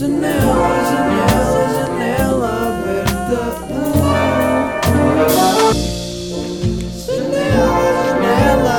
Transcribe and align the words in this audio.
Janela, 0.00 0.32
janela, 0.88 1.60
janela 1.76 2.48
aberta. 2.68 3.40
Janela, 7.04 7.84
janela. 8.06 8.78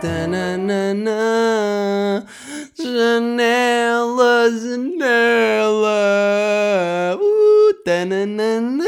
Tananana. 0.00 1.20
Janela, 2.76 4.34
janela. 4.58 6.00
Uh, 7.14 7.70
tananana. 7.84 8.84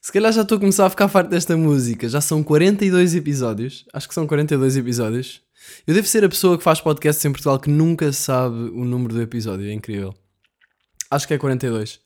Se 0.00 0.12
calhar 0.12 0.32
já 0.32 0.42
estou 0.42 0.54
a 0.54 0.60
começar 0.60 0.86
a 0.86 0.90
ficar 0.90 1.08
farto 1.08 1.30
desta 1.30 1.56
música. 1.56 2.08
Já 2.08 2.20
são 2.20 2.44
42 2.44 3.16
episódios. 3.16 3.84
Acho 3.92 4.06
que 4.06 4.14
são 4.14 4.24
42 4.24 4.76
episódios. 4.76 5.45
Eu 5.86 5.94
devo 5.94 6.06
ser 6.06 6.24
a 6.24 6.28
pessoa 6.28 6.58
que 6.58 6.64
faz 6.64 6.80
podcasts 6.80 7.24
em 7.24 7.30
Portugal 7.30 7.58
que 7.58 7.70
nunca 7.70 8.12
sabe 8.12 8.56
o 8.56 8.84
número 8.84 9.14
do 9.14 9.22
episódio. 9.22 9.68
É 9.68 9.72
incrível. 9.72 10.14
Acho 11.10 11.26
que 11.26 11.34
é 11.34 11.38
42. 11.38 12.00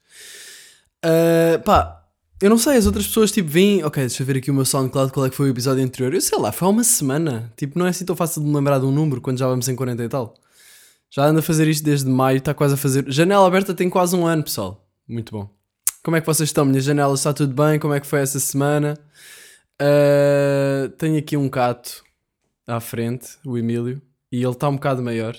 Uh, 1.03 1.61
pá, 1.63 2.05
eu 2.41 2.49
não 2.49 2.57
sei, 2.57 2.77
as 2.77 2.85
outras 2.85 3.07
pessoas 3.07 3.31
tipo 3.31 3.49
vêm, 3.49 3.83
ok, 3.83 4.01
deixa 4.03 4.21
eu 4.21 4.27
ver 4.27 4.37
aqui 4.37 4.49
o 4.49 4.53
meu 4.53 4.65
SoundCloud, 4.65 5.11
qual 5.11 5.25
é 5.25 5.29
que 5.29 5.35
foi 5.35 5.47
o 5.47 5.51
episódio 5.51 5.83
anterior. 5.83 6.13
Eu 6.13 6.21
sei 6.21 6.37
lá, 6.39 6.51
foi 6.51 6.67
há 6.67 6.71
uma 6.71 6.83
semana. 6.83 7.51
Tipo, 7.55 7.77
não 7.77 7.85
é 7.85 7.89
assim 7.89 8.05
tão 8.05 8.15
fácil 8.15 8.41
de 8.41 8.47
me 8.47 8.55
lembrar 8.55 8.79
de 8.79 8.85
um 8.85 8.91
número 8.91 9.21
quando 9.21 9.37
já 9.37 9.47
vamos 9.47 9.67
em 9.67 9.75
40 9.75 10.03
e 10.03 10.09
tal. 10.09 10.33
Já 11.09 11.25
ando 11.25 11.39
a 11.39 11.43
fazer 11.43 11.67
isto 11.67 11.83
desde 11.83 12.09
maio, 12.09 12.37
está 12.37 12.53
quase 12.53 12.75
a 12.75 12.77
fazer. 12.77 13.05
Janela 13.11 13.45
aberta 13.45 13.73
tem 13.73 13.89
quase 13.89 14.15
um 14.15 14.25
ano, 14.25 14.43
pessoal. 14.43 14.87
Muito 15.07 15.31
bom. 15.31 15.49
Como 16.03 16.17
é 16.17 16.21
que 16.21 16.25
vocês 16.25 16.49
estão? 16.49 16.65
Minha 16.65 16.81
janela 16.81 17.13
está 17.13 17.33
tudo 17.33 17.53
bem? 17.53 17.77
Como 17.77 17.93
é 17.93 17.99
que 17.99 18.07
foi 18.07 18.21
essa 18.21 18.39
semana? 18.39 18.97
Uh, 19.81 20.89
tenho 20.97 21.17
aqui 21.19 21.35
um 21.35 21.49
gato 21.49 22.03
à 22.71 22.79
frente, 22.79 23.37
o 23.45 23.57
Emílio, 23.57 24.01
e 24.31 24.41
ele 24.41 24.51
está 24.51 24.69
um 24.69 24.75
bocado 24.75 25.01
maior. 25.01 25.35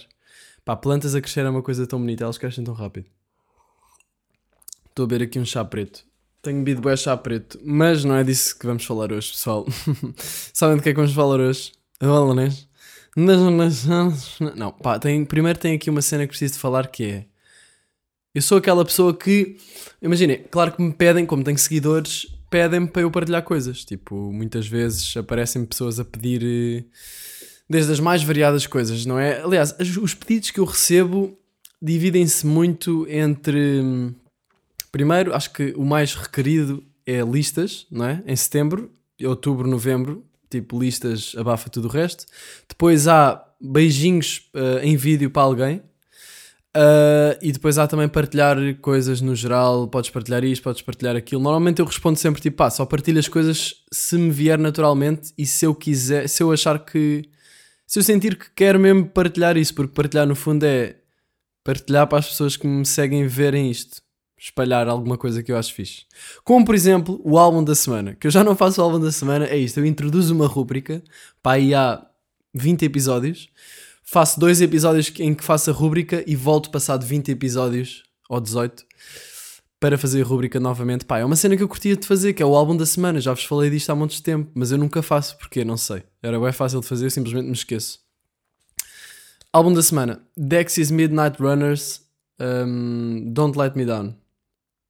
Pá, 0.65 0.77
plantas 0.77 1.15
a 1.15 1.21
crescer 1.21 1.45
é 1.45 1.51
uma 1.51 1.63
coisa 1.63 1.87
tão 1.87 1.99
bonita, 1.99 2.25
elas 2.25 2.39
crescem 2.39 2.63
tão 2.63 2.75
rápido. 2.75 3.07
Estou 4.89 5.05
a 5.05 5.07
beber 5.07 5.25
aqui 5.25 5.39
um 5.39 5.45
chá 5.45 5.65
preto. 5.65 6.05
Tenho 6.43 6.59
bebido 6.59 6.83
bem 6.83 6.97
chá 6.97 7.17
preto, 7.17 7.59
mas 7.65 8.05
não 8.05 8.17
é 8.17 8.25
disso 8.25 8.59
que 8.59 8.67
vamos 8.67 8.85
falar 8.85 9.13
hoje, 9.13 9.31
pessoal. 9.31 9.67
Sabem 10.53 10.77
do 10.77 10.83
que 10.83 10.89
é 10.89 10.93
que 10.93 10.97
vamos 10.97 11.15
falar 11.15 11.41
hoje? 11.41 11.73
Valonês? 12.01 12.69
Não, 14.57 14.73
pá, 14.73 14.99
tem, 14.99 15.25
primeiro 15.25 15.59
tem 15.59 15.75
aqui 15.75 15.91
uma 15.91 16.03
cena 16.03 16.25
que 16.25 16.31
preciso 16.31 16.55
de 16.55 16.61
falar 16.61 16.89
que 16.89 17.05
é. 17.05 17.27
Eu 18.35 18.41
sou 18.41 18.59
aquela 18.59 18.85
pessoa 18.85 19.15
que. 19.15 19.57
Imaginem, 20.01 20.45
claro 20.51 20.73
que 20.73 20.83
me 20.83 20.93
pedem, 20.93 21.27
como 21.27 21.45
tenho 21.45 21.59
seguidores, 21.59 22.27
pedem-me 22.53 22.87
para 22.87 23.03
eu 23.03 23.11
partilhar 23.11 23.43
coisas. 23.43 23.85
Tipo, 23.85 24.15
muitas 24.33 24.67
vezes 24.69 25.17
aparecem 25.17 25.65
pessoas 25.65 25.99
a 25.99 26.05
pedir. 26.05 26.43
eh, 26.45 26.85
Desde 27.69 27.91
as 27.93 28.01
mais 28.01 28.23
variadas 28.23 28.67
coisas, 28.67 29.07
não 29.07 29.19
é? 29.19 29.41
Aliás, 29.41 29.75
os 30.01 30.13
pedidos 30.15 30.51
que 30.51 30.61
eu 30.61 30.65
recebo 30.65 31.37
dividem-se 31.81 32.47
muito 32.47 33.07
entre. 33.09 33.81
hum, 33.81 34.15
Primeiro, 34.91 35.35
acho 35.35 35.51
que 35.55 35.73
o 35.75 35.85
mais 35.87 36.15
requerido 36.15 36.85
é 37.07 37.23
listas, 37.23 37.87
não 37.91 38.05
é? 38.05 38.23
Em 38.27 38.37
setembro, 38.37 38.91
outubro, 39.25 39.67
novembro, 39.67 40.23
tipo 40.51 40.79
listas 40.79 41.35
abafa 41.35 41.71
tudo 41.71 41.89
o 41.89 41.91
resto. 41.91 42.27
Depois 42.69 43.09
há 43.09 43.43
beijinhos 43.59 44.51
eh, 44.55 44.81
em 44.83 44.95
vídeo 44.97 45.31
para 45.31 45.43
alguém. 45.43 45.83
Uh, 46.75 47.37
e 47.43 47.53
depois 47.53 47.77
há 47.77 47.87
também 47.87 48.09
partilhar 48.09 48.57
coisas 48.81 49.21
no 49.21 49.37
geral, 49.37 49.87
podes 49.89 50.09
partilhar 50.09 50.43
isto, 50.43 50.63
podes 50.63 50.81
partilhar 50.81 51.15
aquilo. 51.15 51.43
Normalmente 51.43 51.81
eu 51.81 51.85
respondo 51.85 52.19
sempre 52.19 52.41
tipo, 52.41 52.57
pá, 52.57 52.71
só 52.71 52.87
partilho 52.87 53.19
as 53.19 53.29
coisas 53.29 53.75
se 53.93 54.17
me 54.17 54.31
vier 54.31 54.59
naturalmente 54.59 55.35
e 55.37 55.45
se 55.45 55.67
eu 55.67 55.75
quiser, 55.75 56.29
se 56.29 56.43
eu 56.43 56.51
achar 56.51 56.79
que, 56.79 57.29
se 57.87 57.99
eu 57.99 58.03
sentir 58.03 58.39
que 58.39 58.47
quero 58.57 58.81
mesmo 58.81 59.07
partilhar 59.07 59.57
isso, 59.59 59.75
porque 59.75 59.93
partilhar 59.93 60.27
no 60.27 60.35
fundo 60.35 60.65
é 60.65 60.97
partilhar 61.63 62.07
para 62.07 62.19
as 62.19 62.29
pessoas 62.29 62.57
que 62.57 62.67
me 62.67 62.87
seguem 62.87 63.27
verem 63.27 63.71
isto, 63.71 64.01
espalhar 64.39 64.89
alguma 64.89 65.19
coisa 65.19 65.43
que 65.43 65.53
eu 65.53 65.59
acho 65.59 65.75
fixe. 65.75 66.07
Como 66.43 66.65
por 66.65 66.75
exemplo 66.75 67.21
o 67.23 67.39
álbum 67.39 67.63
da 67.63 67.75
semana, 67.75 68.15
que 68.15 68.27
eu 68.27 68.31
já 68.31 68.43
não 68.43 68.57
faço 68.57 68.81
o 68.81 68.85
álbum 68.85 68.99
da 68.99 69.13
semana, 69.13 69.45
é 69.45 69.59
isto, 69.59 69.79
eu 69.79 69.85
introduzo 69.85 70.35
uma 70.35 70.47
rúbrica, 70.47 71.03
pá, 71.43 71.53
aí 71.53 71.75
há 71.75 72.03
20 72.55 72.83
episódios 72.87 73.51
faço 74.13 74.39
dois 74.39 74.61
episódios 74.61 75.11
em 75.21 75.35
que 75.35 75.43
faço 75.43 75.71
a 75.71 75.73
rúbrica 75.73 76.23
e 76.27 76.37
volto 76.37 76.69
passado 76.71 77.03
20 77.03 77.31
episódios 77.31 78.03
ou 78.29 78.39
18 78.39 78.85
para 79.81 79.97
fazer 79.97 80.21
a 80.21 80.25
rúbrica 80.27 80.61
novamente. 80.61 81.07
Pá, 81.07 81.19
é 81.19 81.25
uma 81.25 81.35
cena 81.35 81.57
que 81.57 81.63
eu 81.63 81.69
curtia 81.69 81.97
de 81.97 82.07
fazer, 82.07 82.35
que 82.35 82.43
é 82.43 82.47
o 82.47 82.55
álbum 82.55 82.77
da 82.77 82.85
semana. 82.85 83.23
Já 83.23 83.33
vos 83.33 83.43
falei 83.45 83.71
disto 83.71 83.91
há 83.91 84.07
de 84.07 84.23
tempo, 84.23 84.51
mas 84.55 84.71
eu 84.71 84.77
nunca 84.77 85.01
faço 85.01 85.39
porque 85.39 85.65
não 85.65 85.79
sei. 85.79 86.03
Era 86.23 86.39
bem 86.39 86.53
fácil 86.53 86.83
de 86.83 86.89
fazer, 86.89 87.07
eu 87.07 87.11
simplesmente 87.11 87.47
me 87.47 87.55
esqueço. 87.55 88.01
Álbum 89.51 89.73
da 89.73 89.83
semana: 89.83 90.21
Dexys 90.37 90.91
Midnight 90.91 91.43
Runners, 91.43 92.03
um, 92.39 93.33
Don't 93.33 93.59
Let 93.59 93.75
Me 93.77 93.87
Down. 93.87 94.15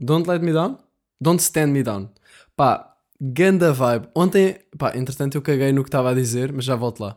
Don't 0.01 0.29
Let 0.29 0.43
Me 0.43 0.53
Down? 0.53 0.79
Don't 1.21 1.41
Stand 1.41 1.69
Me 1.69 1.85
Down. 1.85 2.11
Pá, 2.57 2.93
ganda 3.21 3.73
vibe. 3.73 4.09
Ontem, 4.17 4.59
pá, 4.77 4.97
entretanto 4.97 5.37
eu 5.37 5.43
caguei 5.43 5.71
no 5.71 5.85
que 5.85 5.89
estava 5.89 6.11
a 6.11 6.15
dizer, 6.15 6.53
mas 6.53 6.65
já 6.65 6.75
volto 6.75 7.05
lá. 7.05 7.17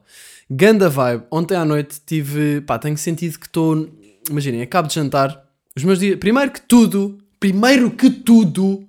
Ganda 0.49 0.89
vibe. 0.89 1.23
Ontem 1.31 1.55
à 1.55 1.65
noite 1.65 1.99
tive, 2.05 2.61
pá, 2.61 2.77
tenho 2.77 2.97
sentido 2.97 3.39
que 3.39 3.47
estou, 3.47 3.89
imaginem, 4.29 4.61
acabo 4.61 4.87
de 4.87 4.93
jantar. 4.93 5.43
Os 5.75 5.83
meus 5.83 5.99
dias, 5.99 6.17
primeiro 6.19 6.51
que 6.51 6.61
tudo, 6.61 7.17
primeiro 7.39 7.89
que 7.91 8.09
tudo, 8.09 8.87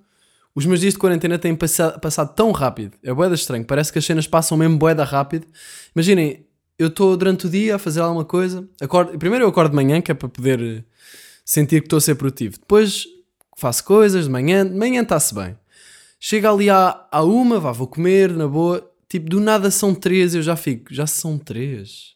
os 0.54 0.66
meus 0.66 0.80
dias 0.80 0.92
de 0.92 0.98
quarentena 0.98 1.38
têm 1.38 1.54
passado, 1.54 1.98
passado 2.00 2.34
tão 2.34 2.52
rápido. 2.52 2.96
É 3.02 3.12
boeda 3.12 3.34
estranho, 3.34 3.64
parece 3.64 3.92
que 3.92 3.98
as 3.98 4.04
cenas 4.04 4.26
passam 4.26 4.56
mesmo 4.56 4.78
boeda 4.78 5.02
rápido. 5.02 5.46
Imaginem, 5.94 6.46
eu 6.78 6.88
estou 6.88 7.16
durante 7.16 7.46
o 7.46 7.50
dia 7.50 7.76
a 7.76 7.78
fazer 7.78 8.00
alguma 8.00 8.24
coisa. 8.24 8.68
Acordo, 8.80 9.18
primeiro 9.18 9.44
eu 9.44 9.48
acordo 9.48 9.70
de 9.70 9.76
manhã, 9.76 10.00
que 10.02 10.10
é 10.10 10.14
para 10.14 10.28
poder 10.28 10.84
sentir 11.44 11.80
que 11.80 11.86
estou 11.86 11.96
a 11.96 12.00
ser 12.00 12.16
produtivo. 12.16 12.58
Depois 12.58 13.04
faço 13.56 13.82
coisas 13.82 14.24
de 14.24 14.30
manhã, 14.30 14.66
de 14.66 14.74
manhã 14.74 15.02
está-se 15.02 15.34
bem. 15.34 15.56
Chega 16.20 16.50
ali 16.50 16.68
à, 16.68 17.06
à 17.10 17.22
uma, 17.22 17.58
vá, 17.58 17.72
vou 17.72 17.86
comer, 17.86 18.30
na 18.30 18.46
boa. 18.46 18.90
Tipo, 19.08 19.28
do 19.28 19.40
nada 19.40 19.70
são 19.70 19.94
três, 19.94 20.34
eu 20.34 20.42
já 20.42 20.56
fico, 20.56 20.92
já 20.92 21.06
são 21.06 21.38
três. 21.38 22.14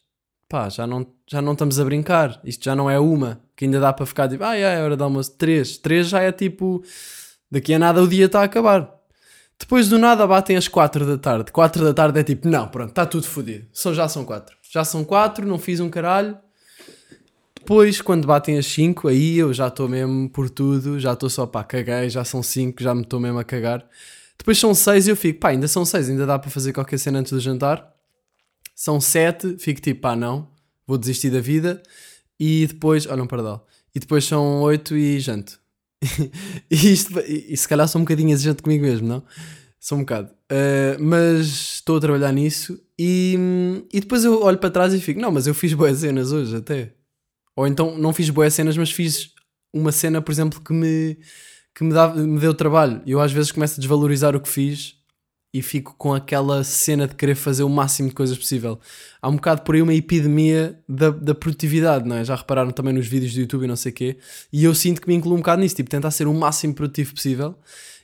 Pá, 0.49 0.67
já 0.67 0.85
não, 0.85 1.07
já 1.25 1.41
não 1.41 1.53
estamos 1.53 1.79
a 1.79 1.85
brincar. 1.85 2.41
Isto 2.43 2.65
já 2.65 2.75
não 2.75 2.89
é 2.89 2.99
uma, 2.99 3.41
que 3.55 3.65
ainda 3.65 3.79
dá 3.79 3.93
para 3.93 4.05
ficar 4.05 4.27
tipo, 4.27 4.43
ah, 4.43 4.55
é, 4.55 4.61
é 4.61 4.83
hora 4.83 4.97
de 4.97 5.03
almoço. 5.03 5.31
Três. 5.37 5.77
Três 5.77 6.09
já 6.09 6.21
é 6.21 6.31
tipo, 6.31 6.83
daqui 7.49 7.73
a 7.73 7.79
nada 7.79 8.03
o 8.03 8.07
dia 8.07 8.25
está 8.25 8.41
a 8.41 8.43
acabar. 8.43 8.93
Depois 9.57 9.87
do 9.87 9.97
nada 9.97 10.25
batem 10.27 10.57
as 10.57 10.67
quatro 10.67 11.05
da 11.05 11.17
tarde. 11.17 11.51
Quatro 11.51 11.85
da 11.85 11.93
tarde 11.93 12.19
é 12.19 12.23
tipo, 12.23 12.49
não, 12.49 12.67
pronto, 12.67 12.89
está 12.89 13.05
tudo 13.05 13.27
fodido. 13.27 13.67
Só 13.71 13.93
já 13.93 14.09
são 14.09 14.25
quatro. 14.25 14.57
Já 14.69 14.83
são 14.83 15.03
quatro, 15.05 15.47
não 15.47 15.59
fiz 15.59 15.79
um 15.79 15.89
caralho. 15.89 16.37
Depois, 17.55 18.01
quando 18.01 18.25
batem 18.25 18.57
as 18.57 18.65
5, 18.65 19.07
aí 19.07 19.37
eu 19.37 19.53
já 19.53 19.67
estou 19.67 19.87
mesmo 19.87 20.27
por 20.29 20.49
tudo, 20.49 20.99
já 20.99 21.13
estou 21.13 21.29
só 21.29 21.45
pá, 21.45 21.63
caguei, 21.63 22.09
já 22.09 22.23
são 22.25 22.41
5, 22.41 22.81
já 22.81 22.93
me 22.95 23.03
estou 23.03 23.19
mesmo 23.19 23.37
a 23.37 23.43
cagar. 23.43 23.87
Depois 24.41 24.57
são 24.57 24.73
6 24.73 25.05
e 25.05 25.09
eu 25.11 25.15
fico, 25.15 25.39
pá, 25.39 25.49
ainda 25.49 25.67
são 25.67 25.85
6, 25.85 26.09
ainda 26.09 26.25
dá 26.25 26.39
para 26.39 26.49
fazer 26.49 26.73
qualquer 26.73 26.97
cena 26.97 27.19
antes 27.19 27.31
do 27.31 27.39
jantar. 27.39 27.93
São 28.73 28.99
7, 28.99 29.57
fico 29.59 29.79
tipo, 29.79 30.01
pá, 30.01 30.15
não, 30.15 30.47
vou 30.87 30.97
desistir 30.97 31.29
da 31.29 31.39
vida. 31.39 31.79
E 32.39 32.65
depois, 32.65 33.05
olha 33.05 33.21
um 33.21 33.27
pardal. 33.27 33.67
E 33.93 33.99
depois 33.99 34.25
são 34.25 34.61
8 34.61 34.97
e 34.97 35.19
janto. 35.19 35.59
e, 36.71 36.91
isto, 36.91 37.19
e, 37.19 37.53
e 37.53 37.55
se 37.55 37.67
calhar 37.67 37.87
sou 37.87 38.01
um 38.01 38.03
bocadinho 38.03 38.31
exigente 38.31 38.63
comigo 38.63 38.83
mesmo, 38.83 39.07
não? 39.07 39.23
Sou 39.79 39.99
um 39.99 40.01
bocado. 40.01 40.31
Uh, 40.51 40.97
mas 40.99 41.45
estou 41.75 41.97
a 41.97 42.01
trabalhar 42.01 42.31
nisso 42.31 42.81
e, 42.97 43.37
e 43.93 43.99
depois 43.99 44.23
eu 44.25 44.41
olho 44.41 44.57
para 44.57 44.71
trás 44.71 44.91
e 44.91 44.99
fico, 44.99 45.21
não, 45.21 45.31
mas 45.31 45.45
eu 45.45 45.53
fiz 45.53 45.75
boas 45.75 45.99
cenas 45.99 46.31
hoje 46.31 46.55
até. 46.55 46.93
Ou 47.55 47.67
então 47.67 47.95
não 47.95 48.11
fiz 48.11 48.31
boas 48.31 48.55
cenas, 48.55 48.75
mas 48.75 48.89
fiz 48.91 49.35
uma 49.71 49.91
cena, 49.91 50.19
por 50.19 50.31
exemplo, 50.31 50.59
que 50.59 50.73
me, 50.73 51.19
que 51.75 51.83
me, 51.83 51.93
me 51.93 52.39
deu 52.39 52.53
trabalho. 52.53 53.01
Eu 53.05 53.19
às 53.19 53.31
vezes 53.31 53.51
começo 53.51 53.79
a 53.79 53.81
desvalorizar 53.81 54.35
o 54.35 54.39
que 54.39 54.49
fiz 54.49 54.95
e 55.53 55.61
fico 55.61 55.95
com 55.97 56.13
aquela 56.13 56.63
cena 56.63 57.07
de 57.07 57.15
querer 57.15 57.35
fazer 57.35 57.63
o 57.63 57.69
máximo 57.69 58.09
de 58.09 58.15
coisas 58.15 58.37
possível. 58.37 58.79
Há 59.21 59.27
um 59.27 59.35
bocado 59.35 59.63
por 59.63 59.75
aí 59.75 59.81
uma 59.81 59.93
epidemia 59.93 60.79
da, 60.87 61.09
da 61.09 61.35
produtividade, 61.35 62.07
não 62.07 62.15
é? 62.15 62.23
Já 62.23 62.35
repararam 62.35 62.71
também 62.71 62.93
nos 62.93 63.07
vídeos 63.07 63.33
do 63.33 63.41
YouTube 63.41 63.63
e 63.63 63.67
não 63.67 63.75
sei 63.75 63.91
o 63.91 63.95
quê. 63.95 64.17
E 64.51 64.63
eu 64.63 64.73
sinto 64.73 65.01
que 65.01 65.07
me 65.07 65.15
incluo 65.15 65.35
um 65.35 65.39
bocado 65.39 65.61
nisso, 65.61 65.75
tipo, 65.75 65.89
tentar 65.89 66.11
ser 66.11 66.27
o 66.27 66.33
máximo 66.33 66.73
produtivo 66.73 67.13
possível. 67.13 67.55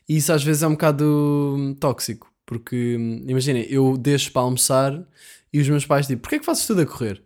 E 0.09 0.17
isso 0.17 0.31
às 0.33 0.43
vezes 0.43 0.63
é 0.63 0.67
um 0.67 0.71
bocado 0.71 1.75
tóxico. 1.79 2.29
Porque, 2.45 2.97
hum, 2.97 3.25
imaginem, 3.27 3.65
eu 3.69 3.97
deixo 3.97 4.31
para 4.31 4.41
almoçar 4.41 5.05
e 5.51 5.59
os 5.59 5.69
meus 5.69 5.85
pais 5.85 6.05
dizem, 6.05 6.17
porquê 6.17 6.35
é 6.35 6.39
que 6.39 6.45
fazes 6.45 6.65
tudo 6.67 6.81
a 6.81 6.85
correr? 6.85 7.21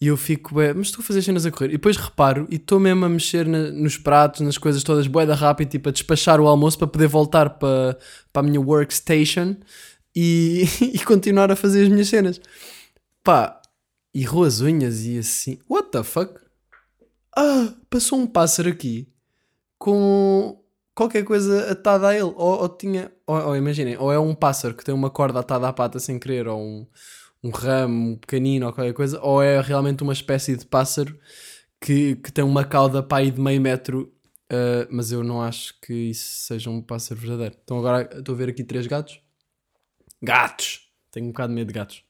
E 0.00 0.08
eu 0.08 0.16
fico, 0.16 0.52
bué, 0.54 0.74
mas 0.74 0.88
estou 0.88 1.02
a 1.02 1.06
fazer 1.06 1.22
cenas 1.22 1.46
a 1.46 1.50
correr. 1.50 1.68
E 1.68 1.72
depois 1.72 1.96
reparo 1.96 2.46
e 2.50 2.56
estou 2.56 2.78
mesmo 2.78 3.04
a 3.06 3.08
mexer 3.08 3.46
na- 3.46 3.70
nos 3.70 3.96
pratos, 3.96 4.42
nas 4.42 4.58
coisas 4.58 4.82
todas, 4.82 5.06
boeda 5.06 5.34
rápido, 5.34 5.70
tipo 5.70 5.88
a 5.88 5.92
despachar 5.92 6.38
o 6.40 6.46
almoço 6.46 6.76
para 6.78 6.86
poder 6.86 7.06
voltar 7.08 7.50
para, 7.58 7.98
para 8.32 8.40
a 8.40 8.48
minha 8.48 8.60
workstation 8.60 9.56
e, 10.14 10.64
e 10.92 10.98
continuar 11.00 11.50
a 11.50 11.56
fazer 11.56 11.84
as 11.84 11.88
minhas 11.88 12.08
cenas. 12.08 12.40
Pá, 13.24 13.60
e 14.14 14.26
as 14.26 14.60
unhas 14.60 15.04
e 15.04 15.18
assim. 15.18 15.58
What 15.68 15.90
the 15.90 16.02
fuck? 16.02 16.40
Ah, 17.34 17.72
passou 17.90 18.18
um 18.18 18.26
pássaro 18.26 18.68
aqui 18.68 19.08
com 19.78 20.58
qualquer 20.94 21.24
coisa 21.24 21.70
atada 21.70 22.08
a 22.08 22.14
ele. 22.14 22.22
Ou, 22.24 22.60
ou 22.62 22.68
tinha. 22.68 23.10
Ou, 23.26 23.36
ou 23.48 23.56
imaginem, 23.56 23.96
ou 23.98 24.12
é 24.12 24.18
um 24.18 24.34
pássaro 24.34 24.74
que 24.74 24.84
tem 24.84 24.94
uma 24.94 25.10
corda 25.10 25.40
atada 25.40 25.68
à 25.68 25.72
pata 25.72 25.98
sem 25.98 26.18
querer, 26.18 26.46
ou 26.48 26.60
um, 26.60 26.86
um 27.46 27.50
ramo 27.50 28.16
pequenino 28.18 28.66
ou 28.66 28.72
qualquer 28.72 28.92
coisa, 28.92 29.20
ou 29.20 29.42
é 29.42 29.60
realmente 29.60 30.02
uma 30.02 30.12
espécie 30.12 30.56
de 30.56 30.66
pássaro 30.66 31.18
que, 31.80 32.16
que 32.16 32.32
tem 32.32 32.44
uma 32.44 32.64
cauda 32.64 33.02
para 33.02 33.18
aí 33.18 33.30
de 33.30 33.40
meio 33.40 33.60
metro, 33.60 34.12
uh, 34.52 34.86
mas 34.90 35.12
eu 35.12 35.22
não 35.22 35.40
acho 35.42 35.74
que 35.80 35.92
isso 35.92 36.46
seja 36.46 36.70
um 36.70 36.82
pássaro 36.82 37.20
verdadeiro. 37.20 37.56
Então 37.62 37.78
agora 37.78 38.08
estou 38.18 38.34
a 38.34 38.38
ver 38.38 38.48
aqui 38.48 38.64
três 38.64 38.86
gatos. 38.86 39.20
Gatos! 40.22 40.88
Tenho 41.10 41.26
um 41.26 41.30
bocado 41.30 41.50
de 41.50 41.54
medo 41.54 41.68
de 41.68 41.74
gatos. 41.74 42.02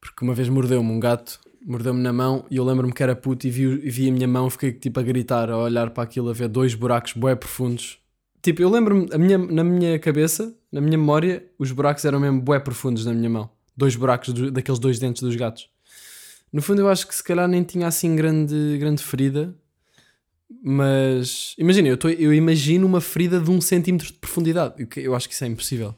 Porque 0.00 0.24
uma 0.24 0.34
vez 0.34 0.48
mordeu-me 0.48 0.90
um 0.90 1.00
gato, 1.00 1.40
mordeu-me 1.66 2.00
na 2.00 2.12
mão 2.12 2.46
e 2.50 2.56
eu 2.56 2.64
lembro-me 2.64 2.92
que 2.92 3.02
era 3.02 3.14
puto 3.14 3.46
e 3.46 3.50
vi, 3.50 3.76
vi 3.76 4.08
a 4.08 4.12
minha 4.12 4.28
mão, 4.28 4.48
fiquei 4.48 4.72
tipo 4.72 4.98
a 4.98 5.02
gritar, 5.02 5.50
a 5.50 5.58
olhar 5.58 5.90
para 5.90 6.04
aquilo, 6.04 6.30
a 6.30 6.32
ver 6.32 6.48
dois 6.48 6.74
buracos 6.74 7.12
bué 7.12 7.34
profundos. 7.34 7.98
Tipo, 8.42 8.62
eu 8.62 8.70
lembro-me, 8.70 9.06
minha, 9.18 9.36
na 9.36 9.62
minha 9.62 9.98
cabeça, 9.98 10.56
na 10.72 10.80
minha 10.80 10.96
memória, 10.96 11.44
os 11.58 11.70
buracos 11.72 12.04
eram 12.06 12.18
mesmo 12.18 12.40
bué 12.40 12.58
profundos 12.58 13.04
na 13.04 13.12
minha 13.12 13.28
mão. 13.28 13.50
Dois 13.80 13.96
buracos 13.96 14.34
do, 14.34 14.50
daqueles 14.50 14.78
dois 14.78 14.98
dentes 14.98 15.22
dos 15.22 15.34
gatos. 15.34 15.70
No 16.52 16.60
fundo, 16.60 16.82
eu 16.82 16.88
acho 16.90 17.08
que 17.08 17.14
se 17.14 17.24
calhar 17.24 17.48
nem 17.48 17.62
tinha 17.62 17.86
assim 17.86 18.14
grande, 18.14 18.76
grande 18.78 19.02
ferida. 19.02 19.54
Mas 20.62 21.54
imagina, 21.56 21.88
eu, 21.88 21.96
eu 22.18 22.34
imagino 22.34 22.86
uma 22.86 23.00
ferida 23.00 23.40
de 23.40 23.50
um 23.50 23.58
centímetro 23.58 24.08
de 24.08 24.12
profundidade. 24.12 24.86
Eu, 24.96 25.14
acho 25.14 25.26
que 25.26 25.34
isso 25.34 25.44
é 25.44 25.46
impossível. 25.46 25.94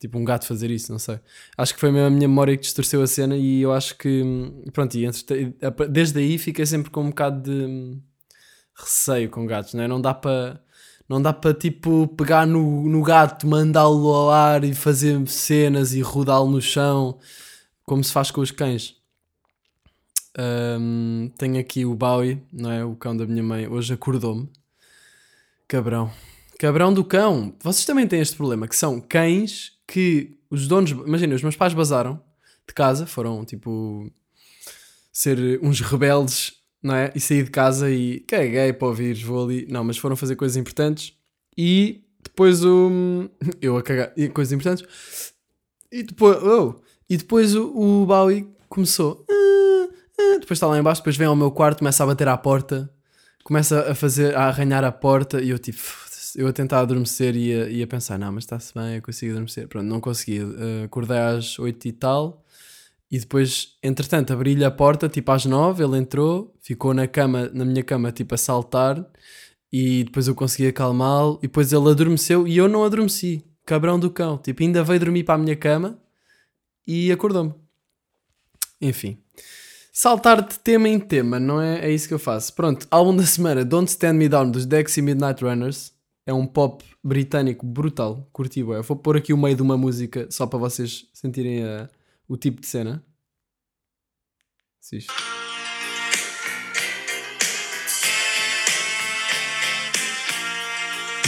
Tipo, 0.00 0.18
um 0.18 0.24
gato 0.24 0.48
fazer 0.48 0.68
isso, 0.68 0.90
não 0.90 0.98
sei. 0.98 1.20
Acho 1.56 1.74
que 1.74 1.78
foi 1.78 1.92
mesmo 1.92 2.08
a 2.08 2.10
minha 2.10 2.26
memória 2.26 2.56
que 2.56 2.62
distorceu 2.62 3.00
a 3.02 3.06
cena 3.06 3.36
e 3.36 3.62
eu 3.62 3.72
acho 3.72 3.96
que. 3.96 4.24
Pronto, 4.72 4.98
e 4.98 5.06
desde 5.88 6.18
aí 6.18 6.38
fiquei 6.38 6.66
sempre 6.66 6.90
com 6.90 7.02
um 7.02 7.10
bocado 7.10 7.40
de 7.48 7.96
receio 8.74 9.30
com 9.30 9.46
gatos, 9.46 9.74
não 9.74 9.84
é? 9.84 9.88
Não 9.88 10.00
dá 10.00 10.12
para. 10.12 10.60
Não 11.08 11.20
dá 11.20 11.32
para 11.32 11.52
tipo 11.52 12.08
pegar 12.08 12.46
no, 12.46 12.88
no 12.88 13.02
gato, 13.02 13.46
mandá-lo 13.46 14.08
ao 14.08 14.30
ar 14.30 14.64
e 14.64 14.74
fazer 14.74 15.26
cenas 15.28 15.92
e 15.92 16.00
rodá-lo 16.00 16.50
no 16.50 16.62
chão, 16.62 17.18
como 17.84 18.02
se 18.02 18.12
faz 18.12 18.30
com 18.30 18.40
os 18.40 18.50
cães. 18.50 18.96
Um, 20.36 21.30
tenho 21.38 21.60
aqui 21.60 21.84
o 21.84 21.94
Bowie, 21.94 22.42
não 22.52 22.70
é? 22.70 22.84
O 22.84 22.96
cão 22.96 23.16
da 23.16 23.26
minha 23.26 23.42
mãe. 23.42 23.68
Hoje 23.68 23.92
acordou-me. 23.92 24.50
Cabrão. 25.68 26.10
Cabrão 26.58 26.92
do 26.92 27.04
cão. 27.04 27.54
Vocês 27.62 27.84
também 27.84 28.06
têm 28.06 28.20
este 28.20 28.36
problema, 28.36 28.66
que 28.66 28.76
são 28.76 29.00
cães 29.00 29.72
que 29.86 30.38
os 30.50 30.66
donos. 30.66 30.90
Imagina, 30.90 31.34
os 31.34 31.42
meus 31.42 31.56
pais 31.56 31.74
basaram 31.74 32.20
de 32.66 32.74
casa, 32.74 33.06
foram 33.06 33.44
tipo. 33.44 34.10
ser 35.12 35.60
uns 35.62 35.80
rebeldes, 35.80 36.53
não 36.84 36.94
é? 36.94 37.10
E 37.14 37.20
sair 37.20 37.44
de 37.44 37.50
casa 37.50 37.90
e. 37.90 38.20
Caguei 38.20 38.72
para 38.74 38.88
ouvir, 38.88 39.14
vou 39.24 39.44
ali. 39.44 39.66
Não, 39.70 39.82
mas 39.82 39.96
foram 39.96 40.14
fazer 40.14 40.36
coisas 40.36 40.56
importantes 40.56 41.14
e 41.56 42.04
depois 42.22 42.62
o. 42.62 43.28
Eu 43.60 43.78
a 43.78 43.82
cagar. 43.82 44.12
E 44.14 44.28
coisas 44.28 44.52
importantes. 44.52 44.86
E 45.90 46.02
depois. 46.02 46.42
Oh, 46.42 46.74
e 47.08 47.16
depois 47.16 47.54
o, 47.54 48.02
o 48.02 48.06
Bowie 48.06 48.46
começou. 48.68 49.24
Eh, 49.30 50.38
depois 50.38 50.58
está 50.58 50.66
lá 50.66 50.78
embaixo, 50.78 51.00
depois 51.00 51.16
vem 51.16 51.26
ao 51.26 51.34
meu 51.34 51.50
quarto, 51.50 51.78
começa 51.78 52.02
a 52.02 52.06
bater 52.06 52.28
à 52.28 52.36
porta, 52.36 52.90
começa 53.42 53.90
a 53.90 53.94
fazer, 53.94 54.34
a 54.36 54.44
arranhar 54.44 54.84
a 54.84 54.92
porta 54.92 55.40
e 55.40 55.50
eu 55.50 55.58
tipo, 55.58 55.78
eu 56.36 56.46
a 56.46 56.52
tentar 56.52 56.80
adormecer 56.80 57.34
e 57.34 57.52
a, 57.52 57.68
e 57.68 57.82
a 57.82 57.86
pensar, 57.86 58.18
não, 58.18 58.32
mas 58.32 58.44
está-se 58.44 58.72
bem, 58.74 58.96
eu 58.96 59.02
consigo 59.02 59.32
adormecer. 59.32 59.68
Pronto, 59.68 59.86
não 59.86 60.00
consegui. 60.00 60.40
Uh, 60.40 60.84
acordei 60.84 61.18
às 61.18 61.58
8 61.58 61.88
e 61.88 61.92
tal 61.92 62.43
e 63.10 63.18
depois, 63.18 63.76
entretanto, 63.82 64.32
abri-lhe 64.32 64.64
a 64.64 64.70
porta, 64.70 65.08
tipo 65.08 65.30
às 65.30 65.44
9, 65.44 65.84
ele 65.84 65.98
entrou, 65.98 66.54
ficou 66.60 66.92
na 66.92 67.06
cama, 67.06 67.50
na 67.52 67.64
minha 67.64 67.82
cama, 67.82 68.10
tipo 68.10 68.34
a 68.34 68.38
saltar 68.38 69.04
e 69.72 70.04
depois 70.04 70.28
eu 70.28 70.34
consegui 70.34 70.68
acalmá-lo 70.68 71.38
e 71.42 71.46
depois 71.46 71.72
ele 71.72 71.88
adormeceu 71.88 72.46
e 72.46 72.56
eu 72.56 72.68
não 72.68 72.84
adormeci. 72.84 73.44
Cabrão 73.66 73.98
do 73.98 74.10
cão. 74.10 74.36
Tipo, 74.38 74.62
ainda 74.62 74.84
veio 74.84 75.00
dormir 75.00 75.24
para 75.24 75.34
a 75.34 75.38
minha 75.38 75.56
cama 75.56 75.98
e 76.86 77.10
acordou-me. 77.10 77.54
Enfim 78.80 79.18
saltar 79.94 80.42
de 80.42 80.58
tema 80.58 80.88
em 80.88 80.98
tema, 80.98 81.38
não 81.38 81.60
é? 81.60 81.86
É 81.86 81.92
isso 81.92 82.08
que 82.08 82.14
eu 82.14 82.18
faço. 82.18 82.52
Pronto, 82.52 82.86
álbum 82.90 83.14
da 83.16 83.22
semana, 83.22 83.64
Don't 83.64 83.88
Stand 83.88 84.14
Me 84.14 84.28
Down, 84.28 84.50
dos 84.50 84.66
Dexy 84.66 85.00
Midnight 85.00 85.42
Runners. 85.42 85.94
É 86.26 86.34
um 86.34 86.46
pop 86.46 86.84
britânico 87.02 87.64
brutal, 87.64 88.28
curti 88.32 88.60
Eu 88.60 88.82
vou 88.82 88.96
pôr 88.96 89.16
aqui 89.16 89.32
o 89.32 89.38
meio 89.38 89.54
de 89.54 89.62
uma 89.62 89.76
música 89.76 90.26
só 90.30 90.46
para 90.46 90.58
vocês 90.58 91.06
sentirem 91.12 91.62
a, 91.62 91.88
o 92.28 92.36
tipo 92.36 92.60
de 92.60 92.66
cena. 92.66 93.04
Assiste. 94.80 95.12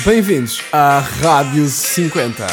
Bem-vindos 0.05 0.61
à 0.73 1.01
Rádio 1.01 1.67
50. 1.67 2.47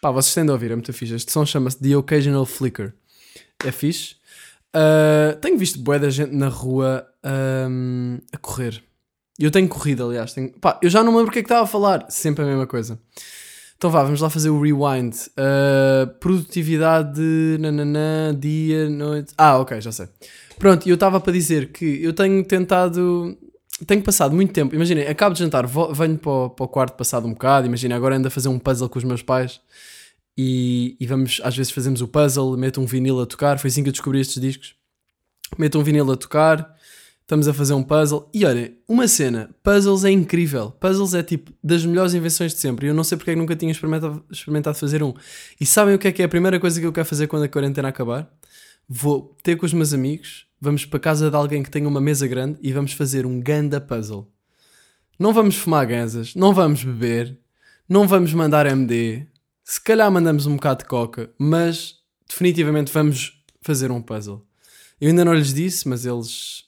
Pá, 0.00 0.10
vocês 0.10 0.34
têm 0.34 0.44
de 0.44 0.50
ouvir, 0.50 0.70
é 0.70 0.74
muito 0.74 0.92
fixe. 0.92 1.14
Este 1.14 1.32
som 1.32 1.46
chama-se 1.46 1.78
The 1.78 1.96
Occasional 1.96 2.44
Flicker. 2.44 2.94
É 3.64 3.72
fixe. 3.72 4.16
Uh, 4.74 5.38
tenho 5.40 5.56
visto 5.56 5.78
bué 5.78 5.98
da 5.98 6.10
gente 6.10 6.34
na 6.34 6.48
rua 6.48 7.06
um, 7.70 8.18
a 8.32 8.36
correr. 8.38 8.82
Eu 9.38 9.50
tenho 9.50 9.68
corrido, 9.68 10.04
aliás. 10.04 10.32
Tenho... 10.32 10.50
Pá, 10.58 10.78
eu 10.82 10.90
já 10.90 11.02
não 11.02 11.12
me 11.12 11.18
lembro 11.18 11.30
o 11.30 11.32
que 11.32 11.38
é 11.38 11.42
que 11.42 11.46
estava 11.46 11.64
a 11.64 11.66
falar. 11.66 12.06
Sempre 12.10 12.44
a 12.44 12.46
mesma 12.46 12.66
coisa. 12.66 12.98
Então 13.76 13.90
vá, 13.90 14.02
vamos 14.02 14.20
lá 14.20 14.30
fazer 14.30 14.50
o 14.50 14.60
rewind. 14.60 15.14
Uh, 15.14 16.06
produtividade, 16.18 17.20
nananã, 17.60 18.34
dia, 18.34 18.88
noite. 18.88 19.34
Ah, 19.36 19.58
ok, 19.58 19.80
já 19.80 19.92
sei. 19.92 20.08
Pronto, 20.58 20.88
eu 20.88 20.94
estava 20.94 21.20
para 21.20 21.32
dizer 21.32 21.72
que 21.72 22.02
eu 22.02 22.12
tenho 22.12 22.44
tentado. 22.44 23.36
Tenho 23.86 24.02
passado 24.02 24.34
muito 24.34 24.52
tempo. 24.52 24.74
Imaginem, 24.74 25.06
acabo 25.06 25.34
de 25.34 25.40
jantar, 25.40 25.66
vou, 25.66 25.92
venho 25.92 26.16
para 26.16 26.30
o, 26.30 26.50
para 26.50 26.64
o 26.64 26.68
quarto 26.68 26.96
passado 26.96 27.26
um 27.26 27.32
bocado. 27.32 27.66
Imagina, 27.66 27.94
agora 27.94 28.16
ando 28.16 28.28
a 28.28 28.30
fazer 28.30 28.48
um 28.48 28.58
puzzle 28.58 28.88
com 28.88 28.98
os 28.98 29.04
meus 29.04 29.22
pais 29.22 29.60
e, 30.36 30.96
e, 31.00 31.06
vamos, 31.06 31.40
às 31.42 31.56
vezes 31.56 31.72
fazemos 31.72 32.02
o 32.02 32.08
puzzle, 32.08 32.56
meto 32.58 32.80
um 32.80 32.86
vinil 32.86 33.20
a 33.20 33.26
tocar, 33.26 33.58
foi 33.58 33.68
assim 33.68 33.82
que 33.82 33.88
eu 33.88 33.92
descobri 33.92 34.20
estes 34.20 34.40
discos. 34.40 34.74
Meto 35.56 35.78
um 35.78 35.82
vinil 35.82 36.10
a 36.10 36.16
tocar, 36.16 36.75
estamos 37.26 37.48
a 37.48 37.52
fazer 37.52 37.74
um 37.74 37.82
puzzle. 37.82 38.30
E 38.32 38.44
olha, 38.44 38.72
uma 38.88 39.08
cena, 39.08 39.50
puzzles 39.62 40.04
é 40.04 40.10
incrível. 40.10 40.70
Puzzles 40.70 41.12
é 41.12 41.24
tipo 41.24 41.52
das 41.62 41.84
melhores 41.84 42.14
invenções 42.14 42.54
de 42.54 42.60
sempre. 42.60 42.86
Eu 42.86 42.94
não 42.94 43.02
sei 43.02 43.18
porque 43.18 43.32
é 43.32 43.34
nunca 43.34 43.56
tinha 43.56 43.70
experimentado, 43.70 44.24
experimentado 44.30 44.78
fazer 44.78 45.02
um. 45.02 45.12
E 45.60 45.66
sabem 45.66 45.96
o 45.96 45.98
que 45.98 46.06
é 46.06 46.12
que 46.12 46.22
é 46.22 46.24
a 46.24 46.28
primeira 46.28 46.60
coisa 46.60 46.80
que 46.80 46.86
eu 46.86 46.92
quero 46.92 47.06
fazer 47.06 47.26
quando 47.26 47.42
a 47.42 47.48
quarentena 47.48 47.88
acabar? 47.88 48.32
Vou 48.88 49.36
ter 49.42 49.56
com 49.56 49.66
os 49.66 49.72
meus 49.72 49.92
amigos, 49.92 50.46
vamos 50.60 50.86
para 50.86 51.00
casa 51.00 51.28
de 51.28 51.36
alguém 51.36 51.64
que 51.64 51.70
tenha 51.70 51.88
uma 51.88 52.00
mesa 52.00 52.28
grande 52.28 52.58
e 52.62 52.72
vamos 52.72 52.92
fazer 52.92 53.26
um 53.26 53.40
ganda 53.40 53.80
puzzle. 53.80 54.30
Não 55.18 55.32
vamos 55.32 55.56
fumar 55.56 55.84
ganzas, 55.84 56.36
não 56.36 56.54
vamos 56.54 56.84
beber, 56.84 57.36
não 57.88 58.06
vamos 58.06 58.32
mandar 58.32 58.66
MD, 58.66 59.26
se 59.64 59.80
calhar 59.80 60.08
mandamos 60.12 60.46
um 60.46 60.54
bocado 60.54 60.84
de 60.84 60.84
coca, 60.84 61.30
mas 61.36 61.96
definitivamente 62.28 62.92
vamos 62.92 63.42
fazer 63.62 63.90
um 63.90 64.00
puzzle. 64.00 64.46
Eu 65.00 65.08
ainda 65.08 65.24
não 65.24 65.34
lhes 65.34 65.52
disse, 65.52 65.88
mas 65.88 66.06
eles, 66.06 66.65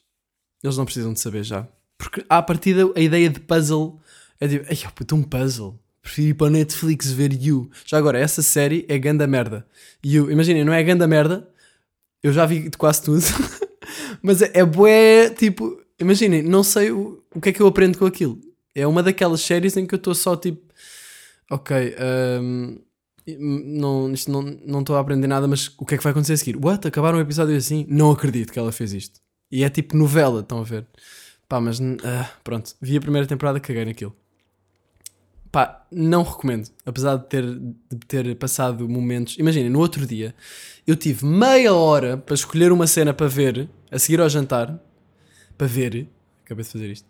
eles 0.62 0.76
não 0.76 0.84
precisam 0.84 1.12
de 1.12 1.20
saber 1.20 1.42
já. 1.42 1.66
Porque 1.96 2.24
à 2.28 2.40
partida 2.42 2.90
a 2.94 3.00
ideia 3.00 3.28
de 3.28 3.40
puzzle 3.40 4.00
é 4.40 4.48
tipo, 4.48 4.66
ai 4.68 4.92
puto, 4.94 5.16
um 5.16 5.22
puzzle. 5.22 5.78
Prefiro 6.00 6.28
ir 6.28 6.34
para 6.34 6.46
a 6.46 6.50
Netflix 6.50 7.10
ver 7.10 7.32
You. 7.32 7.70
Já 7.84 7.98
agora, 7.98 8.18
essa 8.18 8.40
série 8.40 8.86
é 8.88 8.96
ganda 8.98 9.26
merda. 9.26 9.66
You, 10.04 10.30
imaginem, 10.30 10.64
não 10.64 10.72
é 10.72 10.82
ganda 10.82 11.06
merda. 11.06 11.48
Eu 12.22 12.32
já 12.32 12.46
vi 12.46 12.68
de 12.68 12.78
quase 12.78 13.02
tudo. 13.02 13.22
mas 14.22 14.40
é, 14.40 14.50
é 14.54 14.64
bué, 14.64 15.30
tipo, 15.30 15.80
imaginem, 15.98 16.42
não 16.42 16.62
sei 16.62 16.90
o, 16.90 17.22
o 17.34 17.40
que 17.40 17.50
é 17.50 17.52
que 17.52 17.60
eu 17.60 17.66
aprendo 17.66 17.98
com 17.98 18.06
aquilo. 18.06 18.40
É 18.74 18.86
uma 18.86 19.02
daquelas 19.02 19.40
séries 19.40 19.76
em 19.76 19.86
que 19.86 19.94
eu 19.94 19.98
estou 19.98 20.14
só 20.14 20.36
tipo, 20.36 20.72
ok, 21.50 21.94
um, 22.40 22.78
não, 23.38 24.12
isto 24.12 24.30
não 24.30 24.80
estou 24.80 24.96
a 24.96 25.00
aprender 25.00 25.26
nada, 25.26 25.46
mas 25.46 25.68
o 25.78 25.84
que 25.84 25.94
é 25.94 25.98
que 25.98 26.04
vai 26.04 26.12
acontecer 26.12 26.34
a 26.34 26.36
seguir? 26.36 26.56
What? 26.56 26.86
Acabaram 26.86 27.18
um 27.18 27.20
episódio 27.20 27.56
assim? 27.56 27.84
Não 27.88 28.10
acredito 28.10 28.52
que 28.52 28.58
ela 28.58 28.72
fez 28.72 28.92
isto. 28.92 29.20
E 29.50 29.64
é 29.64 29.70
tipo 29.70 29.96
novela, 29.96 30.40
estão 30.40 30.60
a 30.60 30.64
ver? 30.64 30.86
Pá, 31.48 31.60
mas 31.60 31.80
uh, 31.80 31.84
pronto, 32.44 32.74
vi 32.80 32.96
a 32.96 33.00
primeira 33.00 33.26
temporada, 33.26 33.58
caguei 33.58 33.84
naquilo. 33.84 34.14
Pá, 35.50 35.86
não 35.90 36.22
recomendo. 36.22 36.68
Apesar 36.84 37.16
de 37.16 37.26
ter, 37.26 37.44
de 37.44 38.06
ter 38.06 38.36
passado 38.36 38.86
momentos. 38.88 39.38
Imaginem, 39.38 39.70
no 39.70 39.78
outro 39.78 40.06
dia 40.06 40.34
eu 40.86 40.94
tive 40.96 41.24
meia 41.24 41.72
hora 41.72 42.16
para 42.16 42.34
escolher 42.34 42.72
uma 42.72 42.86
cena 42.86 43.14
para 43.14 43.28
ver, 43.28 43.68
a 43.90 43.98
seguir 43.98 44.20
ao 44.20 44.28
jantar, 44.28 44.78
para 45.56 45.66
ver. 45.66 46.06
Acabei 46.44 46.64
de 46.64 46.70
fazer 46.70 46.90
isto. 46.90 47.08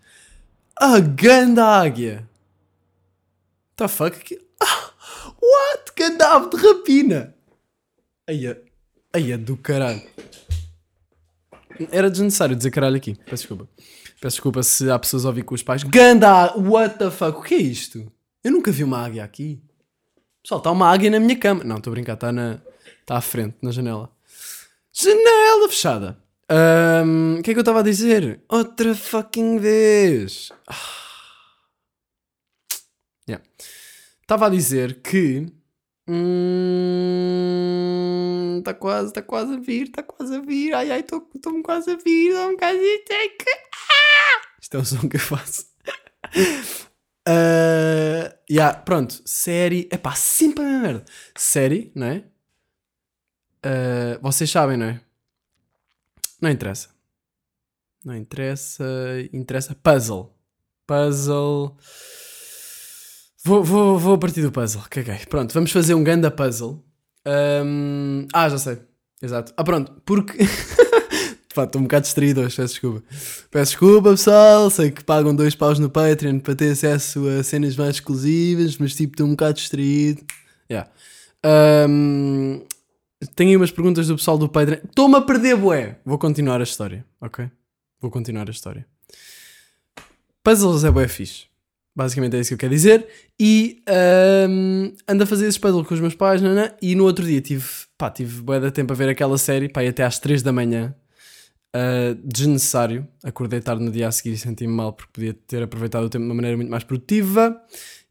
A 0.77 1.01
ganda 1.01 1.65
águia! 1.65 2.29
The 3.77 3.89
fuck? 3.89 4.17
What? 5.43 5.93
Que 5.95 6.05
andava 6.05 6.49
de 6.49 6.57
rapina! 6.57 7.35
Aia, 8.29 8.61
aia 9.13 9.39
do 9.39 9.57
caralho. 9.57 10.03
Era 11.91 12.11
desnecessário 12.11 12.57
dizer 12.57 12.71
caralho 12.71 12.97
aqui. 12.97 13.15
Peço 13.25 13.43
desculpa. 13.43 13.69
Peço 14.21 14.37
desculpa 14.37 14.63
se 14.63 14.91
há 14.91 14.99
pessoas 14.99 15.25
a 15.25 15.29
ouvir 15.29 15.43
com 15.43 15.55
os 15.55 15.63
pais. 15.63 15.83
Ganda! 15.83 16.55
What 16.57 16.99
the 16.99 17.11
fuck? 17.11 17.39
O 17.39 17.43
que 17.43 17.55
é 17.55 17.59
isto? 17.59 18.11
Eu 18.43 18.53
nunca 18.53 18.73
vi 18.73 18.85
uma 18.85 19.05
águia 19.05 19.25
aqui. 19.25 19.63
Pessoal, 20.43 20.59
está 20.59 20.71
uma 20.71 20.91
águia 20.91 21.11
na 21.11 21.21
minha 21.21 21.37
cama. 21.37 21.63
Não, 21.65 21.77
estou 21.77 21.91
a 21.91 21.95
brincar. 21.95 22.15
Está 22.15 22.33
na... 22.33 22.61
Está 23.01 23.17
à 23.17 23.21
frente, 23.21 23.57
na 23.63 23.71
janela. 23.71 24.11
Janela 24.93 25.69
fechada. 25.69 26.19
O 26.51 27.05
um, 27.05 27.43
que 27.43 27.51
é 27.51 27.55
que 27.55 27.59
eu 27.59 27.63
estava 27.63 27.81
a 27.81 27.83
dizer? 27.83 28.41
Outra 28.49 28.95
fucking 28.95 29.59
vez. 29.59 30.51
Ah. 30.67 30.75
Yeah. 33.29 33.45
Estava 34.23 34.47
a 34.47 34.51
dizer 34.51 35.03
que. 35.03 35.47
Hum, 36.11 36.23
tá 38.65 38.73
quase, 38.73 39.13
tá 39.13 39.21
quase 39.21 39.53
a 39.53 39.59
vir, 39.59 39.91
tá 39.91 40.03
quase 40.03 40.35
a 40.37 40.41
vir. 40.41 40.73
Ai, 40.75 40.91
ai, 40.91 41.01
estou-me 41.01 41.63
quase 41.63 41.91
a 41.91 41.97
vir. 41.97 42.33
Dá 42.33 42.47
um 42.47 42.53
bocado 42.53 42.79
de 42.79 43.05
ah! 43.11 44.41
Isto 44.61 44.79
é 44.79 44.81
o 44.81 44.85
som 44.85 45.07
que 45.07 45.17
eu 45.17 45.21
faço. 45.21 45.67
uh, 47.29 48.33
yeah, 48.51 48.79
pronto, 48.79 49.21
série. 49.27 49.87
Epá, 49.93 50.15
sempre 50.15 50.65
a 50.65 50.69
merda. 50.81 51.05
Série, 51.37 51.93
não 51.95 52.07
é? 52.07 52.25
Uh, 53.59 54.19
vocês 54.23 54.51
sabem, 54.51 54.79
não 54.79 54.87
é? 54.87 55.01
Não 56.41 56.49
interessa. 56.51 56.89
Não 58.03 58.17
interessa. 58.17 58.85
Interessa 59.31 59.75
puzzle. 59.75 60.35
Puzzle. 60.87 61.77
Vou, 63.49 63.65
vou, 63.65 63.99
vou 63.99 64.19
partir 64.19 64.43
do 64.43 64.53
puzzle. 64.53 64.83
Caguei. 64.91 65.21
Pronto, 65.27 65.55
vamos 65.55 65.73
fazer 65.73 65.95
um 65.95 66.05
ganda 66.05 66.31
puzzle. 66.31 66.85
Um... 67.27 68.27
Ah, 68.31 68.47
já 68.47 68.59
sei. 68.59 68.79
Exato. 69.23 69.55
Ah, 69.57 69.65
pronto. 69.65 69.91
Porque. 70.05 70.37
estou 71.57 71.81
um 71.81 71.85
bocado 71.85 72.03
distraído 72.03 72.43
hoje, 72.43 72.55
peço 72.55 72.75
desculpa. 72.75 73.03
Peço 73.51 73.71
desculpa, 73.71 74.11
pessoal. 74.11 74.69
Sei 74.69 74.91
que 74.91 75.03
pagam 75.03 75.35
dois 75.35 75.55
paus 75.55 75.79
no 75.79 75.89
Patreon 75.89 76.41
para 76.41 76.55
ter 76.55 76.73
acesso 76.73 77.27
a 77.27 77.43
cenas 77.43 77.75
mais 77.75 77.97
exclusivas, 77.97 78.77
mas 78.77 78.95
tipo, 78.95 79.15
estou 79.15 79.27
um 79.27 79.31
bocado 79.31 79.55
distraído. 79.55 80.21
Yeah. 80.71 80.91
Um... 81.89 82.61
Tenho 83.35 83.49
aí 83.49 83.57
umas 83.57 83.71
perguntas 83.71 84.09
do 84.09 84.17
pessoal 84.17 84.37
do 84.37 84.47
Patreon. 84.47 84.81
Estou-me 84.85 85.17
a 85.17 85.23
perder, 85.23 85.57
bué. 85.57 85.97
Vou 86.05 86.19
continuar 86.19 86.61
a 86.61 86.65
história, 86.65 87.03
ok? 87.19 87.51
Vou 87.99 88.11
continuar 88.11 88.47
a 88.47 88.51
história. 88.51 88.87
Puzzles 90.45 90.85
é 90.85 90.91
bué 90.91 91.09
fixe. 91.09 91.49
Basicamente 91.99 92.37
é 92.37 92.39
isso 92.39 92.51
que 92.51 92.55
eu 92.55 92.59
quero 92.59 92.73
dizer. 92.73 93.09
E 93.41 93.83
um, 94.49 94.93
ando 95.09 95.25
a 95.25 95.27
fazer 95.27 95.49
esses 95.49 95.59
puzzles 95.59 95.85
com 95.85 95.95
os 95.95 96.01
meus 96.01 96.15
pais, 96.15 96.41
nana, 96.41 96.73
e 96.81 96.95
no 96.95 97.03
outro 97.03 97.27
dia 97.27 97.41
tive, 97.41 97.65
pá, 97.99 98.09
tive 98.09 98.41
bué 98.41 98.61
de 98.61 98.71
tempo 98.71 98.93
a 98.93 98.97
ver 98.97 99.09
aquela 99.09 99.37
série, 99.37 99.69
pá, 99.69 99.83
e 99.83 99.89
até 99.89 100.05
às 100.05 100.21
3 100.21 100.41
da 100.41 100.53
manhã. 100.53 100.95
Uh, 101.75 102.15
desnecessário. 102.23 103.05
Acordei 103.25 103.61
tarde 103.61 103.83
no 103.83 103.91
dia 103.91 104.07
a 104.07 104.13
seguir 104.13 104.35
e 104.35 104.39
senti-me 104.39 104.73
mal 104.73 104.93
porque 104.93 105.11
podia 105.13 105.35
ter 105.35 105.61
aproveitado 105.61 106.05
o 106.05 106.09
tempo 106.09 106.23
de 106.23 106.29
uma 106.29 106.37
maneira 106.37 106.57
muito 106.57 106.71
mais 106.71 106.85
produtiva 106.85 107.61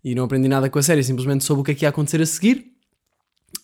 e 0.03 0.13
não 0.13 0.25
aprendi 0.25 0.50
nada 0.50 0.70
com 0.70 0.77
a 0.77 0.84
série, 0.84 1.01
simplesmente 1.01 1.46
soube 1.46 1.62
o 1.62 1.63
que 1.63 1.72
é 1.72 1.75
que 1.75 1.86
ia 1.86 1.89
acontecer 1.89 2.22
a 2.22 2.25
seguir. 2.25 2.74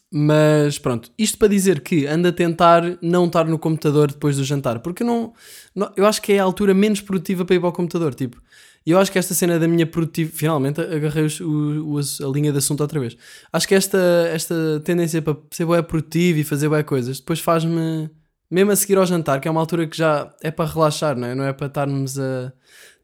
Mas 0.10 0.80
pronto, 0.80 1.12
isto 1.18 1.38
para 1.38 1.50
dizer 1.50 1.82
que 1.82 2.08
ando 2.08 2.30
a 2.30 2.32
tentar 2.32 2.98
não 3.02 3.26
estar 3.26 3.44
no 3.44 3.60
computador 3.60 4.10
depois 4.10 4.38
do 4.38 4.46
jantar, 4.46 4.80
porque 4.80 5.04
não, 5.04 5.34
não, 5.76 5.92
eu 5.98 6.06
acho 6.06 6.22
que 6.22 6.32
é 6.32 6.40
a 6.40 6.44
altura 6.44 6.74
menos 6.74 7.02
produtiva 7.02 7.44
para 7.44 7.56
ir 7.58 7.60
para 7.60 7.70
o 7.70 7.74
computador. 7.74 8.16
Tipo, 8.16 8.42
eu 8.92 9.00
acho 9.00 9.12
que 9.12 9.18
esta 9.18 9.34
cena 9.34 9.58
da 9.58 9.68
minha 9.68 9.86
produtividade, 9.86 10.38
finalmente 10.38 10.82
agarrei 10.82 11.26
o, 11.42 11.96
o, 11.96 12.00
a 12.00 12.28
linha 12.34 12.52
de 12.52 12.58
assunto 12.58 12.82
outra 12.82 13.00
vez. 13.00 13.16
Acho 13.52 13.68
que 13.68 13.76
esta, 13.76 13.98
esta 14.32 14.82
tendência 14.84 15.22
para 15.22 15.38
ser 15.52 15.66
bem 15.66 15.82
produtivo 15.82 16.40
e 16.40 16.44
fazer 16.44 16.70
bem 16.70 16.84
coisas 16.84 17.20
depois 17.20 17.40
faz-me, 17.40 18.10
mesmo 18.52 18.72
a 18.72 18.76
seguir 18.76 18.98
ao 18.98 19.06
jantar, 19.06 19.40
que 19.40 19.48
é 19.48 19.52
uma 19.52 19.62
altura 19.62 19.88
que 19.88 19.98
já 19.98 20.34
é 20.42 20.52
para 20.52 20.70
relaxar, 20.70 21.16
não 21.18 21.28
é? 21.28 21.36
Não 21.36 21.46
é 21.46 21.54
para 21.54 21.68
estarmos 21.68 22.20
a 22.20 22.52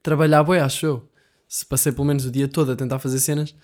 trabalhar, 0.04 0.44
bem, 0.44 0.60
acho 0.60 0.86
eu. 0.86 1.10
Se 1.48 1.66
passei 1.66 1.92
pelo 1.92 2.06
menos 2.06 2.26
o 2.26 2.32
dia 2.32 2.48
todo 2.48 2.72
a 2.72 2.76
tentar 2.76 3.00
fazer 3.00 3.20
cenas. 3.20 3.56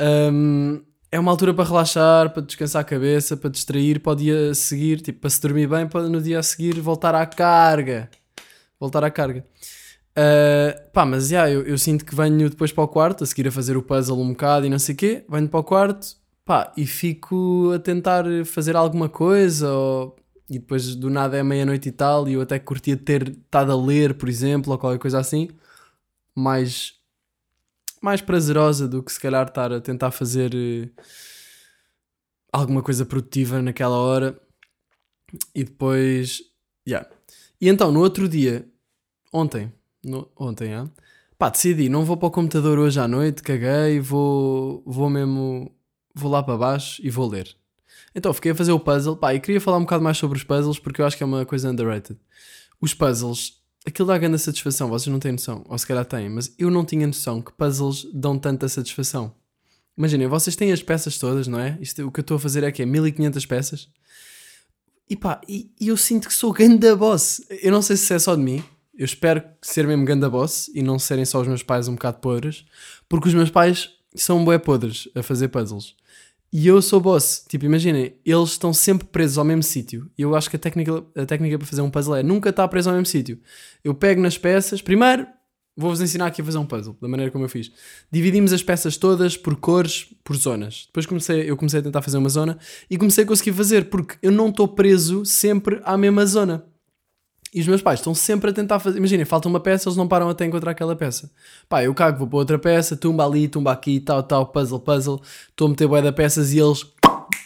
Um, 0.00 0.82
é 1.12 1.20
uma 1.20 1.30
altura 1.30 1.54
para 1.54 1.68
relaxar, 1.68 2.30
para 2.30 2.42
descansar 2.42 2.80
a 2.80 2.84
cabeça, 2.84 3.36
para 3.36 3.50
distrair 3.50 4.00
para 4.00 4.12
o 4.12 4.14
dia 4.16 4.54
seguir, 4.54 5.00
tipo, 5.00 5.20
para 5.20 5.30
se 5.30 5.40
dormir 5.40 5.68
bem, 5.68 5.86
para 5.86 6.08
no 6.08 6.20
dia 6.20 6.38
a 6.38 6.42
seguir 6.42 6.80
voltar 6.80 7.14
à 7.14 7.24
carga. 7.26 8.10
Voltar 8.80 9.04
à 9.04 9.10
carga. 9.10 9.44
Uh, 10.12 10.90
pá, 10.92 11.06
mas 11.06 11.28
já, 11.28 11.46
yeah, 11.46 11.52
eu, 11.52 11.66
eu, 11.66 11.78
sinto 11.78 12.04
que 12.04 12.14
venho 12.14 12.50
depois 12.50 12.70
para 12.70 12.84
o 12.84 12.88
quarto, 12.88 13.24
a 13.24 13.26
seguir 13.26 13.48
a 13.48 13.52
fazer 13.52 13.78
o 13.78 13.82
puzzle 13.82 14.20
um 14.20 14.30
bocado 14.30 14.66
e 14.66 14.68
não 14.68 14.78
sei 14.78 14.94
o 14.94 14.98
quê, 14.98 15.24
venho 15.28 15.48
para 15.48 15.60
o 15.60 15.64
quarto, 15.64 16.16
pá, 16.44 16.70
e 16.76 16.86
fico 16.86 17.72
a 17.74 17.78
tentar 17.78 18.24
fazer 18.44 18.76
alguma 18.76 19.08
coisa, 19.08 19.72
ou, 19.72 20.16
e 20.50 20.58
depois 20.58 20.94
do 20.94 21.08
nada 21.08 21.38
é 21.38 21.42
meia-noite 21.42 21.88
e 21.88 21.92
tal, 21.92 22.28
e 22.28 22.34
eu 22.34 22.42
até 22.42 22.58
curtia 22.58 22.96
ter 22.96 23.28
estado 23.28 23.72
a 23.72 23.76
ler, 23.76 24.14
por 24.14 24.28
exemplo, 24.28 24.72
ou 24.72 24.78
qualquer 24.78 24.98
coisa 24.98 25.18
assim, 25.18 25.48
mais 26.34 26.94
mais 28.02 28.20
prazerosa 28.20 28.88
do 28.88 29.02
que 29.02 29.12
se 29.12 29.20
calhar 29.20 29.46
estar 29.46 29.72
a 29.72 29.80
tentar 29.80 30.10
fazer 30.10 30.52
uh, 30.54 31.02
alguma 32.52 32.82
coisa 32.82 33.06
produtiva 33.06 33.62
naquela 33.62 33.96
hora 33.96 34.38
e 35.54 35.64
depois. 35.64 36.42
Yeah. 36.86 37.08
E 37.60 37.68
então, 37.68 37.92
no 37.92 38.00
outro 38.00 38.28
dia, 38.28 38.68
ontem, 39.32 39.72
no, 40.04 40.28
ontem, 40.36 40.66
yeah, 40.66 40.90
pá, 41.38 41.48
decidi, 41.48 41.88
não 41.88 42.04
vou 42.04 42.16
para 42.16 42.28
o 42.28 42.30
computador 42.30 42.78
hoje 42.78 43.00
à 43.00 43.08
noite, 43.08 43.42
caguei, 43.42 44.00
vou, 44.00 44.82
vou 44.86 45.10
mesmo, 45.10 45.70
vou 46.14 46.30
lá 46.30 46.42
para 46.42 46.56
baixo 46.56 47.00
e 47.04 47.10
vou 47.10 47.28
ler. 47.28 47.54
Então, 48.14 48.32
fiquei 48.32 48.52
a 48.52 48.54
fazer 48.54 48.72
o 48.72 48.80
puzzle, 48.80 49.16
pá, 49.16 49.34
e 49.34 49.40
queria 49.40 49.60
falar 49.60 49.78
um 49.78 49.82
bocado 49.82 50.04
mais 50.04 50.18
sobre 50.18 50.36
os 50.36 50.44
puzzles 50.44 50.78
porque 50.78 51.00
eu 51.00 51.06
acho 51.06 51.16
que 51.16 51.22
é 51.22 51.26
uma 51.26 51.46
coisa 51.46 51.70
underrated. 51.70 52.18
Os 52.80 52.94
puzzles 52.94 53.62
aquilo 53.86 54.08
dá 54.08 54.18
grande 54.18 54.38
satisfação, 54.38 54.88
vocês 54.88 55.12
não 55.12 55.18
têm 55.18 55.32
noção, 55.32 55.64
ou 55.68 55.76
se 55.76 55.86
calhar 55.86 56.04
têm, 56.04 56.28
mas 56.28 56.54
eu 56.58 56.70
não 56.70 56.84
tinha 56.84 57.06
noção 57.06 57.40
que 57.40 57.52
puzzles 57.52 58.06
dão 58.12 58.38
tanta 58.38 58.68
satisfação. 58.68 59.34
Imaginem, 59.96 60.26
vocês 60.26 60.56
têm 60.56 60.72
as 60.72 60.82
peças 60.82 61.18
todas, 61.18 61.46
não 61.46 61.58
é? 61.58 61.76
Isto, 61.80 62.06
o 62.06 62.10
que 62.10 62.20
eu 62.20 62.22
estou 62.22 62.36
a 62.36 62.40
fazer 62.40 62.64
é 62.64 62.72
que 62.72 62.82
é 62.82 62.86
1500 62.86 63.44
peças. 63.46 63.88
E 65.08 65.16
pá, 65.16 65.40
e, 65.46 65.70
e 65.78 65.88
eu 65.88 65.96
sinto 65.96 66.28
que 66.28 66.34
sou 66.34 66.52
ganda 66.52 66.96
boss. 66.96 67.42
Eu 67.60 67.70
não 67.70 67.82
sei 67.82 67.96
se 67.96 68.14
é 68.14 68.18
só 68.18 68.34
de 68.34 68.42
mim, 68.42 68.64
eu 68.96 69.04
espero 69.04 69.42
ser 69.60 69.86
mesmo 69.86 70.04
ganda 70.04 70.28
boss 70.28 70.70
e 70.74 70.82
não 70.82 70.98
serem 70.98 71.24
só 71.24 71.40
os 71.40 71.48
meus 71.48 71.62
pais 71.62 71.88
um 71.88 71.94
bocado 71.94 72.18
podres, 72.18 72.64
porque 73.08 73.28
os 73.28 73.34
meus 73.34 73.50
pais 73.50 73.90
são 74.14 74.44
bué 74.44 74.58
podres 74.58 75.08
a 75.14 75.22
fazer 75.22 75.48
puzzles. 75.48 75.94
E 76.52 76.66
eu 76.66 76.82
sou 76.82 77.00
boss. 77.00 77.46
Tipo, 77.48 77.64
imaginem, 77.64 78.14
eles 78.26 78.50
estão 78.50 78.74
sempre 78.74 79.06
presos 79.06 79.38
ao 79.38 79.44
mesmo 79.44 79.62
sítio. 79.62 80.10
E 80.18 80.22
eu 80.22 80.36
acho 80.36 80.50
que 80.50 80.56
a 80.56 80.58
técnica, 80.58 81.02
a 81.16 81.24
técnica 81.24 81.56
para 81.56 81.66
fazer 81.66 81.80
um 81.80 81.90
puzzle 81.90 82.16
é 82.16 82.22
nunca 82.22 82.50
estar 82.50 82.68
preso 82.68 82.90
ao 82.90 82.94
mesmo 82.94 83.06
sítio. 83.06 83.40
Eu 83.82 83.94
pego 83.94 84.20
nas 84.20 84.36
peças, 84.36 84.82
primeiro 84.82 85.26
vou-vos 85.76 86.00
ensinar 86.00 86.26
aqui 86.26 86.42
a 86.42 86.44
fazer 86.44 86.58
um 86.58 86.66
puzzle, 86.66 86.96
da 87.00 87.08
maneira 87.08 87.32
como 87.32 87.44
eu 87.44 87.48
fiz. 87.48 87.72
Dividimos 88.10 88.52
as 88.52 88.62
peças 88.62 88.96
todas 88.96 89.36
por 89.36 89.56
cores, 89.56 90.14
por 90.22 90.36
zonas. 90.36 90.84
Depois 90.86 91.06
comecei, 91.06 91.50
eu 91.50 91.56
comecei 91.56 91.80
a 91.80 91.82
tentar 91.82 92.02
fazer 92.02 92.18
uma 92.18 92.28
zona 92.28 92.58
e 92.90 92.98
comecei 92.98 93.24
a 93.24 93.26
conseguir 93.26 93.52
fazer, 93.52 93.86
porque 93.88 94.16
eu 94.22 94.30
não 94.30 94.50
estou 94.50 94.68
preso 94.68 95.24
sempre 95.24 95.80
à 95.84 95.96
mesma 95.96 96.26
zona. 96.26 96.64
E 97.54 97.60
os 97.60 97.68
meus 97.68 97.82
pais 97.82 98.00
estão 98.00 98.14
sempre 98.14 98.50
a 98.50 98.52
tentar 98.52 98.78
fazer. 98.80 98.96
Imaginem, 98.96 99.26
falta 99.26 99.46
uma 99.46 99.60
peça, 99.60 99.88
eles 99.88 99.96
não 99.96 100.08
param 100.08 100.28
até 100.28 100.46
encontrar 100.46 100.70
aquela 100.70 100.96
peça. 100.96 101.30
Pá, 101.68 101.84
eu 101.84 101.92
cago, 101.94 102.20
vou 102.20 102.28
para 102.28 102.38
outra 102.38 102.58
peça, 102.58 102.96
tumba 102.96 103.26
ali, 103.26 103.46
tumba 103.46 103.72
aqui, 103.72 104.00
tal, 104.00 104.22
tal, 104.22 104.46
puzzle, 104.46 104.80
puzzle. 104.80 105.20
Estou 105.50 105.66
a 105.66 105.70
meter 105.70 105.86
bué 105.86 106.00
de 106.00 106.12
peças 106.12 106.52
e 106.52 106.58
eles. 106.58 106.86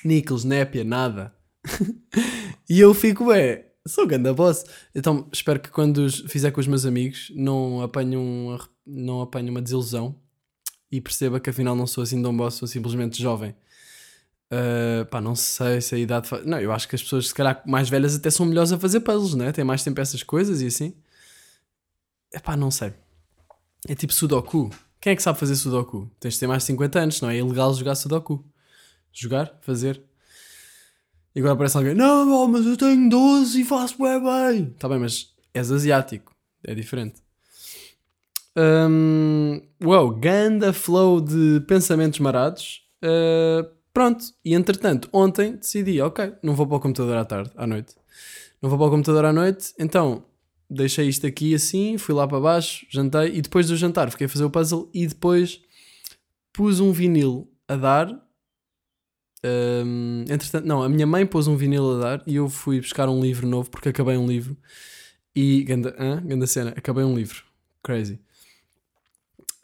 Nickels, 0.04 0.44
népia, 0.44 0.84
nada. 0.84 1.34
e 2.70 2.78
eu 2.78 2.94
fico, 2.94 3.32
é, 3.32 3.66
sou 3.86 4.06
ganda 4.06 4.32
boss. 4.32 4.64
Então 4.94 5.26
espero 5.32 5.58
que 5.60 5.70
quando 5.70 6.08
fizer 6.28 6.50
com 6.50 6.60
os 6.60 6.66
meus 6.66 6.84
amigos 6.86 7.32
não 7.34 7.82
apanhe, 7.82 8.16
um, 8.16 8.56
não 8.86 9.22
apanhe 9.22 9.50
uma 9.50 9.62
desilusão 9.62 10.14
e 10.90 11.00
perceba 11.00 11.40
que 11.40 11.50
afinal 11.50 11.74
não 11.74 11.86
sou 11.86 12.02
assim 12.02 12.22
tão 12.22 12.36
boss, 12.36 12.54
sou 12.54 12.68
simplesmente 12.68 13.20
jovem. 13.20 13.54
Uh, 14.52 15.04
pá, 15.06 15.20
não 15.20 15.34
sei 15.34 15.80
se 15.80 15.94
a 15.94 15.98
idade. 15.98 16.28
Fa... 16.28 16.40
Não, 16.42 16.60
eu 16.60 16.72
acho 16.72 16.88
que 16.88 16.94
as 16.94 17.02
pessoas, 17.02 17.28
se 17.28 17.34
calhar, 17.34 17.62
mais 17.66 17.88
velhas 17.88 18.14
até 18.14 18.30
são 18.30 18.46
melhores 18.46 18.72
a 18.72 18.78
fazer 18.78 19.00
puzzles, 19.00 19.34
né? 19.34 19.52
Têm 19.52 19.64
mais 19.64 19.82
tempo 19.82 20.00
essas 20.00 20.22
coisas 20.22 20.62
e 20.62 20.66
assim. 20.66 20.94
É 22.32 22.38
pá, 22.38 22.56
não 22.56 22.70
sei. 22.70 22.92
É 23.88 23.94
tipo 23.94 24.12
Sudoku. 24.12 24.70
Quem 25.00 25.12
é 25.12 25.16
que 25.16 25.22
sabe 25.22 25.38
fazer 25.38 25.56
Sudoku? 25.56 26.10
Tens 26.20 26.34
de 26.34 26.40
ter 26.40 26.46
mais 26.46 26.62
de 26.62 26.66
50 26.66 26.98
anos, 26.98 27.20
não 27.20 27.30
é? 27.30 27.36
Ilegal 27.36 27.74
jogar 27.74 27.94
Sudoku. 27.94 28.44
Jogar, 29.12 29.58
fazer. 29.62 30.02
E 31.34 31.38
agora 31.40 31.54
aparece 31.54 31.76
alguém: 31.76 31.94
Não, 31.94 32.48
mas 32.48 32.66
eu 32.66 32.76
tenho 32.76 33.08
12 33.08 33.60
e 33.60 33.64
faço 33.64 33.98
bem 33.98 34.22
bem. 34.22 34.70
Tá 34.78 34.88
bem, 34.88 34.98
mas 34.98 35.34
és 35.52 35.70
asiático. 35.70 36.32
É 36.64 36.74
diferente. 36.74 37.22
Um, 38.56 39.60
wow, 39.82 40.10
ganda 40.10 40.72
flow 40.72 41.20
de 41.20 41.60
pensamentos 41.68 42.18
marados. 42.20 42.82
Uh, 43.04 43.75
Pronto, 43.96 44.26
e 44.44 44.52
entretanto, 44.52 45.08
ontem 45.10 45.56
decidi, 45.56 46.02
ok, 46.02 46.34
não 46.42 46.54
vou 46.54 46.66
para 46.66 46.76
o 46.76 46.80
computador 46.80 47.16
à 47.16 47.24
tarde, 47.24 47.50
à 47.56 47.66
noite. 47.66 47.94
Não 48.60 48.68
vou 48.68 48.78
para 48.78 48.88
o 48.88 48.90
computador 48.90 49.24
à 49.24 49.32
noite, 49.32 49.72
então 49.78 50.22
deixei 50.68 51.08
isto 51.08 51.26
aqui 51.26 51.54
assim, 51.54 51.96
fui 51.96 52.14
lá 52.14 52.28
para 52.28 52.38
baixo, 52.38 52.84
jantei 52.90 53.34
e 53.34 53.40
depois 53.40 53.68
do 53.68 53.74
jantar 53.74 54.10
fiquei 54.10 54.26
a 54.26 54.28
fazer 54.28 54.44
o 54.44 54.50
puzzle 54.50 54.90
e 54.92 55.06
depois 55.06 55.62
pus 56.52 56.78
um 56.78 56.92
vinil 56.92 57.50
a 57.66 57.74
dar. 57.74 58.22
Um, 59.42 60.26
entretanto, 60.28 60.66
não, 60.66 60.82
a 60.82 60.90
minha 60.90 61.06
mãe 61.06 61.24
pôs 61.24 61.46
um 61.46 61.56
vinil 61.56 61.96
a 61.96 61.98
dar 61.98 62.22
e 62.26 62.36
eu 62.36 62.50
fui 62.50 62.78
buscar 62.82 63.08
um 63.08 63.18
livro 63.18 63.46
novo 63.46 63.70
porque 63.70 63.88
acabei 63.88 64.18
um 64.18 64.26
livro. 64.26 64.58
E, 65.34 65.64
ganda, 65.64 65.96
hein? 65.98 66.20
ganda 66.22 66.46
cena, 66.46 66.74
acabei 66.76 67.02
um 67.02 67.16
livro. 67.16 67.42
Crazy. 67.82 68.20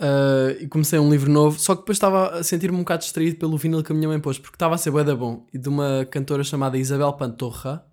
Uh, 0.01 0.61
e 0.61 0.67
comecei 0.69 0.99
um 0.99 1.11
livro 1.11 1.31
novo, 1.31 1.61
só 1.61 1.75
que 1.75 1.83
depois 1.83 1.97
estava 1.97 2.39
a 2.39 2.43
sentir-me 2.43 2.77
um 2.77 2.81
bocado 2.81 3.03
distraído 3.03 3.37
pelo 3.37 3.57
vinil 3.57 3.85
que 3.85 3.93
a 3.93 3.95
minha 3.95 4.09
mãe 4.09 4.19
pôs, 4.19 4.39
porque 4.39 4.57
estava 4.57 4.75
a 4.75 4.79
ser 4.79 4.91
bué 4.91 5.05
da 5.05 5.15
bom, 5.15 5.47
e 5.53 5.59
de 5.59 5.69
uma 5.69 6.05
cantora 6.11 6.43
chamada 6.43 6.77
Isabel 6.77 7.13
Pantorra. 7.13 7.87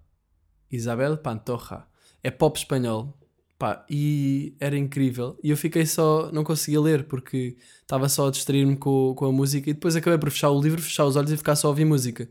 Isabel 0.71 1.17
Pantorra. 1.17 1.87
É 2.23 2.31
pop 2.31 2.57
espanhol. 2.57 3.17
Pá, 3.57 3.85
e 3.89 4.55
era 4.59 4.77
incrível. 4.77 5.37
E 5.43 5.49
eu 5.49 5.57
fiquei 5.57 5.85
só, 5.85 6.31
não 6.31 6.45
conseguia 6.45 6.79
ler 6.79 7.03
porque 7.03 7.57
estava 7.81 8.07
só 8.07 8.29
a 8.29 8.31
distrair-me 8.31 8.77
com, 8.77 9.13
com 9.15 9.25
a 9.25 9.31
música 9.33 9.69
e 9.69 9.73
depois 9.73 9.97
acabei 9.97 10.17
por 10.17 10.31
fechar 10.31 10.49
o 10.49 10.61
livro, 10.61 10.81
fechar 10.81 11.03
os 11.05 11.17
olhos 11.17 11.31
e 11.31 11.37
ficar 11.37 11.57
só 11.57 11.67
a 11.67 11.71
ouvir 11.71 11.83
música. 11.83 12.29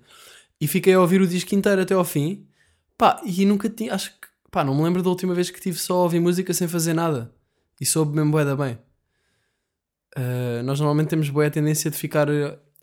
E 0.59 0.67
fiquei 0.67 0.95
a 0.95 1.01
ouvir 1.01 1.21
o 1.21 1.27
disco 1.27 1.55
inteiro 1.55 1.83
até 1.83 1.93
ao 1.93 2.05
fim. 2.05 2.47
Pá, 2.97 3.21
e 3.25 3.45
nunca 3.45 3.69
tinha, 3.69 3.95
acho 3.95 4.11
que, 4.13 4.27
pá, 4.51 4.65
não 4.65 4.75
me 4.75 4.83
lembro 4.83 5.03
da 5.03 5.11
última 5.11 5.35
vez 5.35 5.51
que 5.51 5.61
tive 5.61 5.79
só 5.79 5.97
a 5.97 6.03
ouvir 6.05 6.19
música 6.21 6.55
sem 6.55 6.67
fazer 6.67 6.95
nada. 6.95 7.33
E 7.79 7.85
soube 7.85 8.17
mesmo 8.17 8.33
bué 8.33 8.45
da 8.45 8.57
bem. 8.57 8.79
Uh, 10.17 10.62
nós 10.65 10.81
normalmente 10.81 11.09
temos 11.09 11.29
boa 11.31 11.50
tendência 11.50 11.91
de 11.91 11.97
ficar 11.97 12.29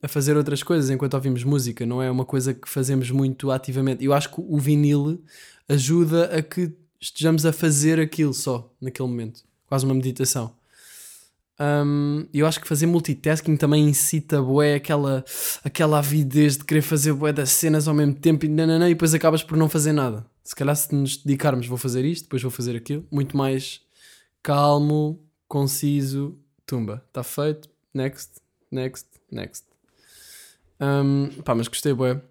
a 0.02 0.08
fazer 0.08 0.38
outras 0.38 0.62
coisas 0.62 0.90
enquanto 0.90 1.16
ouvimos 1.16 1.44
música, 1.44 1.86
não 1.86 2.02
é 2.02 2.10
uma 2.10 2.26
coisa 2.26 2.54
que 2.54 2.70
fazemos 2.70 3.10
muito 3.10 3.52
ativamente. 3.52 4.04
Eu 4.06 4.14
acho 4.14 4.30
que 4.30 4.40
o 4.40 4.58
vinil 4.58 5.24
ajuda 5.68 6.26
a 6.26 6.42
que 6.42 6.72
estejamos 7.00 7.46
a 7.46 7.52
fazer 7.52 8.00
aquilo 8.00 8.34
só, 8.34 8.72
naquele 8.80 9.08
momento. 9.08 9.44
Quase 9.68 9.86
uma 9.86 9.96
meditação. 9.96 10.54
Um, 11.60 12.28
eu 12.34 12.46
acho 12.46 12.60
que 12.60 12.68
fazer 12.68 12.86
multitasking 12.86 13.56
também 13.56 13.88
incita 13.88 14.42
bué 14.42 14.76
aquela, 14.76 15.24
aquela 15.64 16.00
avidez 16.00 16.58
de 16.58 16.66
querer 16.66 16.82
fazer 16.82 17.14
bué 17.14 17.32
das 17.32 17.50
cenas 17.50 17.88
ao 17.88 17.94
mesmo 17.94 18.14
tempo 18.14 18.46
e, 18.46 18.50
nanana, 18.50 18.90
e 18.90 18.94
depois 18.94 19.14
acabas 19.14 19.42
por 19.42 19.58
não 19.58 19.70
fazer 19.70 19.94
nada. 19.94 20.26
Se 20.44 20.56
calhar 20.56 20.76
se 20.76 20.94
nos 20.94 21.18
dedicarmos 21.18 21.66
vou 21.66 21.78
fazer 21.78 22.04
isto, 22.06 22.24
depois 22.24 22.42
vou 22.42 22.52
fazer 22.52 22.76
aquilo, 22.76 23.06
muito 23.10 23.36
mais 23.36 23.82
calmo, 24.44 25.20
conciso, 25.48 26.38
tumba, 26.66 27.04
está 27.08 27.24
feito, 27.24 27.70
next, 27.94 28.42
next, 28.72 29.08
next. 29.32 29.66
Um, 30.80 31.30
pá, 31.44 31.56
mas 31.56 31.68
gostei 31.68 31.94
bué. 31.94 32.22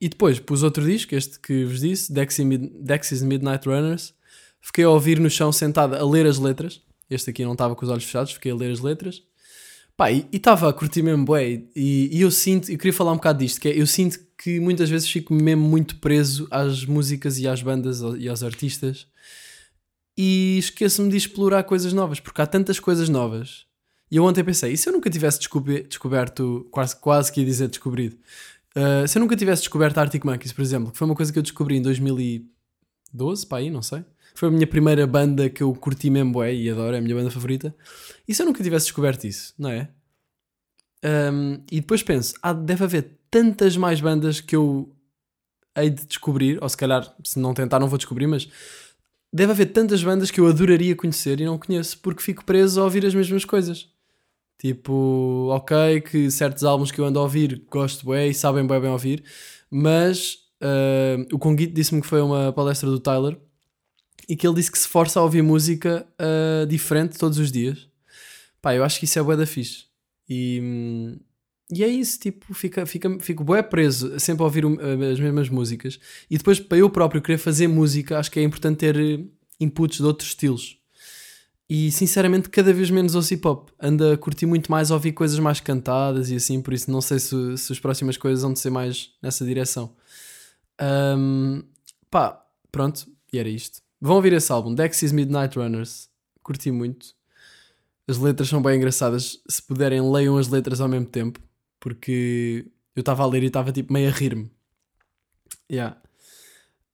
E 0.00 0.08
depois 0.08 0.38
pus 0.38 0.62
outro 0.62 0.84
disco, 0.84 1.14
este 1.14 1.38
que 1.38 1.64
vos 1.64 1.80
disse, 1.80 2.12
Dexys 2.12 3.22
Midnight 3.22 3.66
Runners. 3.66 4.12
Fiquei 4.60 4.84
a 4.84 4.90
ouvir 4.90 5.20
no 5.20 5.30
chão 5.30 5.52
sentada 5.52 5.98
a 5.98 6.06
ler 6.06 6.26
as 6.26 6.38
letras. 6.38 6.82
Este 7.08 7.30
aqui 7.30 7.44
não 7.44 7.52
estava 7.52 7.74
com 7.74 7.84
os 7.84 7.90
olhos 7.90 8.04
fechados, 8.04 8.32
fiquei 8.32 8.50
a 8.50 8.54
ler 8.54 8.70
as 8.70 8.80
letras. 8.80 9.22
Pá, 9.96 10.10
e 10.10 10.26
estava 10.32 10.68
a 10.68 10.72
curtir 10.72 11.02
mesmo 11.02 11.24
bué. 11.24 11.62
E, 11.76 12.10
e 12.12 12.20
eu 12.20 12.30
sinto, 12.30 12.70
eu 12.70 12.76
queria 12.76 12.92
falar 12.92 13.12
um 13.12 13.16
bocado 13.16 13.38
disto, 13.38 13.60
que 13.60 13.68
é, 13.68 13.80
eu 13.80 13.86
sinto 13.86 14.18
que 14.36 14.58
muitas 14.58 14.90
vezes 14.90 15.08
fico 15.08 15.32
mesmo 15.32 15.62
muito 15.62 15.96
preso 15.96 16.48
às 16.50 16.84
músicas 16.84 17.38
e 17.38 17.46
às 17.46 17.62
bandas 17.62 18.00
e 18.18 18.28
aos 18.28 18.42
artistas. 18.42 19.06
E 20.16 20.58
esqueço-me 20.58 21.10
de 21.10 21.16
explorar 21.16 21.64
coisas 21.64 21.92
novas, 21.92 22.20
porque 22.20 22.40
há 22.40 22.46
tantas 22.46 22.78
coisas 22.78 23.08
novas. 23.08 23.66
E 24.10 24.16
eu 24.16 24.24
ontem 24.24 24.44
pensei, 24.44 24.72
e 24.72 24.76
se 24.76 24.88
eu 24.88 24.92
nunca 24.92 25.10
tivesse 25.10 25.40
descoberto, 25.88 26.68
quase, 26.70 26.94
quase 26.96 27.32
que 27.32 27.40
ia 27.40 27.46
dizer 27.46 27.68
descobrido, 27.68 28.16
Uh, 28.76 29.06
se 29.06 29.16
eu 29.16 29.20
nunca 29.20 29.36
tivesse 29.36 29.62
descoberto 29.62 29.98
Arctic 29.98 30.24
Monkeys, 30.24 30.52
por 30.52 30.62
exemplo, 30.62 30.90
que 30.90 30.98
foi 30.98 31.06
uma 31.06 31.14
coisa 31.14 31.32
que 31.32 31.38
eu 31.38 31.42
descobri 31.42 31.76
em 31.76 31.82
2012, 31.82 33.46
pá 33.46 33.58
aí, 33.58 33.70
não 33.70 33.82
sei. 33.82 34.04
Foi 34.34 34.48
a 34.48 34.52
minha 34.52 34.66
primeira 34.66 35.06
banda 35.06 35.48
que 35.48 35.62
eu 35.62 35.72
curti 35.74 36.10
mesmo 36.10 36.42
é, 36.42 36.52
e 36.52 36.68
adoro, 36.68 36.96
é 36.96 36.98
a 36.98 37.00
minha 37.00 37.14
banda 37.14 37.30
favorita. 37.30 37.74
E 38.26 38.34
se 38.34 38.42
eu 38.42 38.46
nunca 38.46 38.64
tivesse 38.64 38.86
descoberto 38.86 39.24
isso, 39.24 39.54
não 39.56 39.70
é? 39.70 39.88
Um, 41.04 41.62
e 41.70 41.80
depois 41.80 42.02
penso, 42.02 42.34
ah, 42.42 42.52
deve 42.52 42.82
haver 42.82 43.18
tantas 43.30 43.76
mais 43.76 44.00
bandas 44.00 44.40
que 44.40 44.56
eu 44.56 44.92
hei 45.76 45.90
de 45.90 46.04
descobrir, 46.06 46.58
ou 46.60 46.68
se 46.68 46.76
calhar, 46.76 47.14
se 47.22 47.38
não 47.38 47.54
tentar, 47.54 47.78
não 47.78 47.88
vou 47.88 47.98
descobrir, 47.98 48.26
mas 48.26 48.48
deve 49.34 49.50
haver 49.50 49.66
tantas 49.66 50.00
bandas 50.00 50.30
que 50.30 50.40
eu 50.40 50.46
adoraria 50.46 50.94
conhecer 50.94 51.40
e 51.40 51.44
não 51.44 51.58
conheço, 51.58 51.98
porque 51.98 52.22
fico 52.22 52.44
preso 52.44 52.80
a 52.80 52.84
ouvir 52.84 53.04
as 53.04 53.12
mesmas 53.12 53.44
coisas. 53.44 53.88
Tipo, 54.56 55.48
ok, 55.50 56.00
que 56.02 56.30
certos 56.30 56.62
álbuns 56.62 56.92
que 56.92 57.00
eu 57.00 57.04
ando 57.04 57.18
a 57.18 57.22
ouvir 57.22 57.64
gosto 57.68 58.06
bem 58.06 58.30
e 58.30 58.34
sabem 58.34 58.64
bem 58.64 58.80
bem 58.80 58.90
ouvir, 58.90 59.24
mas 59.68 60.38
uh, 60.62 61.34
o 61.34 61.38
Conguito 61.38 61.74
disse-me 61.74 62.00
que 62.00 62.06
foi 62.06 62.22
uma 62.22 62.52
palestra 62.52 62.88
do 62.88 63.00
Tyler 63.00 63.36
e 64.28 64.36
que 64.36 64.46
ele 64.46 64.54
disse 64.54 64.70
que 64.70 64.78
se 64.78 64.86
força 64.86 65.18
a 65.18 65.24
ouvir 65.24 65.42
música 65.42 66.06
uh, 66.12 66.64
diferente 66.66 67.18
todos 67.18 67.36
os 67.36 67.50
dias. 67.50 67.88
Pá, 68.62 68.72
eu 68.72 68.84
acho 68.84 69.00
que 69.00 69.04
isso 69.04 69.18
é 69.18 69.22
bué 69.22 69.36
da 69.36 69.46
fixe. 69.46 69.86
E, 70.28 71.18
e 71.70 71.82
é 71.82 71.88
isso, 71.88 72.18
tipo, 72.18 72.52
fica, 72.52 72.84
fica, 72.84 73.18
fico 73.20 73.42
bué 73.42 73.62
preso 73.62 74.18
sempre 74.20 74.42
a 74.42 74.44
ouvir 74.44 74.64
as 75.10 75.18
mesmas 75.18 75.48
músicas. 75.48 75.98
E 76.30 76.36
depois, 76.36 76.60
para 76.60 76.78
eu 76.78 76.90
próprio 76.90 77.22
querer 77.22 77.38
fazer 77.38 77.68
música, 77.68 78.18
acho 78.18 78.30
que 78.30 78.38
é 78.38 78.42
importante 78.42 78.78
ter 78.78 79.26
inputs 79.58 79.98
de 79.98 80.04
outros 80.04 80.30
estilos. 80.30 80.78
E 81.68 81.90
sinceramente, 81.90 82.50
cada 82.50 82.72
vez 82.72 82.90
menos 82.90 83.14
ouço 83.14 83.32
hip 83.32 83.46
hop. 83.48 83.70
Anda 83.80 84.12
a 84.14 84.18
curtir 84.18 84.44
muito 84.44 84.70
mais 84.70 84.90
ouvir 84.90 85.12
coisas 85.12 85.38
mais 85.38 85.60
cantadas 85.60 86.30
e 86.30 86.36
assim, 86.36 86.60
por 86.60 86.74
isso 86.74 86.90
não 86.90 87.00
sei 87.00 87.18
se, 87.18 87.56
se 87.56 87.72
as 87.72 87.80
próximas 87.80 88.18
coisas 88.18 88.42
vão 88.42 88.54
ser 88.54 88.70
mais 88.70 89.12
nessa 89.22 89.44
direção. 89.44 89.96
Um, 90.80 91.62
pá, 92.10 92.44
pronto, 92.70 93.06
e 93.32 93.38
era 93.38 93.48
isto. 93.48 93.80
Vão 94.00 94.16
ouvir 94.16 94.34
esse 94.34 94.52
álbum, 94.52 94.74
Dexys 94.74 95.12
Midnight 95.12 95.58
Runners. 95.58 96.10
Curti 96.42 96.70
muito. 96.70 97.14
As 98.06 98.18
letras 98.18 98.50
são 98.50 98.60
bem 98.60 98.76
engraçadas. 98.76 99.40
Se 99.48 99.62
puderem, 99.62 100.02
leiam 100.12 100.36
as 100.36 100.48
letras 100.48 100.78
ao 100.82 100.88
mesmo 100.88 101.06
tempo, 101.06 101.40
porque 101.84 102.64
eu 102.96 103.00
estava 103.00 103.22
a 103.22 103.26
ler 103.26 103.42
e 103.42 103.48
estava 103.48 103.70
tipo 103.70 103.92
meio 103.92 104.08
a 104.08 104.10
rir-me. 104.10 104.50
Yeah. 105.70 106.00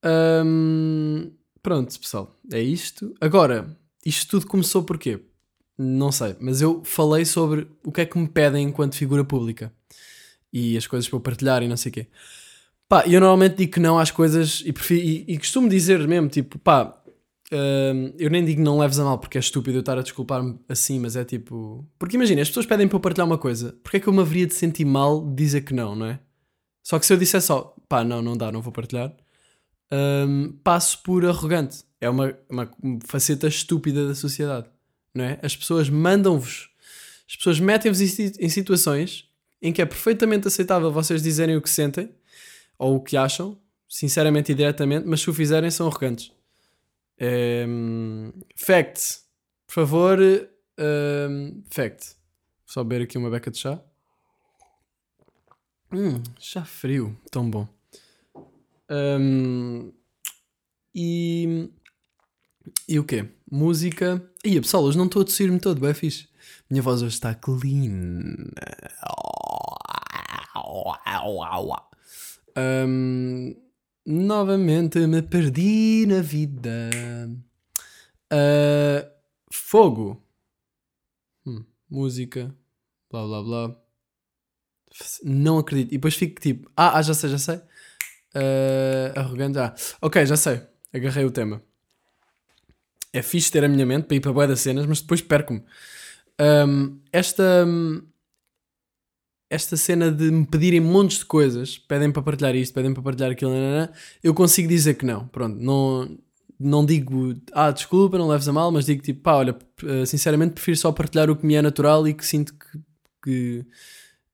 Um, 0.05 1.31
pronto, 1.63 1.97
pessoal, 2.01 2.37
é 2.53 2.61
isto. 2.61 3.15
Agora, 3.21 3.79
isto 4.05 4.29
tudo 4.29 4.49
começou 4.49 4.83
porquê? 4.83 5.21
Não 5.79 6.11
sei, 6.11 6.35
mas 6.41 6.61
eu 6.61 6.83
falei 6.83 7.25
sobre 7.25 7.69
o 7.85 7.93
que 7.93 8.01
é 8.01 8.05
que 8.05 8.19
me 8.19 8.27
pedem 8.27 8.67
enquanto 8.67 8.97
figura 8.97 9.23
pública 9.25 9.73
e 10.53 10.77
as 10.77 10.89
coisas 10.89 11.09
para 11.09 11.19
eu 11.19 11.21
partilhar 11.21 11.63
e 11.63 11.69
não 11.69 11.77
sei 11.77 11.91
o 11.91 11.93
quê. 11.93 12.07
Pá, 12.89 13.05
eu 13.07 13.21
normalmente 13.21 13.59
digo 13.59 13.75
que 13.75 13.81
não 13.81 13.97
às 13.97 14.11
coisas 14.11 14.61
e, 14.67 14.73
prefiro, 14.73 15.07
e, 15.07 15.25
e 15.29 15.39
costumo 15.39 15.69
dizer 15.69 16.01
mesmo, 16.09 16.29
tipo, 16.29 16.59
pá, 16.59 17.00
uh, 17.53 18.15
eu 18.19 18.31
nem 18.31 18.45
digo 18.45 18.63
não 18.63 18.79
leves 18.79 18.99
a 18.99 19.05
mal 19.05 19.19
porque 19.19 19.39
é 19.39 19.41
estúpido 19.41 19.79
eu 19.79 19.81
estar 19.81 19.99
a 19.99 20.03
desculpar-me 20.03 20.59
assim, 20.69 20.99
mas 20.99 21.17
é 21.17 21.25
tipo. 21.25 21.87
Porque 21.99 22.17
imagina, 22.17 22.43
as 22.43 22.49
pessoas 22.49 22.67
pedem 22.67 22.89
para 22.89 22.97
eu 22.97 23.01
partilhar 23.01 23.27
uma 23.27 23.39
coisa, 23.39 23.77
porque 23.83 23.99
é 23.99 24.01
que 24.01 24.07
eu 24.07 24.13
me 24.13 24.21
haveria 24.21 24.47
de 24.47 24.55
sentir 24.55 24.85
mal 24.85 25.25
de 25.25 25.35
dizer 25.35 25.63
que 25.63 25.75
não, 25.75 25.95
não 25.95 26.07
é? 26.07 26.21
Só 26.83 26.99
que 26.99 27.07
se 27.07 27.13
eu 27.13 27.17
disser 27.17 27.43
só, 27.43 27.75
pá, 27.89 28.03
não, 28.03 28.23
não 28.23 28.37
dá, 28.37 28.51
não 28.51 28.63
vou 28.63 28.73
partilhar, 28.73 29.15
passo 30.65 31.03
por 31.03 31.25
arrogante. 31.25 31.85
É 32.01 32.09
uma, 32.09 32.35
uma 32.49 32.71
faceta 33.07 33.47
estúpida 33.47 34.09
da 34.09 34.15
sociedade, 34.15 34.67
não 35.15 35.25
é? 35.25 35.39
As 35.43 35.55
pessoas 35.55 35.91
mandam-vos, 35.91 36.71
as 37.29 37.37
pessoas 37.37 37.61
metem-vos 37.61 38.01
em 38.01 38.49
situações 38.49 39.29
em 39.61 39.73
que 39.73 39.83
é 39.83 39.87
perfeitamente 39.87 40.49
aceitável 40.49 40.91
vocês 40.91 41.23
dizerem 41.23 41.57
o 41.57 41.63
que 41.63 41.69
sentem 41.69 42.11
ou 42.79 42.97
o 42.97 43.01
que 43.01 43.17
acham, 43.17 43.59
sinceramente 43.87 44.53
e 44.53 44.55
diretamente, 44.55 45.07
mas 45.07 45.21
se 45.21 45.29
o 45.29 45.35
fizerem 45.35 45.71
são 45.71 45.87
arrogantes. 45.87 46.33
Um, 47.21 48.33
fact, 48.57 49.21
por 49.67 49.75
favor, 49.75 50.19
um, 50.79 51.63
fact. 51.71 52.15
Vou 52.67 52.73
só 52.75 52.85
beber 52.85 53.05
aqui 53.05 53.19
uma 53.19 53.31
beca 53.31 53.51
de 53.51 53.59
chá. 53.59 53.81
Hum, 55.93 56.23
chá 56.39 56.65
frio, 56.65 57.19
tão 57.31 57.51
bom. 57.51 57.69
Um, 58.91 59.93
e. 60.95 61.69
E 62.89 62.99
o 62.99 63.05
quê? 63.05 63.29
Música. 63.51 64.23
E 64.45 64.61
pessoal, 64.61 64.85
hoje 64.85 64.97
não 64.97 65.07
estou 65.07 65.23
a 65.23 65.25
tossir-me 65.25 65.59
todo, 65.59 65.87
é 65.87 65.95
fixe. 65.95 66.29
Minha 66.69 66.83
voz 66.83 67.03
hoje 67.03 67.15
está 67.15 67.35
clean. 67.35 68.51
Um, 72.57 73.55
novamente 74.07 74.99
me 75.07 75.23
perdi 75.23 76.07
na 76.07 76.21
vida. 76.21 76.91
Uh, 78.33 79.11
fogo. 79.53 80.23
Hum, 81.47 81.65
música. 81.89 82.55
Blá 83.11 83.25
blá 83.27 83.43
blá. 83.43 83.77
Não 85.23 85.59
acredito. 85.59 85.93
E 85.93 85.99
depois 85.99 86.15
fico 86.15 86.41
tipo, 86.41 86.71
ah, 86.77 86.99
ah 86.99 87.03
já 87.03 87.15
sei, 87.15 87.31
já 87.31 87.39
sei. 87.39 87.57
Uh, 88.35 89.19
arrogante. 89.19 89.59
Ah, 89.59 89.75
ok, 90.01 90.25
já 90.27 90.37
sei. 90.37 90.63
Agarrei 90.93 91.25
o 91.25 91.31
tema. 91.31 91.63
É 93.13 93.23
fixe 93.23 93.51
ter 93.51 93.65
a 93.65 93.69
minha 93.69 93.85
mente 93.85 94.07
para 94.07 94.17
ir 94.17 94.21
para 94.21 94.33
boa 94.33 94.47
das 94.47 94.61
cenas, 94.61 94.87
mas 94.87 95.01
depois 95.01 95.21
perco-me. 95.21 95.65
Um, 96.41 97.01
esta, 97.13 97.67
esta 99.51 99.77
cena 99.77 100.13
de 100.13 100.31
me 100.31 100.47
pedirem 100.47 100.81
montes 100.81 101.19
de 101.19 101.25
coisas, 101.25 101.77
pedem 101.77 102.13
para 102.13 102.23
partilhar 102.23 102.55
isto, 102.55 102.73
pedem 102.73 102.95
para 102.95 103.03
partilhar 103.03 103.33
aquilo, 103.33 103.53
eu 104.23 104.33
consigo 104.33 104.69
dizer 104.69 104.95
que 104.95 105.05
não. 105.05 105.27
Pronto, 105.27 105.59
não, 105.61 106.17
não 106.59 106.87
digo, 106.87 107.35
ah, 107.53 107.73
desculpa, 107.73 108.17
não 108.17 108.29
leves 108.29 108.47
a 108.47 108.53
mal, 108.53 108.71
mas 108.71 108.87
digo 108.87 109.03
tipo, 109.03 109.23
pá, 109.23 109.35
olha, 109.35 109.59
eh, 109.85 110.07
sinceramente 110.07 110.53
prefiro 110.53 110.77
só 110.77 110.93
partilhar 110.93 111.29
o 111.29 111.37
que 111.37 111.45
me 111.45 111.57
é 111.57 111.63
natural 111.63 112.07
e 112.07 112.15
que 112.15 112.25
sinto 112.25 112.55
que, 112.55 112.79
que 113.25 113.67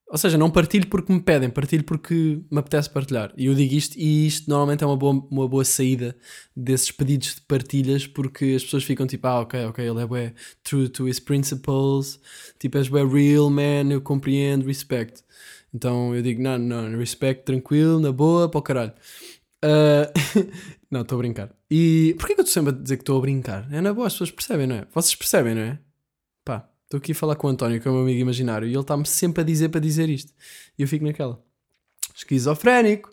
ou 0.08 0.16
seja, 0.16 0.38
não 0.38 0.50
partilho 0.50 0.86
porque 0.86 1.12
me 1.12 1.20
pedem, 1.20 1.50
partilho 1.50 1.82
porque 1.82 2.40
me 2.50 2.58
apetece 2.58 2.88
partilhar. 2.88 3.32
E 3.36 3.46
eu 3.46 3.54
digo 3.54 3.74
isto, 3.74 3.98
e 3.98 4.26
isto 4.26 4.48
normalmente 4.48 4.84
é 4.84 4.86
uma 4.86 4.96
boa, 4.96 5.26
uma 5.30 5.48
boa 5.48 5.64
saída 5.64 6.16
desses 6.54 6.92
pedidos 6.92 7.34
de 7.34 7.40
partilhas, 7.42 8.06
porque 8.06 8.54
as 8.56 8.62
pessoas 8.62 8.84
ficam 8.84 9.06
tipo, 9.06 9.26
ah, 9.26 9.40
ok, 9.40 9.64
ok, 9.66 9.84
ele 9.88 10.00
é 10.00 10.06
bué 10.06 10.34
true 10.62 10.88
to 10.88 11.08
his 11.08 11.18
principles, 11.18 12.20
tipo, 12.58 12.78
és 12.78 12.88
bué 12.88 13.04
real, 13.04 13.50
man, 13.50 13.90
eu 13.90 14.00
compreendo, 14.00 14.66
respect. 14.66 15.24
Então 15.74 16.14
eu 16.14 16.22
digo, 16.22 16.40
não, 16.40 16.56
não, 16.56 16.98
respect, 16.98 17.44
tranquilo, 17.44 17.98
na 17.98 18.12
boa, 18.12 18.48
para 18.48 18.58
o 18.58 18.62
caralho. 18.62 18.92
Uh, 19.64 20.50
não, 20.88 21.00
estou 21.02 21.16
a 21.16 21.18
brincar. 21.18 21.50
E 21.68 22.14
porquê 22.16 22.34
que 22.34 22.40
eu 22.40 22.44
estou 22.44 22.54
sempre 22.62 22.72
a 22.72 22.82
dizer 22.82 22.96
que 22.96 23.02
estou 23.02 23.18
a 23.18 23.20
brincar? 23.20 23.66
É 23.72 23.80
na 23.80 23.92
boa, 23.92 24.06
as 24.06 24.12
pessoas 24.12 24.30
percebem, 24.30 24.68
não 24.68 24.76
é? 24.76 24.86
Vocês 24.94 25.16
percebem, 25.16 25.54
não 25.54 25.62
é? 25.62 25.78
Estou 26.86 26.98
aqui 26.98 27.10
a 27.10 27.14
falar 27.16 27.34
com 27.34 27.48
o 27.48 27.50
António, 27.50 27.80
que 27.80 27.88
é 27.88 27.90
o 27.90 27.94
meu 27.94 28.04
amigo 28.04 28.20
imaginário, 28.20 28.68
e 28.68 28.70
ele 28.70 28.80
está-me 28.80 29.04
sempre 29.04 29.40
a 29.42 29.44
dizer 29.44 29.70
para 29.70 29.80
dizer 29.80 30.08
isto. 30.08 30.32
E 30.78 30.82
eu 30.82 30.88
fico 30.88 31.04
naquela. 31.04 31.42
Esquizofrénico. 32.14 33.10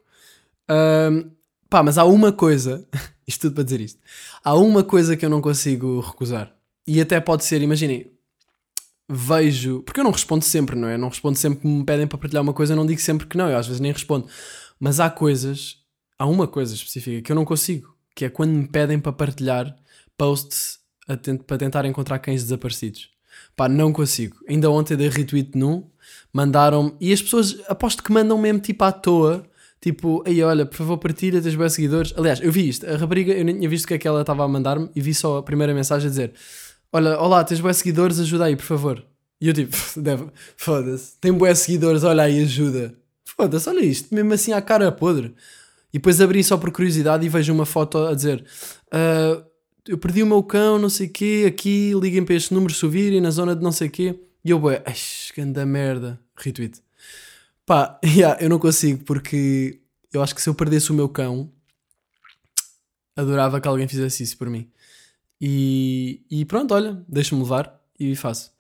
Um, 0.70 1.32
pá, 1.68 1.82
mas 1.82 1.98
há 1.98 2.06
uma 2.06 2.32
coisa, 2.32 2.88
isto 3.28 3.42
tudo 3.42 3.56
para 3.56 3.64
dizer 3.64 3.82
isto. 3.82 4.00
Há 4.44 4.54
uma 4.54 4.84
coisa 4.84 5.18
que 5.18 5.26
eu 5.26 5.30
não 5.30 5.42
consigo 5.42 6.02
recusar. 6.02 6.56
E 6.86 7.02
até 7.02 7.20
pode 7.20 7.46
ser, 7.46 7.64
imaginem, 7.64 8.12
vejo. 9.10 9.82
Porque 9.82 10.00
eu 10.00 10.04
não 10.04 10.12
respondo 10.12 10.46
sempre, 10.46 10.76
não 10.76 10.88
é? 10.88 10.96
Não 10.96 11.10
respondo 11.10 11.38
sempre 11.40 11.62
que 11.62 11.68
me 11.68 11.84
pedem 11.84 12.06
para 12.06 12.20
partilhar 12.20 12.44
uma 12.44 12.54
coisa, 12.54 12.74
eu 12.74 12.78
não 12.78 12.86
digo 12.86 13.02
sempre 13.02 13.26
que 13.26 13.38
não, 13.38 13.50
eu 13.50 13.58
às 13.58 13.66
vezes 13.66 13.82
nem 13.82 13.92
respondo. 13.92 14.28
Mas 14.80 15.00
há 15.00 15.10
coisas, 15.10 15.80
há 16.20 16.28
uma 16.28 16.48
coisa 16.48 16.76
específica 16.76 17.24
que 17.24 17.32
eu 17.32 17.36
não 17.36 17.44
consigo, 17.44 17.96
que 18.16 18.26
é 18.26 18.30
quando 18.30 18.52
me 18.52 18.68
pedem 18.68 19.00
para 19.00 19.12
partilhar 19.14 19.76
posts 20.16 20.80
para 21.48 21.58
tentar 21.58 21.86
encontrar 21.86 22.20
cães 22.20 22.44
desaparecidos. 22.44 23.13
Pá, 23.56 23.70
não 23.70 23.94
consigo. 23.94 24.38
Ainda 24.48 24.70
ontem 24.70 24.98
dei 24.98 25.10
retweet 25.10 25.58
num, 25.58 25.84
mandaram 26.32 26.96
e 27.00 27.14
as 27.14 27.22
pessoas 27.22 27.58
aposto 27.68 28.04
que 28.04 28.12
mandam 28.12 28.38
mesmo 28.38 28.60
tipo 28.60 28.84
à 28.84 28.92
toa. 28.92 29.46
Tipo, 29.80 30.24
aí 30.26 30.42
olha, 30.42 30.66
por 30.66 30.78
favor, 30.78 30.98
partilha, 30.98 31.42
tens 31.42 31.56
bons 31.56 31.74
seguidores. 31.74 32.14
Aliás, 32.18 32.40
eu 32.40 32.52
vi 32.52 32.70
isto, 32.70 32.88
a 32.88 32.96
rapariga, 32.96 33.34
eu 33.34 33.44
nem 33.44 33.56
tinha 33.56 33.70
visto 33.70 33.84
o 33.84 33.88
que 33.90 33.94
é 33.94 33.98
que 33.98 34.08
ela 34.08 34.22
estava 34.22 34.44
a 34.44 34.48
mandar-me 34.48 34.90
e 34.96 35.02
vi 35.02 35.14
só 35.14 35.40
a 35.40 35.44
primeira 35.44 35.74
mensagem 35.74 36.08
a 36.08 36.10
dizer: 36.10 36.34
Olha, 36.92 37.20
olá, 37.20 37.44
tens 37.44 37.60
bons 37.60 37.78
seguidores, 37.78 38.20
ajuda 38.20 38.46
aí, 38.46 38.56
por 38.56 38.66
favor. 38.66 39.04
E 39.42 39.50
eu 39.50 39.54
tipo, 39.54 39.76
foda-se, 40.56 41.18
tem 41.20 41.34
bons 41.34 41.60
seguidores, 41.60 42.04
olha 42.04 42.24
aí, 42.24 42.44
ajuda. 42.44 42.96
Foda-se, 43.26 43.68
olha 43.68 43.82
isto, 43.82 44.14
mesmo 44.16 44.34
assim 44.34 44.54
à 44.54 44.62
cara 44.62 44.92
podre. 44.92 45.36
E 45.94 45.98
depois 45.98 46.22
abri 46.22 46.44
só 46.44 46.58
por 46.58 46.72
curiosidade 46.72 47.26
e 47.26 47.30
vejo 47.30 47.54
uma 47.54 47.66
foto 47.66 47.98
a 47.98 48.16
dizer: 48.16 48.44
uh, 48.88 49.44
Eu 49.88 49.98
perdi 49.98 50.24
o 50.24 50.26
meu 50.26 50.42
cão, 50.42 50.80
não 50.80 50.90
sei 50.90 51.08
o 51.08 51.10
quê, 51.10 51.46
aqui, 51.48 51.94
liguem 51.94 52.24
para 52.24 52.36
este 52.36 52.54
número 52.54 52.74
se 52.74 52.86
ouvirem, 52.86 53.20
na 53.20 53.32
zona 53.32 53.56
de 53.56 53.62
não 53.62 53.72
sei 53.72 53.88
o 53.88 53.92
quê. 53.92 54.20
E 54.44 54.50
eu, 54.50 54.62
ué, 54.62 54.82
ganda 55.36 55.66
merda. 55.66 56.20
Retweet. 56.36 56.82
Pá, 57.66 58.00
yeah, 58.04 58.42
eu 58.42 58.50
não 58.50 58.60
consigo 58.60 59.04
porque 59.04 59.82
eu 60.12 60.22
acho 60.22 60.34
que 60.34 60.42
se 60.42 60.50
eu 60.50 60.56
perdesse 60.56 60.92
o 60.92 60.94
meu 60.94 61.10
cão, 61.10 61.52
adorava 63.16 63.60
que 63.60 63.68
alguém 63.68 63.88
fizesse 63.88 64.24
isso 64.24 64.38
por 64.38 64.50
mim. 64.50 64.70
E, 65.40 66.22
e 66.32 66.46
pronto, 66.46 66.74
olha, 66.74 67.04
deixa-me 67.08 67.42
levar 67.42 67.82
e 68.00 68.16
faço. 68.16 68.52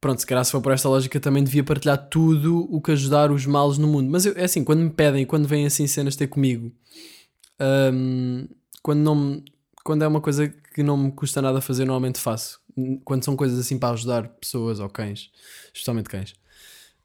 Pronto, 0.00 0.20
se 0.20 0.26
calhar 0.26 0.44
se 0.44 0.52
for 0.52 0.60
por 0.62 0.72
esta 0.72 0.88
lógica 0.88 1.20
também 1.20 1.44
devia 1.44 1.62
partilhar 1.64 2.08
tudo 2.08 2.66
o 2.70 2.80
que 2.80 2.92
ajudar 2.92 3.30
os 3.30 3.44
males 3.46 3.78
no 3.78 3.86
mundo. 3.86 4.10
Mas 4.10 4.26
eu, 4.26 4.34
é 4.36 4.44
assim, 4.44 4.64
quando 4.64 4.80
me 4.80 4.90
pedem, 4.90 5.26
quando 5.26 5.46
vêm 5.48 5.66
assim 5.66 5.86
cenas 5.86 6.16
ter 6.16 6.26
comigo, 6.26 6.72
um, 7.92 8.48
quando, 8.82 9.00
não, 9.00 9.42
quando 9.90 10.02
é 10.02 10.06
uma 10.06 10.20
coisa 10.20 10.46
que 10.48 10.84
não 10.84 10.96
me 10.96 11.10
custa 11.10 11.42
nada 11.42 11.60
fazer, 11.60 11.84
normalmente 11.84 12.20
faço. 12.20 12.60
Quando 13.04 13.24
são 13.24 13.34
coisas 13.34 13.58
assim 13.58 13.76
para 13.76 13.92
ajudar 13.92 14.28
pessoas 14.28 14.78
ou 14.78 14.88
cães, 14.88 15.32
especialmente 15.74 16.08
cães. 16.08 16.32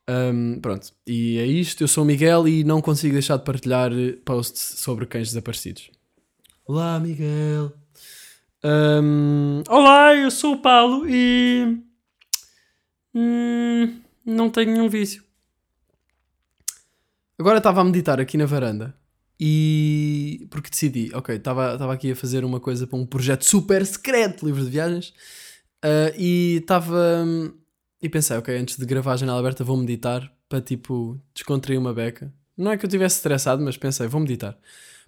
Um, 0.08 0.60
pronto, 0.62 0.94
e 1.08 1.40
é 1.40 1.48
isto. 1.48 1.84
Eu 1.84 1.88
sou 1.88 2.04
o 2.04 2.06
Miguel 2.06 2.48
e 2.48 2.64
não 2.64 2.84
consigo 2.84 3.14
deixar 3.14 3.38
de 3.38 3.44
partilhar 3.44 3.90
posts 4.24 4.62
sobre 4.82 5.08
cães 5.08 5.30
desaparecidos. 5.30 5.90
Olá, 6.64 7.00
Miguel. 7.00 7.74
Um, 8.64 9.64
olá, 9.68 10.14
eu 10.14 10.30
sou 10.30 10.54
o 10.54 10.62
Paulo 10.62 11.10
e. 11.10 11.82
Hum, 13.16 14.00
não 14.24 14.52
tenho 14.52 14.74
nenhum 14.74 14.90
vício. 14.90 15.24
Agora 17.40 17.58
estava 17.58 17.82
a 17.82 17.84
meditar 17.84 18.22
aqui 18.22 18.38
na 18.38 18.46
varanda 18.46 18.96
e. 19.40 20.48
Porque 20.50 20.70
decidi, 20.70 21.12
ok, 21.14 21.36
estava 21.36 21.94
aqui 21.94 22.12
a 22.12 22.16
fazer 22.16 22.46
uma 22.46 22.60
coisa 22.60 22.88
para 22.88 22.98
um 22.98 23.06
projeto 23.06 23.44
super 23.46 23.86
secreto, 23.86 24.46
livro 24.46 24.64
de 24.64 24.70
viagens, 24.70 25.10
uh, 25.84 26.14
e 26.18 26.58
estava. 26.62 27.28
E 28.02 28.10
pensei, 28.10 28.38
ok, 28.38 28.56
antes 28.58 28.78
de 28.78 28.86
gravar 28.86 29.14
a 29.14 29.18
janela 29.18 29.40
aberta 29.40 29.64
vou 29.64 29.78
meditar 29.78 30.32
para 30.48 30.62
tipo 30.62 31.20
descontrair 31.34 31.80
uma 31.80 31.94
beca. 31.94 32.34
Não 32.58 32.72
é 32.72 32.78
que 32.78 32.86
eu 32.86 32.88
estivesse 32.88 33.18
estressado, 33.18 33.64
mas 33.64 33.78
pensei, 33.78 34.08
vou 34.08 34.22
meditar. 34.22 34.58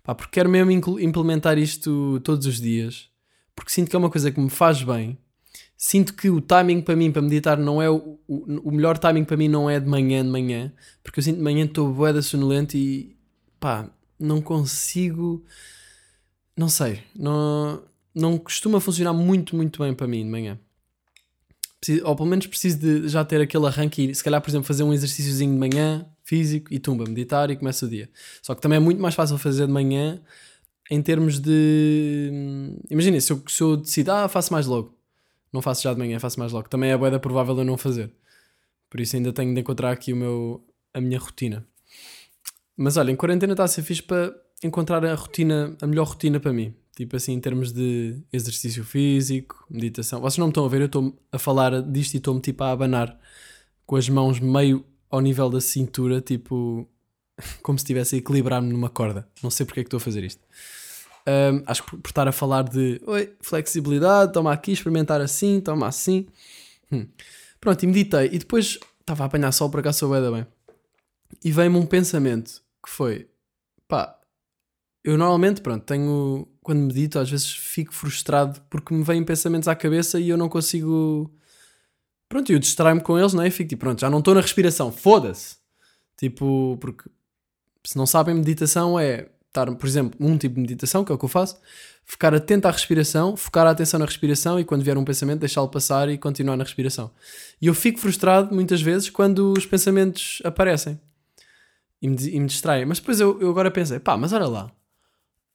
Pá, 0.03 0.15
porque 0.15 0.31
quero 0.33 0.49
mesmo 0.49 0.71
implementar 0.99 1.57
isto 1.57 2.19
todos 2.23 2.45
os 2.45 2.59
dias 2.59 3.09
porque 3.57 3.71
sinto 3.71 3.89
que 3.89 3.95
é 3.95 3.99
uma 3.99 4.11
coisa 4.11 4.31
que 4.31 4.39
me 4.39 4.51
faz 4.51 4.83
bem. 4.83 5.17
Sinto 5.75 6.13
que 6.13 6.29
o 6.29 6.39
timing 6.39 6.79
para 6.79 6.95
mim, 6.95 7.11
para 7.11 7.23
meditar, 7.23 7.57
não 7.57 7.81
é 7.81 7.89
o, 7.89 8.19
o, 8.27 8.69
o 8.69 8.71
melhor 8.71 8.99
timing 8.99 9.23
para 9.23 9.35
mim 9.35 9.47
não 9.47 9.67
é 9.67 9.79
de 9.79 9.87
manhã, 9.87 10.23
de 10.23 10.29
manhã, 10.29 10.71
porque 11.03 11.19
eu 11.19 11.23
sinto 11.23 11.37
de 11.37 11.43
manhã 11.43 11.65
estou 11.65 11.91
boeda 11.91 12.21
sonolento 12.21 12.77
e 12.77 13.17
pá, 13.59 13.89
não 14.19 14.41
consigo, 14.41 15.43
não 16.55 16.69
sei, 16.69 17.03
não, 17.15 17.83
não 18.13 18.37
costuma 18.37 18.79
funcionar 18.79 19.13
muito, 19.13 19.55
muito 19.55 19.83
bem 19.83 19.93
para 19.93 20.07
mim 20.07 20.23
de 20.23 20.29
manhã. 20.29 20.59
Preciso, 21.79 22.05
ou 22.05 22.15
pelo 22.15 22.27
menos 22.27 22.47
preciso 22.47 22.79
de 22.79 23.07
já 23.07 23.23
ter 23.23 23.39
aquele 23.39 23.67
arranque 23.67 24.09
e 24.09 24.15
se 24.15 24.23
calhar, 24.23 24.41
por 24.41 24.49
exemplo, 24.49 24.65
fazer 24.65 24.83
um 24.83 24.93
exercíciozinho 24.93 25.53
de 25.53 25.59
manhã, 25.59 26.05
físico, 26.23 26.73
e 26.73 26.79
tumba, 26.79 27.05
meditar 27.05 27.51
e 27.51 27.55
começa 27.55 27.85
o 27.85 27.89
dia. 27.89 28.09
Só 28.41 28.55
que 28.55 28.61
também 28.61 28.77
é 28.77 28.79
muito 28.79 29.01
mais 29.01 29.13
fácil 29.13 29.37
fazer 29.37 29.67
de 29.67 29.73
manhã 29.73 30.19
em 30.89 31.01
termos 31.01 31.39
de. 31.39 32.31
Imagina, 32.89 33.19
se 33.21 33.31
eu, 33.31 33.43
se 33.47 33.61
eu 33.61 33.77
decido, 33.77 34.11
ah, 34.11 34.27
faço 34.27 34.51
mais 34.51 34.65
logo. 34.65 34.97
Não 35.51 35.61
faço 35.61 35.83
já 35.83 35.93
de 35.93 35.99
manhã, 35.99 36.19
faço 36.19 36.39
mais 36.39 36.51
logo. 36.51 36.67
Também 36.69 36.91
é 36.91 36.97
boeda 36.97 37.19
provável 37.19 37.57
eu 37.57 37.63
não 37.65 37.77
fazer. 37.77 38.11
Por 38.89 38.99
isso 38.99 39.15
ainda 39.15 39.33
tenho 39.33 39.53
de 39.53 39.59
encontrar 39.59 39.91
aqui 39.91 40.13
o 40.13 40.15
meu, 40.15 40.65
a 40.93 41.01
minha 41.01 41.19
rotina. 41.19 41.65
Mas 42.77 42.95
olha, 42.95 43.11
em 43.11 43.15
quarentena 43.15 43.53
está 43.53 43.63
a 43.63 43.67
ser 43.67 43.81
fixe 43.81 44.03
para 44.03 44.35
encontrar 44.63 45.03
a 45.03 45.15
rotina, 45.15 45.75
a 45.81 45.87
melhor 45.87 46.07
rotina 46.07 46.39
para 46.39 46.53
mim. 46.53 46.75
Tipo 46.95 47.15
assim, 47.15 47.33
em 47.33 47.39
termos 47.39 47.71
de 47.71 48.21
exercício 48.31 48.83
físico, 48.83 49.65
meditação. 49.69 50.21
Vocês 50.21 50.37
não 50.37 50.47
me 50.47 50.51
estão 50.51 50.65
a 50.65 50.69
ver, 50.69 50.81
eu 50.81 50.85
estou 50.85 51.17
a 51.31 51.39
falar 51.39 51.81
disto 51.81 52.13
e 52.13 52.17
estou-me 52.17 52.39
tipo 52.39 52.63
a 52.63 52.71
abanar 52.71 53.19
com 53.85 53.95
as 53.95 54.07
mãos 54.07 54.39
meio 54.39 54.85
ao 55.09 55.21
nível 55.21 55.49
da 55.49 55.59
cintura, 55.59 56.21
tipo 56.21 56.87
como 57.63 57.77
se 57.77 57.83
estivesse 57.83 58.15
a 58.15 58.17
equilibrar-me 58.19 58.71
numa 58.71 58.89
corda. 58.89 59.27
Não 59.41 59.49
sei 59.49 59.65
porque 59.65 59.79
é 59.79 59.83
que 59.83 59.87
estou 59.87 59.97
a 59.97 60.01
fazer 60.01 60.23
isto. 60.23 60.41
Um, 61.27 61.63
acho 61.65 61.83
que 61.83 61.97
por, 61.97 62.09
estar 62.09 62.27
a 62.27 62.31
falar 62.31 62.63
de 62.63 63.01
oi, 63.05 63.33
flexibilidade, 63.41 64.33
toma 64.33 64.53
aqui, 64.53 64.71
experimentar 64.71 65.19
assim, 65.19 65.59
toma 65.59 65.87
assim. 65.87 66.27
Hum. 66.91 67.07
Pronto, 67.59 67.83
e 67.83 67.87
meditei. 67.87 68.27
E 68.31 68.39
depois 68.39 68.79
estava 68.99 69.23
a 69.23 69.27
apanhar 69.27 69.51
sol 69.51 69.69
para 69.69 69.81
cá, 69.81 69.91
sou 69.91 70.09
bem. 70.31 70.45
E 71.43 71.51
veio-me 71.51 71.77
um 71.77 71.85
pensamento 71.85 72.66
que 72.87 72.91
foi: 72.91 73.29
pá, 73.87 74.17
eu 75.03 75.17
normalmente, 75.17 75.61
pronto, 75.61 75.83
tenho. 75.83 76.47
Quando 76.61 76.79
medito, 76.79 77.19
às 77.19 77.29
vezes 77.29 77.49
fico 77.49 77.93
frustrado 77.93 78.59
porque 78.69 78.93
me 78.93 79.03
vêm 79.03 79.23
pensamentos 79.23 79.67
à 79.67 79.75
cabeça 79.75 80.19
e 80.19 80.29
eu 80.29 80.37
não 80.37 80.49
consigo. 80.49 81.33
Pronto, 82.29 82.51
eu 82.51 82.59
distraio-me 82.59 83.01
com 83.01 83.17
eles, 83.17 83.33
não 83.33 83.43
é? 83.43 83.47
E 83.47 83.51
fico 83.51 83.69
tipo, 83.69 83.81
pronto, 83.81 84.01
já 84.01 84.09
não 84.09 84.19
estou 84.19 84.33
na 84.33 84.41
respiração, 84.41 84.91
foda-se. 84.91 85.57
Tipo, 86.17 86.77
porque 86.81 87.09
se 87.85 87.97
não 87.97 88.05
sabem, 88.05 88.35
meditação 88.35 88.99
é 88.99 89.29
estar, 89.47 89.73
por 89.75 89.87
exemplo, 89.87 90.17
um 90.19 90.37
tipo 90.37 90.55
de 90.55 90.61
meditação, 90.61 91.05
que 91.05 91.11
é 91.11 91.15
o 91.15 91.17
que 91.17 91.25
eu 91.25 91.29
faço, 91.29 91.57
ficar 92.05 92.33
atento 92.33 92.67
à 92.67 92.71
respiração, 92.71 93.37
focar 93.37 93.65
a 93.67 93.71
atenção 93.71 93.99
na 93.99 94.05
respiração 94.05 94.59
e 94.59 94.65
quando 94.65 94.83
vier 94.83 94.97
um 94.97 95.05
pensamento 95.05 95.39
deixá-lo 95.39 95.69
passar 95.69 96.09
e 96.09 96.17
continuar 96.17 96.57
na 96.57 96.63
respiração. 96.63 97.11
E 97.61 97.67
eu 97.67 97.73
fico 97.73 97.99
frustrado 97.99 98.53
muitas 98.53 98.81
vezes 98.81 99.09
quando 99.09 99.53
os 99.53 99.65
pensamentos 99.65 100.41
aparecem 100.43 100.99
e 102.01 102.07
me, 102.07 102.17
e 102.29 102.39
me 102.39 102.47
distraem. 102.47 102.85
Mas 102.85 102.99
depois 102.99 103.19
eu, 103.19 103.39
eu 103.41 103.49
agora 103.49 103.71
pensei, 103.71 103.99
pá, 103.99 104.17
mas 104.17 104.33
olha 104.33 104.47
lá, 104.47 104.71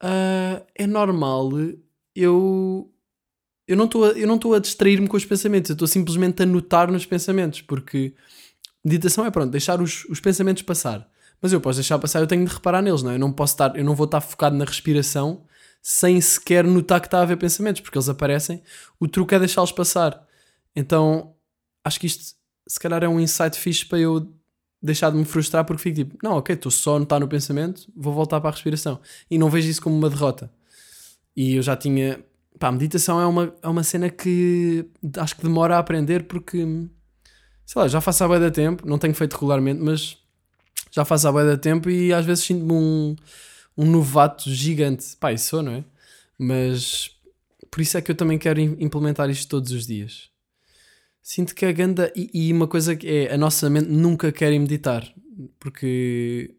uh, 0.02 0.64
é 0.74 0.86
normal 0.86 1.50
eu. 2.14 2.88
Eu 3.66 3.76
não 3.76 3.84
estou 3.84 4.54
a, 4.54 4.56
a 4.56 4.60
distrair-me 4.60 5.06
com 5.06 5.16
os 5.16 5.24
pensamentos, 5.24 5.70
eu 5.70 5.74
estou 5.74 5.88
simplesmente 5.88 6.42
a 6.42 6.46
notar 6.46 6.90
nos 6.90 7.06
pensamentos, 7.06 7.62
porque 7.62 8.12
meditação 8.84 9.24
é 9.24 9.30
pronto, 9.30 9.50
deixar 9.50 9.80
os, 9.80 10.04
os 10.06 10.20
pensamentos 10.20 10.62
passar 10.62 11.08
mas 11.42 11.52
eu 11.52 11.60
posso 11.60 11.78
deixar 11.78 11.98
passar, 11.98 12.20
eu 12.20 12.26
tenho 12.28 12.46
de 12.46 12.54
reparar 12.54 12.80
neles, 12.80 13.02
não 13.02 13.10
é? 13.10 13.16
Eu 13.16 13.18
não 13.18 13.32
posso 13.32 13.54
estar, 13.54 13.76
eu 13.76 13.84
não 13.84 13.96
vou 13.96 14.04
estar 14.04 14.20
focado 14.20 14.54
na 14.56 14.64
respiração 14.64 15.44
sem 15.82 16.20
sequer 16.20 16.62
notar 16.62 17.00
que 17.00 17.08
está 17.08 17.18
a 17.18 17.22
haver 17.22 17.36
pensamentos, 17.36 17.80
porque 17.80 17.98
eles 17.98 18.08
aparecem. 18.08 18.62
O 19.00 19.08
truque 19.08 19.34
é 19.34 19.40
deixá-los 19.40 19.72
passar. 19.72 20.24
Então, 20.76 21.34
acho 21.84 21.98
que 21.98 22.06
isto 22.06 22.36
se 22.68 22.78
calhar 22.78 23.02
é 23.02 23.08
um 23.08 23.18
insight 23.18 23.58
fixe 23.58 23.84
para 23.84 23.98
eu 23.98 24.32
deixar 24.82 25.10
de 25.10 25.16
me 25.16 25.24
frustrar 25.24 25.64
porque 25.64 25.82
fico 25.82 25.96
tipo, 25.96 26.18
não, 26.22 26.32
ok, 26.32 26.54
estou 26.54 26.72
só 26.72 26.96
a 26.96 26.98
notar 26.98 27.20
no 27.20 27.28
pensamento, 27.28 27.86
vou 27.94 28.12
voltar 28.12 28.40
para 28.40 28.50
a 28.50 28.52
respiração. 28.52 29.00
E 29.30 29.38
não 29.38 29.48
vejo 29.48 29.68
isso 29.68 29.80
como 29.80 29.96
uma 29.96 30.10
derrota. 30.10 30.50
E 31.36 31.56
eu 31.56 31.62
já 31.62 31.76
tinha. 31.76 32.22
Pá, 32.58 32.68
a 32.68 32.72
meditação 32.72 33.20
é 33.20 33.26
uma, 33.26 33.54
é 33.62 33.68
uma 33.68 33.82
cena 33.82 34.10
que 34.10 34.84
acho 35.18 35.36
que 35.36 35.42
demora 35.42 35.76
a 35.76 35.78
aprender 35.78 36.24
porque, 36.24 36.58
sei 37.64 37.82
lá, 37.82 37.88
já 37.88 38.00
faço 38.00 38.24
há 38.24 38.28
bem 38.28 38.40
da 38.40 38.50
tempo, 38.50 38.86
não 38.86 38.98
tenho 38.98 39.14
feito 39.14 39.34
regularmente, 39.34 39.80
mas 39.80 40.18
já 40.90 41.04
faz 41.04 41.24
há 41.24 41.32
bem 41.32 41.56
tempo 41.56 41.88
e 41.88 42.12
às 42.12 42.24
vezes 42.26 42.44
sinto-me 42.44 42.72
um, 42.72 43.16
um 43.76 43.90
novato 43.90 44.50
gigante. 44.50 45.16
Pá, 45.18 45.32
isso 45.32 45.48
sou, 45.48 45.62
não 45.62 45.72
é? 45.72 45.84
Mas 46.38 47.10
por 47.70 47.80
isso 47.80 47.96
é 47.96 48.02
que 48.02 48.10
eu 48.10 48.14
também 48.14 48.38
quero 48.38 48.60
implementar 48.60 49.30
isto 49.30 49.48
todos 49.48 49.72
os 49.72 49.86
dias. 49.86 50.31
Sinto 51.22 51.54
que 51.54 51.64
a 51.64 51.72
ganda. 51.72 52.12
E, 52.16 52.30
e 52.34 52.52
uma 52.52 52.66
coisa 52.66 52.96
que 52.96 53.06
é: 53.06 53.32
a 53.32 53.38
nossa 53.38 53.70
mente 53.70 53.88
nunca 53.88 54.32
quer 54.32 54.50
meditar. 54.58 55.06
Porque. 55.60 56.56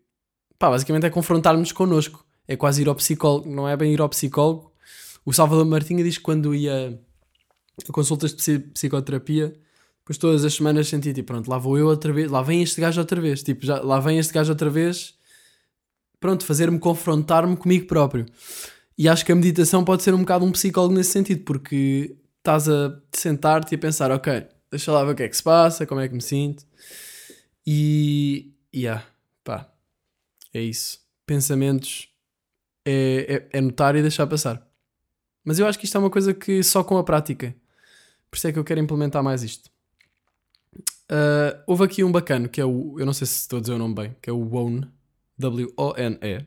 Pá, 0.58 0.70
basicamente 0.70 1.06
é 1.06 1.10
confrontarmos 1.10 1.72
connosco. 1.72 2.26
é 2.48 2.56
quase 2.56 2.82
ir 2.82 2.88
ao 2.88 2.96
psicólogo, 2.96 3.50
não 3.50 3.68
é 3.68 3.76
bem 3.76 3.94
ir 3.94 4.00
ao 4.02 4.10
psicólogo. 4.10 4.72
O 5.26 5.34
Salvador 5.34 5.66
Martinha 5.66 6.04
diz 6.04 6.18
que 6.18 6.24
quando 6.24 6.54
ia 6.56 7.00
a 7.88 7.92
consultas 7.92 8.34
de 8.34 8.60
psicoterapia, 8.60 9.54
depois 10.00 10.18
todas 10.18 10.44
as 10.46 10.54
semanas 10.54 10.88
sentia 10.88 11.14
tipo, 11.14 11.28
pronto, 11.28 11.50
lá 11.50 11.58
vou 11.58 11.78
eu 11.78 11.88
outra 11.88 12.12
vez, 12.14 12.30
lá 12.30 12.42
vem 12.42 12.62
este 12.62 12.80
gajo 12.80 13.00
outra 13.00 13.20
vez, 13.20 13.42
tipo, 13.42 13.66
já, 13.66 13.82
lá 13.82 14.00
vem 14.00 14.20
este 14.20 14.34
gajo 14.34 14.52
outra 14.52 14.70
vez, 14.70 15.16
pronto, 16.20 16.46
fazer-me 16.46 16.78
confrontar-me 16.78 17.56
comigo 17.56 17.88
próprio. 17.88 18.26
E 18.98 19.10
acho 19.10 19.26
que 19.26 19.32
a 19.32 19.36
meditação 19.36 19.84
pode 19.84 20.04
ser 20.04 20.14
um 20.14 20.20
bocado 20.20 20.46
um 20.46 20.52
psicólogo 20.52 20.94
nesse 20.94 21.12
sentido, 21.12 21.44
porque 21.44 22.16
estás 22.38 22.70
a 22.70 23.00
sentar-te 23.12 23.74
e 23.74 23.76
a 23.76 23.80
pensar, 23.80 24.12
ok, 24.12 24.46
deixa 24.74 24.92
lá 24.92 25.04
ver 25.04 25.12
o 25.12 25.16
que 25.16 25.24
é 25.24 25.30
que 25.30 25.38
se 25.38 25.44
passa, 25.44 25.86
como 25.86 26.02
é 26.02 26.08
que 26.08 26.16
me 26.16 26.22
sinto. 26.22 26.66
E, 27.66 28.52
yeah, 28.76 29.06
pá, 29.44 29.72
é 30.54 30.62
isso. 30.62 31.00
Pensamentos 31.26 32.10
é, 32.84 33.48
é, 33.52 33.58
é 33.58 33.62
notar 33.62 33.96
e 33.96 34.02
deixar 34.02 34.26
passar. 34.26 34.68
Mas 35.46 35.60
eu 35.60 35.68
acho 35.68 35.78
que 35.78 35.86
isto 35.86 35.96
é 35.96 36.00
uma 36.00 36.10
coisa 36.10 36.34
que 36.34 36.64
só 36.64 36.84
com 36.84 36.98
a 36.98 37.04
prática. 37.04 37.56
Por 38.32 38.38
isso 38.38 38.48
é 38.48 38.52
que 38.52 38.58
eu 38.58 38.64
quero 38.64 38.80
implementar 38.80 39.24
mais 39.24 39.44
isto. 39.44 39.70
Uh, 41.12 41.62
houve 41.68 41.84
aqui 41.84 42.04
um 42.04 42.12
bacano 42.12 42.50
que 42.50 42.60
é 42.60 42.66
o. 42.66 42.96
Eu 42.98 43.06
não 43.06 43.14
sei 43.14 43.28
se 43.28 43.42
estou 43.42 43.58
a 43.58 43.62
dizer 43.62 43.74
o 43.74 43.78
nome 43.78 43.94
bem, 43.94 44.16
que 44.22 44.30
é 44.30 44.34
o 44.34 44.40
Wone, 44.40 44.88
W-O-N-E. 45.38 46.38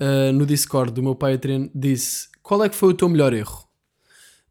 Uh, 0.00 0.32
no 0.32 0.44
Discord 0.44 0.92
do 0.92 1.02
meu 1.02 1.14
pai 1.14 1.38
treino 1.38 1.70
disse: 1.72 2.28
Qual 2.42 2.64
é 2.64 2.68
que 2.68 2.74
foi 2.74 2.90
o 2.90 2.94
teu 2.94 3.08
melhor 3.08 3.32
erro? 3.32 3.65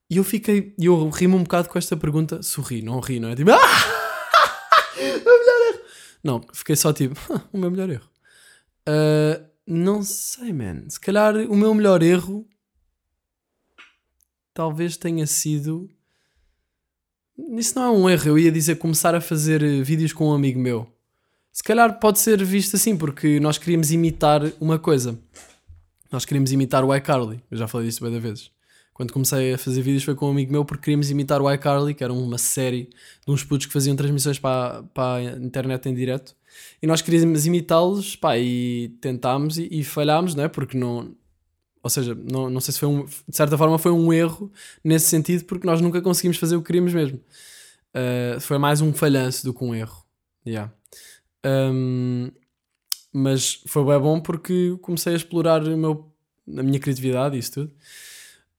E 0.10 0.18
eu 0.18 0.24
fiquei. 0.24 0.74
E 0.78 0.86
eu 0.86 1.10
rimo 1.10 1.38
um 1.38 1.44
bocado 1.44 1.70
com 1.70 1.78
esta 1.78 1.98
pergunta. 1.98 2.42
Sorri, 2.44 2.82
não 2.82 3.00
ri, 3.00 3.20
não 3.20 3.30
é? 3.30 3.36
Tipo, 3.36 3.52
ah! 3.54 3.58
o 4.98 5.40
melhor 5.40 5.74
erro! 5.74 5.80
Não, 6.24 6.42
fiquei 6.54 6.76
só 6.76 6.94
tipo, 6.94 7.16
o 7.52 7.58
meu 7.58 7.72
melhor 7.72 7.90
erro. 7.90 8.10
Uh, 8.88 9.46
não 9.66 10.04
sei, 10.04 10.54
man. 10.54 10.90
Se 10.90 11.00
calhar 11.00 11.36
o 11.36 11.56
meu 11.56 11.74
melhor 11.74 12.02
erro 12.04 12.48
talvez 14.54 14.96
tenha 14.96 15.28
sido 15.28 15.90
isso 17.38 17.78
não 17.78 17.84
é 17.84 17.90
um 17.90 18.10
erro, 18.10 18.28
eu 18.30 18.40
ia 18.40 18.52
dizer 18.52 18.76
começar 18.78 19.14
a 19.14 19.20
fazer 19.20 19.62
eh, 19.62 19.82
vídeos 19.82 20.14
com 20.14 20.30
um 20.30 20.34
amigo 20.34 20.60
meu. 20.60 20.88
Se 21.52 21.64
calhar 21.64 22.00
pode 22.00 22.20
ser 22.20 22.44
visto 22.44 22.76
assim, 22.76 22.98
porque 22.98 23.40
nós 23.40 23.58
queríamos 23.58 23.92
imitar 23.92 24.42
uma 24.60 24.80
coisa. 24.80 25.18
Nós 26.12 26.24
queríamos 26.26 26.52
imitar 26.52 26.84
o 26.84 26.96
iCarly. 26.96 27.44
Eu 27.52 27.58
já 27.58 27.68
falei 27.68 27.88
disso 27.88 28.02
várias 28.02 28.22
vezes. 28.22 28.52
Quando 28.96 29.12
comecei 29.12 29.54
a 29.54 29.58
fazer 29.58 29.82
vídeos 29.82 30.06
foi 30.06 30.16
com 30.16 30.28
um 30.28 30.32
amigo 30.32 30.54
meu 30.54 30.64
porque 30.64 30.84
queríamos 30.84 31.12
imitar 31.12 31.42
o 31.42 31.52
iCarly, 31.52 31.94
que 31.94 32.02
era 32.02 32.14
uma 32.14 32.38
série 32.38 32.90
de 33.26 33.32
uns 33.32 33.44
putos 33.44 33.66
que 33.66 33.74
faziam 33.74 33.94
transmissões 33.94 34.40
para, 34.40 34.84
para 34.94 35.16
a 35.16 35.24
internet 35.36 35.90
em 35.90 35.94
direto. 35.94 36.34
E 36.82 36.88
nós 36.88 37.02
queríamos 37.02 37.46
imitá-los, 37.46 38.16
pá, 38.16 38.38
e 38.38 38.96
tentámos 39.02 39.58
e, 39.58 39.68
e 39.70 39.84
falhámos, 39.84 40.34
não 40.34 40.46
é? 40.46 40.48
Porque 40.48 40.78
não, 40.78 41.14
ou 41.84 41.90
seja, 41.90 42.16
não, 42.16 42.50
não 42.50 42.62
sei 42.62 42.74
se 42.74 42.80
foi 42.80 42.88
um. 42.88 43.04
De 43.04 43.36
certa 43.36 43.58
forma, 43.58 43.78
foi 43.78 43.92
um 43.92 44.14
erro 44.14 44.50
nesse 44.82 45.08
sentido, 45.08 45.44
porque 45.44 45.68
nós 45.68 45.82
nunca 45.82 46.02
conseguimos 46.02 46.38
fazer 46.38 46.56
o 46.56 46.62
que 46.62 46.68
queríamos 46.68 46.94
mesmo. 46.94 47.20
Uh, 47.94 48.40
foi 48.40 48.58
mais 48.58 48.80
um 48.80 48.94
falhanço 48.94 49.44
do 49.44 49.54
que 49.54 49.62
um 49.62 49.76
erro. 49.76 50.06
Yeah. 50.48 50.72
Um, 51.46 52.32
mas 53.12 53.62
foi 53.68 53.84
bem 53.84 54.00
bom 54.00 54.22
porque 54.22 54.78
comecei 54.82 55.12
a 55.12 55.18
explorar 55.18 55.62
o 55.64 55.78
meu, 55.78 56.10
a 56.58 56.64
minha 56.64 56.80
criatividade 56.80 57.36
e 57.36 57.40
isso 57.40 57.52
tudo. 57.52 57.74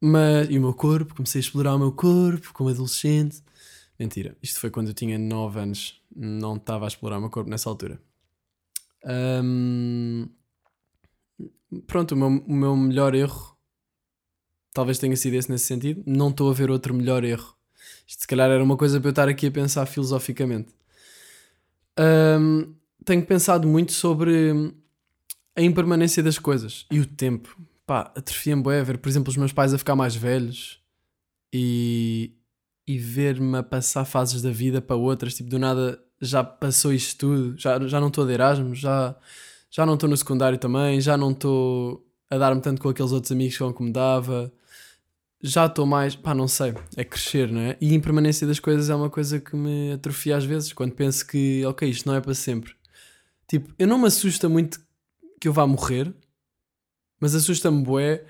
Mas, 0.00 0.48
e 0.50 0.58
o 0.58 0.60
meu 0.60 0.74
corpo, 0.74 1.14
comecei 1.14 1.38
a 1.38 1.44
explorar 1.44 1.74
o 1.74 1.78
meu 1.78 1.92
corpo 1.92 2.52
como 2.52 2.68
adolescente. 2.68 3.42
Mentira, 3.98 4.36
isto 4.42 4.60
foi 4.60 4.70
quando 4.70 4.88
eu 4.88 4.94
tinha 4.94 5.18
9 5.18 5.58
anos, 5.58 6.02
não 6.14 6.56
estava 6.56 6.84
a 6.84 6.88
explorar 6.88 7.18
o 7.18 7.20
meu 7.20 7.30
corpo 7.30 7.48
nessa 7.48 7.68
altura. 7.68 8.00
Um, 9.04 10.28
pronto, 11.86 12.12
o 12.12 12.16
meu, 12.16 12.28
o 12.28 12.52
meu 12.52 12.76
melhor 12.76 13.14
erro 13.14 13.56
talvez 14.76 14.98
tenha 14.98 15.16
sido 15.16 15.34
esse 15.34 15.50
nesse 15.50 15.64
sentido. 15.64 16.02
Não 16.06 16.28
estou 16.28 16.50
a 16.50 16.52
ver 16.52 16.70
outro 16.70 16.92
melhor 16.92 17.24
erro. 17.24 17.54
Isto 18.06 18.20
se 18.22 18.26
calhar 18.26 18.50
era 18.50 18.62
uma 18.62 18.76
coisa 18.76 19.00
para 19.00 19.08
eu 19.08 19.10
estar 19.10 19.28
aqui 19.28 19.46
a 19.46 19.50
pensar 19.50 19.86
filosoficamente. 19.86 20.68
Um, 21.98 22.74
tenho 23.02 23.24
pensado 23.24 23.66
muito 23.66 23.92
sobre 23.92 24.74
a 25.56 25.62
impermanência 25.62 26.22
das 26.22 26.38
coisas 26.38 26.84
e 26.90 27.00
o 27.00 27.06
tempo. 27.06 27.56
Pá, 27.86 28.12
atrofia-me 28.16 28.62
bué 28.62 28.82
ver, 28.82 28.98
por 28.98 29.08
exemplo, 29.08 29.30
os 29.30 29.36
meus 29.36 29.52
pais 29.52 29.72
a 29.72 29.78
ficar 29.78 29.94
mais 29.94 30.16
velhos 30.16 30.80
e, 31.52 32.32
e 32.86 32.98
ver-me 32.98 33.58
a 33.58 33.62
passar 33.62 34.04
fases 34.04 34.42
da 34.42 34.50
vida 34.50 34.82
para 34.82 34.96
outras. 34.96 35.34
Tipo, 35.34 35.50
do 35.50 35.58
nada 35.58 36.02
já 36.20 36.42
passou 36.42 36.92
isto 36.92 37.18
tudo, 37.18 37.58
já, 37.58 37.78
já 37.86 38.00
não 38.00 38.08
estou 38.08 38.26
de 38.26 38.32
Erasmus, 38.32 38.78
já 38.78 39.16
já 39.70 39.84
não 39.84 39.94
estou 39.94 40.08
no 40.08 40.16
secundário 40.16 40.58
também, 40.58 41.00
já 41.00 41.16
não 41.16 41.32
estou 41.32 42.04
a 42.30 42.38
dar-me 42.38 42.60
tanto 42.60 42.80
com 42.80 42.88
aqueles 42.88 43.12
outros 43.12 43.30
amigos 43.30 43.58
com 43.58 43.72
que 43.74 43.82
me 43.82 43.92
dava, 43.92 44.52
já 45.42 45.66
estou 45.66 45.86
mais, 45.86 46.16
pá, 46.16 46.34
não 46.34 46.48
sei, 46.48 46.74
é 46.96 47.04
crescer, 47.04 47.50
não 47.52 47.60
é? 47.60 47.76
E 47.80 47.92
a 47.92 47.94
impermanência 47.94 48.46
das 48.46 48.58
coisas 48.58 48.88
é 48.90 48.94
uma 48.94 49.10
coisa 49.10 49.38
que 49.38 49.54
me 49.54 49.92
atrofia 49.92 50.36
às 50.36 50.44
vezes, 50.44 50.72
quando 50.72 50.92
penso 50.92 51.26
que, 51.26 51.64
ok, 51.66 51.88
isto 51.88 52.06
não 52.06 52.14
é 52.14 52.20
para 52.20 52.34
sempre. 52.34 52.74
Tipo, 53.46 53.72
eu 53.78 53.86
não 53.86 53.98
me 53.98 54.06
assusta 54.06 54.48
muito 54.48 54.80
que 55.40 55.46
eu 55.46 55.52
vá 55.52 55.66
morrer, 55.66 56.12
mas 57.20 57.34
assusta-me 57.34 57.82
bué 57.82 58.24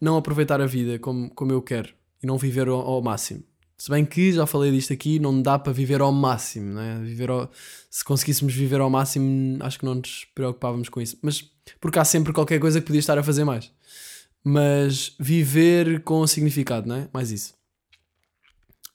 não 0.00 0.16
aproveitar 0.16 0.60
a 0.60 0.66
vida 0.66 0.98
como, 0.98 1.30
como 1.30 1.52
eu 1.52 1.62
quero 1.62 1.92
e 2.22 2.26
não 2.26 2.38
viver 2.38 2.68
ao, 2.68 2.80
ao 2.80 3.02
máximo. 3.02 3.42
Se 3.76 3.90
bem 3.90 4.04
que 4.04 4.32
já 4.32 4.44
falei 4.44 4.72
disto 4.72 4.92
aqui, 4.92 5.20
não 5.20 5.40
dá 5.40 5.56
para 5.56 5.72
viver 5.72 6.00
ao 6.00 6.10
máximo, 6.10 6.74
né? 6.74 7.00
Viver 7.00 7.30
ao... 7.30 7.48
se 7.88 8.04
conseguíssemos 8.04 8.52
viver 8.52 8.80
ao 8.80 8.90
máximo, 8.90 9.62
acho 9.62 9.78
que 9.78 9.84
não 9.84 9.94
nos 9.94 10.26
preocupávamos 10.34 10.88
com 10.88 11.00
isso. 11.00 11.16
Mas 11.22 11.48
porque 11.80 11.98
há 11.98 12.04
sempre 12.04 12.32
qualquer 12.32 12.58
coisa 12.58 12.80
que 12.80 12.86
podia 12.86 12.98
estar 12.98 13.16
a 13.16 13.22
fazer 13.22 13.44
mais. 13.44 13.70
Mas 14.42 15.14
viver 15.18 16.02
com 16.02 16.26
significado, 16.26 16.88
não 16.88 16.96
é? 16.96 17.08
Mais 17.12 17.30
isso. 17.30 17.54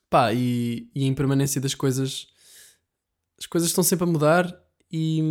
Pá, 0.10 0.34
e, 0.34 0.90
e 0.94 1.06
a 1.06 1.08
impermanência 1.08 1.62
das 1.62 1.74
coisas. 1.74 2.28
As 3.40 3.46
coisas 3.46 3.70
estão 3.70 3.84
sempre 3.84 4.04
a 4.04 4.12
mudar 4.12 4.54
e 4.92 5.22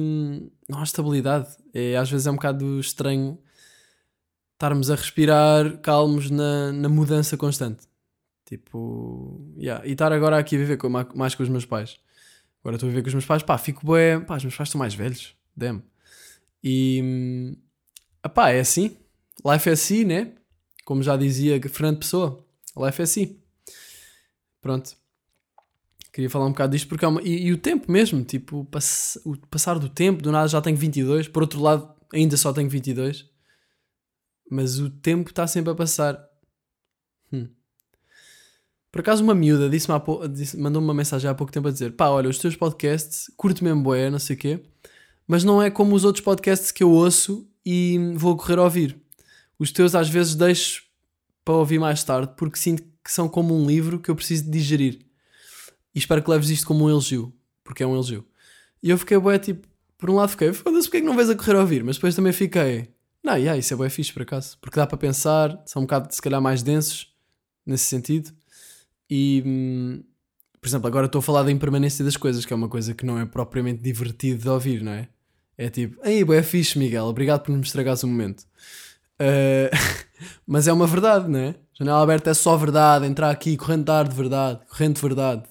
não 0.67 0.79
há 0.79 0.83
estabilidade. 0.83 1.49
É, 1.75 1.97
às 1.97 2.11
vezes 2.11 2.27
é 2.27 2.31
um 2.31 2.37
bocado 2.37 2.81
estranho 2.81 3.39
estarmos 4.63 4.93
a 4.93 4.95
respirar 4.95 5.79
calmos 5.79 6.31
na, 6.31 6.71
na 6.71 6.89
mudança 6.89 7.37
constante. 7.37 7.83
Tipo, 8.45 9.53
yeah. 9.57 9.85
e 9.85 9.93
estar 9.93 10.13
agora 10.13 10.39
aqui 10.39 10.55
a 10.55 10.59
viver 10.59 10.77
com, 10.77 10.89
mais 10.89 11.35
com 11.35 11.43
os 11.43 11.49
meus 11.49 11.65
pais. 11.67 11.99
Agora 12.61 12.77
estou 12.77 12.87
a 12.87 12.91
viver 12.91 13.03
com 13.03 13.09
os 13.09 13.15
meus 13.15 13.27
pais, 13.27 13.43
pá, 13.43 13.59
fico 13.59 13.85
bem, 13.85 14.21
pá, 14.21 14.37
os 14.37 14.45
meus 14.45 14.57
pais 14.57 14.69
estão 14.69 14.79
mais 14.79 14.95
velhos, 14.95 15.35
damn. 15.57 15.83
E, 16.63 17.57
pá, 18.33 18.51
é 18.51 18.61
assim. 18.61 18.97
Life 19.45 19.69
é 19.69 19.73
assim, 19.73 20.05
né? 20.05 20.33
Como 20.85 21.03
já 21.03 21.17
dizia 21.17 21.61
Fernando 21.69 21.99
Pessoa, 21.99 22.47
life 22.77 23.01
é 23.01 23.05
assim. 23.05 23.41
Pronto. 24.61 24.95
Queria 26.13 26.31
falar 26.31 26.47
um 26.47 26.51
bocado 26.51 26.73
disto 26.73 26.87
porque 26.87 27.05
é 27.05 27.09
uma... 27.09 27.21
e, 27.23 27.47
e, 27.47 27.53
o 27.53 27.59
tempo 27.59 27.91
mesmo, 27.91 28.23
tipo, 28.23 28.65
pass... 28.67 29.19
o 29.25 29.37
passar 29.49 29.79
do 29.81 29.89
tempo, 29.89 30.23
do 30.23 30.31
nada 30.31 30.47
já 30.47 30.61
tenho 30.61 30.77
22, 30.77 31.27
por 31.27 31.43
outro 31.43 31.61
lado 31.61 31.93
ainda 32.13 32.37
só 32.37 32.53
tenho 32.53 32.69
22. 32.69 33.32
Mas 34.53 34.79
o 34.79 34.91
tempo 34.91 35.31
está 35.31 35.47
sempre 35.47 35.73
a 35.73 35.75
passar. 35.75 36.23
Hum. 37.33 37.49
Por 38.91 39.01
acaso 39.01 39.25
uma 39.25 39.35
miúda 39.35 39.71
disse-me 39.71 39.99
disse, 40.29 40.59
mandou-me 40.59 40.87
uma 40.87 40.93
mensagem 40.93 41.31
há 41.31 41.35
pouco 41.35 41.51
tempo 41.51 41.69
a 41.69 41.71
dizer 41.71 41.93
pá, 41.93 42.11
olha, 42.11 42.29
os 42.29 42.37
teus 42.37 42.55
podcasts, 42.55 43.31
curto 43.35 43.65
mesmo 43.65 43.83
boé, 43.83 44.11
não 44.11 44.19
sei 44.19 44.37
o 44.37 44.39
quê, 44.39 44.63
mas 45.27 45.43
não 45.43 45.63
é 45.63 45.71
como 45.71 45.95
os 45.95 46.05
outros 46.05 46.23
podcasts 46.23 46.71
que 46.71 46.83
eu 46.83 46.91
ouço 46.91 47.49
e 47.65 47.99
vou 48.15 48.37
correr 48.37 48.59
a 48.59 48.65
ouvir. 48.65 49.01
Os 49.59 49.73
teus 49.73 49.95
às 49.95 50.11
vezes 50.11 50.35
deixo 50.35 50.83
para 51.43 51.55
ouvir 51.55 51.79
mais 51.79 52.05
tarde 52.05 52.35
porque 52.37 52.59
sinto 52.59 52.83
que 53.03 53.11
são 53.11 53.31
como 53.31 53.57
um 53.57 53.67
livro 53.67 53.99
que 53.99 54.11
eu 54.11 54.15
preciso 54.15 54.51
digerir. 54.51 54.99
E 55.95 55.99
espero 55.99 56.23
que 56.23 56.31
leves 56.31 56.51
isto 56.51 56.67
como 56.67 56.85
um 56.85 56.91
elogio, 56.91 57.33
porque 57.65 57.83
é 57.83 57.87
um 57.87 57.95
elogio. 57.95 58.27
E 58.83 58.91
eu 58.91 58.99
fiquei 58.99 59.17
boé, 59.17 59.39
tipo, 59.39 59.67
por 59.97 60.11
um 60.11 60.17
lado 60.17 60.29
fiquei, 60.29 60.53
foda-se, 60.53 60.89
porque 60.89 60.99
é 60.99 61.01
que 61.01 61.07
não 61.07 61.17
vais 61.17 61.31
a 61.31 61.35
correr 61.35 61.57
a 61.57 61.61
ouvir? 61.61 61.83
Mas 61.83 61.97
depois 61.97 62.15
também 62.15 62.35
fiquei, 62.35 62.92
não, 63.25 63.37
yeah, 63.37 63.57
isso 63.59 63.73
é 63.73 63.77
boé 63.77 63.89
fixe 63.89 64.13
por 64.13 64.23
acaso, 64.23 64.59
porque 64.61 64.77
dá 64.77 64.87
para 64.87 64.99
pensar, 64.99 65.63
são 65.65 65.83
um 65.83 65.85
bocado 65.85 66.13
se 66.13 66.21
calhar 66.21 66.41
mais 66.41 66.63
densos 66.63 67.13
nesse 67.65 67.85
sentido 67.85 68.33
e, 69.09 69.43
hum, 69.47 70.03
por 70.61 70.69
exemplo, 70.69 70.87
agora 70.87 71.07
estou 71.07 71.19
a 71.19 71.23
falar 71.23 71.43
da 71.43 71.51
impermanência 71.53 72.05
das 72.05 72.17
coisas, 72.17 72.45
que 72.45 72.53
é 72.53 72.57
uma 72.57 72.69
coisa 72.69 72.95
que 72.95 73.05
não 73.05 73.19
é 73.19 73.27
propriamente 73.27 73.83
divertido 73.83 74.43
de 74.43 74.49
ouvir, 74.49 74.83
não 74.83 74.93
é? 74.93 75.09
É 75.59 75.69
tipo, 75.69 76.01
ei, 76.05 76.23
é 76.23 76.43
fixe, 76.43 76.79
Miguel, 76.79 77.05
obrigado 77.05 77.43
por 77.43 77.53
me 77.53 77.61
estragares 77.61 78.03
o 78.03 78.09
momento. 78.09 78.45
Uh, 79.21 79.71
mas 80.47 80.67
é 80.67 80.73
uma 80.73 80.87
verdade, 80.87 81.29
não 81.29 81.39
é? 81.39 81.55
Janela 81.75 82.03
aberta 82.03 82.31
é 82.31 82.35
só 82.35 82.57
verdade, 82.57 83.07
entrar 83.07 83.31
aqui, 83.31 83.57
corrente 83.57 83.85
de 83.85 83.91
ar 83.91 84.09
de 84.09 84.15
verdade, 84.15 84.61
corrente 84.69 84.95
de 84.95 85.01
verdade. 85.03 85.43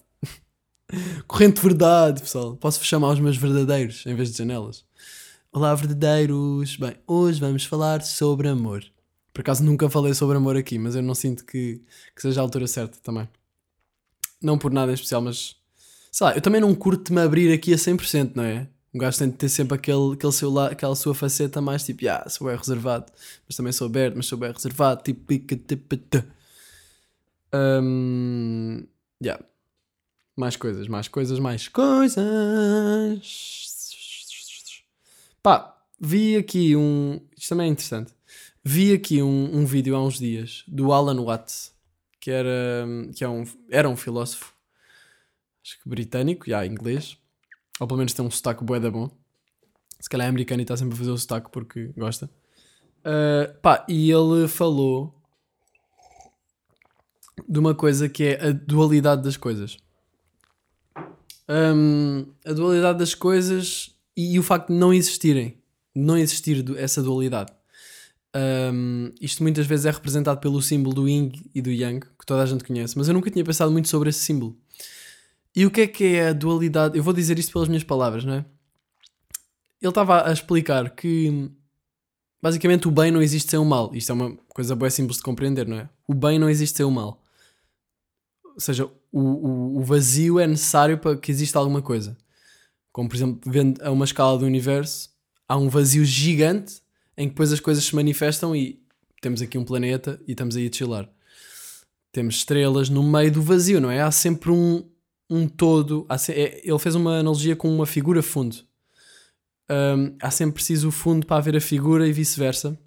corrente 1.27 1.55
de 1.55 1.61
verdade, 1.61 2.21
pessoal. 2.21 2.55
Posso 2.55 2.83
chamar 2.83 3.09
os 3.09 3.19
meus 3.19 3.37
verdadeiros 3.37 4.05
em 4.05 4.15
vez 4.15 4.31
de 4.31 4.37
janelas. 4.37 4.85
Olá, 5.51 5.73
verdadeiros. 5.75 6.75
Bem, 6.77 6.95
hoje 7.07 7.39
vamos 7.39 7.65
falar 7.65 8.01
sobre 8.03 8.47
amor. 8.47 8.83
Por 9.33 9.41
acaso 9.41 9.63
nunca 9.63 9.89
falei 9.89 10.13
sobre 10.13 10.37
amor 10.37 10.55
aqui, 10.57 10.77
mas 10.77 10.95
eu 10.95 11.01
não 11.01 11.15
sinto 11.15 11.45
que, 11.45 11.81
que 12.15 12.21
seja 12.21 12.41
a 12.41 12.43
altura 12.43 12.67
certa 12.67 12.97
também. 13.01 13.27
Não 14.41 14.57
por 14.57 14.71
nada 14.71 14.91
em 14.91 14.95
especial, 14.95 15.21
mas 15.21 15.55
sei 16.11 16.25
lá, 16.27 16.35
eu 16.35 16.41
também 16.41 16.59
não 16.61 16.73
curto-me 16.75 17.21
abrir 17.21 17.51
aqui 17.53 17.73
a 17.73 17.77
100%, 17.77 18.35
não 18.35 18.43
é? 18.43 18.67
Um 18.93 18.99
gajo 18.99 19.17
tem 19.19 19.29
de 19.29 19.37
ter 19.37 19.47
sempre 19.49 19.75
aquele, 19.75 20.13
aquele 20.13 20.33
seu 20.33 20.49
la- 20.51 20.67
aquela 20.67 20.95
sua 20.95 21.15
faceta 21.15 21.61
mais 21.61 21.85
tipo, 21.85 22.07
ah, 22.09 22.27
sou 22.29 22.47
bem 22.47 22.57
reservado, 22.57 23.05
mas 23.47 23.55
também 23.55 23.71
sou 23.71 23.87
aberto, 23.87 24.15
mas 24.17 24.25
sou 24.25 24.37
bem 24.37 24.51
reservado, 24.51 25.03
tipo, 25.03 25.21
pica, 25.25 25.55
tipo. 25.55 25.95
Hum, 27.53 28.87
yeah. 29.23 29.43
Mais 30.37 30.55
coisas, 30.57 30.87
mais 30.87 31.07
coisas, 31.07 31.39
mais 31.39 31.67
coisas. 31.69 32.21
Pá, 35.43 35.75
vi 35.99 36.37
aqui 36.37 36.75
um. 36.75 37.19
Isto 37.35 37.49
também 37.49 37.67
é 37.67 37.71
interessante. 37.71 38.13
Vi 38.63 38.93
aqui 38.93 39.23
um, 39.23 39.57
um 39.57 39.65
vídeo 39.65 39.95
há 39.95 40.03
uns 40.03 40.19
dias 40.19 40.63
do 40.67 40.93
Alan 40.93 41.19
Watts, 41.23 41.73
que 42.19 42.29
era, 42.29 42.85
que 43.15 43.23
é 43.23 43.29
um, 43.29 43.43
era 43.71 43.89
um 43.89 43.95
filósofo, 43.95 44.53
acho 45.63 45.81
que 45.81 45.89
britânico, 45.89 46.47
já 46.47 46.63
inglês, 46.63 47.17
ou 47.79 47.87
pelo 47.87 47.97
menos 47.97 48.13
tem 48.13 48.23
um 48.23 48.29
sotaque 48.29 48.63
bué 48.63 48.79
da 48.79 48.91
bom. 48.91 49.09
Se 49.99 50.07
calhar 50.07 50.27
é 50.27 50.29
americano 50.29 50.61
e 50.61 50.63
está 50.63 50.77
sempre 50.77 50.93
a 50.93 50.97
fazer 50.97 51.11
o 51.11 51.17
sotaque 51.17 51.49
porque 51.51 51.87
gosta. 51.97 52.29
Uh, 52.99 53.59
pá, 53.61 53.83
e 53.89 54.11
ele 54.11 54.47
falou 54.47 55.15
de 57.49 57.57
uma 57.57 57.73
coisa 57.73 58.07
que 58.07 58.23
é 58.25 58.49
a 58.49 58.51
dualidade 58.51 59.23
das 59.23 59.37
coisas. 59.37 59.77
Um, 61.49 62.27
a 62.45 62.53
dualidade 62.53 62.99
das 62.99 63.15
coisas 63.15 63.95
e, 64.15 64.33
e 64.33 64.39
o 64.39 64.43
facto 64.43 64.67
de 64.67 64.73
não 64.73 64.93
existirem, 64.93 65.57
não 65.95 66.17
existir 66.17 66.63
essa 66.77 67.01
dualidade. 67.01 67.51
Um, 68.33 69.11
isto 69.19 69.43
muitas 69.43 69.65
vezes 69.65 69.85
é 69.85 69.91
representado 69.91 70.39
pelo 70.39 70.61
símbolo 70.61 70.95
do 70.95 71.09
Yin 71.09 71.31
e 71.53 71.61
do 71.61 71.69
Yang, 71.69 72.07
que 72.17 72.25
toda 72.25 72.41
a 72.41 72.45
gente 72.45 72.63
conhece, 72.63 72.97
mas 72.97 73.07
eu 73.07 73.13
nunca 73.13 73.29
tinha 73.29 73.43
pensado 73.43 73.71
muito 73.71 73.89
sobre 73.89 74.09
esse 74.09 74.19
símbolo. 74.19 74.57
E 75.55 75.65
o 75.65 75.71
que 75.71 75.81
é 75.81 75.87
que 75.87 76.03
é 76.15 76.29
a 76.29 76.33
dualidade? 76.33 76.97
Eu 76.97 77.03
vou 77.03 77.13
dizer 77.13 77.37
isto 77.37 77.51
pelas 77.51 77.67
minhas 77.67 77.83
palavras, 77.83 78.23
não 78.23 78.33
é? 78.33 78.45
Ele 79.81 79.89
estava 79.89 80.29
a 80.29 80.31
explicar 80.31 80.89
que 80.91 81.51
basicamente 82.41 82.87
o 82.87 82.91
bem 82.91 83.11
não 83.11 83.21
existe 83.21 83.49
sem 83.49 83.59
o 83.59 83.65
mal. 83.65 83.93
Isto 83.93 84.11
é 84.11 84.13
uma 84.13 84.37
coisa 84.49 84.75
boa 84.75 84.89
simples 84.89 85.17
de 85.17 85.23
compreender, 85.23 85.67
não 85.67 85.77
é? 85.77 85.89
O 86.07 86.13
bem 86.13 86.39
não 86.39 86.49
existe 86.49 86.77
sem 86.77 86.85
o 86.85 86.91
mal. 86.91 87.21
Ou 88.45 88.59
seja, 88.59 88.85
o, 88.85 89.19
o, 89.19 89.77
o 89.79 89.83
vazio 89.83 90.39
é 90.39 90.47
necessário 90.47 90.97
para 90.97 91.17
que 91.17 91.31
exista 91.31 91.59
alguma 91.59 91.81
coisa. 91.81 92.17
Como, 92.91 93.07
por 93.09 93.15
exemplo, 93.15 93.39
vendo 93.51 93.81
a 93.83 93.91
uma 93.91 94.05
escala 94.05 94.37
do 94.37 94.45
universo, 94.45 95.09
há 95.47 95.57
um 95.57 95.69
vazio 95.69 96.03
gigante 96.05 96.81
em 97.17 97.25
que 97.27 97.29
depois 97.33 97.51
as 97.51 97.59
coisas 97.59 97.83
se 97.83 97.95
manifestam 97.95 98.55
e 98.55 98.81
temos 99.21 99.41
aqui 99.41 99.57
um 99.57 99.63
planeta 99.63 100.19
e 100.27 100.31
estamos 100.31 100.55
aí 100.55 100.67
a 100.67 100.75
chilar. 100.75 101.09
Temos 102.11 102.35
estrelas 102.35 102.89
no 102.89 103.03
meio 103.03 103.31
do 103.31 103.41
vazio, 103.41 103.79
não 103.79 103.89
é? 103.89 104.01
Há 104.01 104.11
sempre 104.11 104.51
um, 104.51 104.83
um 105.29 105.47
todo. 105.47 106.05
se- 106.17 106.33
é- 106.33 106.61
ele 106.67 106.79
fez 106.79 106.95
uma 106.95 107.11
analogia 107.19 107.55
com 107.55 107.73
uma 107.73 107.85
figura 107.85 108.21
fundo. 108.21 108.57
Hum, 109.69 110.15
há 110.21 110.29
sempre 110.29 110.55
preciso 110.55 110.89
o 110.89 110.91
fundo 110.91 111.25
para 111.25 111.37
haver 111.37 111.55
a 111.55 111.61
figura 111.61 112.05
e 112.07 112.11
vice-versa. 112.11 112.77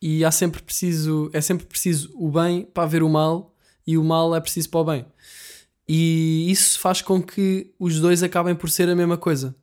E 0.00 0.24
há 0.24 0.30
sempre 0.30 0.62
preciso, 0.62 1.30
é 1.32 1.40
sempre 1.40 1.66
preciso 1.66 2.12
o 2.14 2.30
bem 2.30 2.62
para 2.64 2.84
haver 2.84 3.02
o 3.02 3.08
mal 3.08 3.54
e 3.86 3.96
o 3.98 4.04
mal 4.04 4.34
é 4.36 4.40
preciso 4.40 4.68
para 4.70 4.80
o 4.80 4.84
bem. 4.84 5.06
E 5.88 6.50
isso 6.50 6.80
faz 6.80 7.00
com 7.00 7.22
que 7.22 7.72
os 7.78 8.00
dois 8.00 8.22
acabem 8.22 8.54
por 8.54 8.68
ser 8.68 8.88
a 8.88 8.96
mesma 8.96 9.16
coisa 9.16 9.54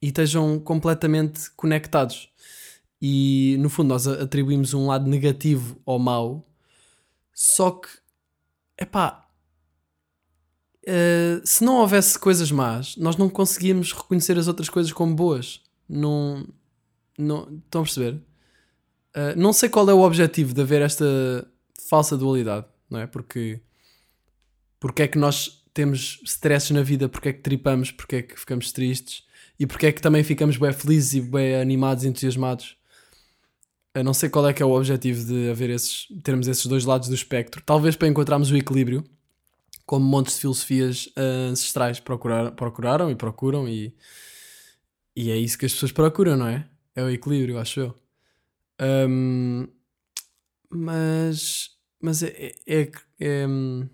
e 0.00 0.08
estejam 0.08 0.60
completamente 0.60 1.50
conectados. 1.56 2.28
E 3.00 3.56
no 3.58 3.68
fundo, 3.68 3.88
nós 3.88 4.06
atribuímos 4.06 4.72
um 4.72 4.86
lado 4.86 5.08
negativo 5.08 5.80
ao 5.84 5.98
mau, 5.98 6.48
só 7.32 7.70
que, 7.72 7.88
epá, 8.78 9.28
eh, 10.86 11.40
se 11.44 11.64
não 11.64 11.76
houvesse 11.76 12.18
coisas 12.18 12.50
más, 12.50 12.96
nós 12.96 13.16
não 13.16 13.28
conseguíamos 13.28 13.92
reconhecer 13.92 14.38
as 14.38 14.46
outras 14.46 14.68
coisas 14.68 14.92
como 14.92 15.14
boas. 15.14 15.60
Não, 15.88 16.46
não 17.18 17.60
estão 17.64 17.80
a 17.82 17.84
perceber? 17.84 18.20
Eh, 19.14 19.34
não 19.36 19.52
sei 19.52 19.68
qual 19.68 19.88
é 19.88 19.94
o 19.94 20.00
objetivo 20.02 20.54
de 20.54 20.60
haver 20.60 20.82
esta 20.82 21.04
falsa 21.88 22.16
dualidade, 22.16 22.66
não 22.88 23.00
é? 23.00 23.06
Porque 23.06 23.60
porque 24.80 25.02
é 25.04 25.08
que 25.08 25.16
nós 25.16 25.63
temos 25.74 26.20
stresses 26.24 26.70
na 26.70 26.82
vida, 26.82 27.08
porque 27.08 27.28
é 27.28 27.32
que 27.32 27.40
tripamos, 27.40 27.90
porque 27.90 28.16
é 28.16 28.22
que 28.22 28.38
ficamos 28.38 28.72
tristes 28.72 29.24
e 29.58 29.66
porque 29.66 29.86
é 29.86 29.92
que 29.92 30.00
também 30.00 30.22
ficamos 30.22 30.56
bem 30.56 30.72
felizes 30.72 31.14
e 31.14 31.20
bem 31.20 31.56
animados 31.56 32.04
e 32.04 32.08
entusiasmados. 32.08 32.76
Eu 33.94 34.02
não 34.02 34.14
sei 34.14 34.28
qual 34.28 34.48
é 34.48 34.52
que 34.52 34.62
é 34.62 34.66
o 34.66 34.70
objetivo 34.70 35.24
de 35.24 35.50
haver 35.50 35.70
esses, 35.70 36.08
termos 36.22 36.48
esses 36.48 36.66
dois 36.66 36.84
lados 36.84 37.08
do 37.08 37.14
espectro. 37.14 37.62
Talvez 37.64 37.94
para 37.94 38.08
encontrarmos 38.08 38.50
o 38.50 38.56
equilíbrio, 38.56 39.04
como 39.84 40.04
montes 40.04 40.34
de 40.34 40.40
filosofias 40.40 41.08
ah, 41.16 41.50
ancestrais 41.50 42.00
procurar, 42.00 42.52
procuraram 42.52 43.10
e 43.10 43.14
procuram, 43.14 43.68
e, 43.68 43.94
e 45.14 45.30
é 45.30 45.36
isso 45.36 45.58
que 45.58 45.66
as 45.66 45.72
pessoas 45.72 45.92
procuram, 45.92 46.36
não 46.36 46.48
é? 46.48 46.66
É 46.96 47.02
o 47.02 47.10
equilíbrio, 47.10 47.58
acho 47.58 47.80
eu. 47.80 47.94
Ahm, 48.80 49.68
mas 50.70 51.74
mas 52.04 52.22
é, 52.22 52.52
é, 52.66 52.90
é, 53.18 53.46
hum, 53.46 53.88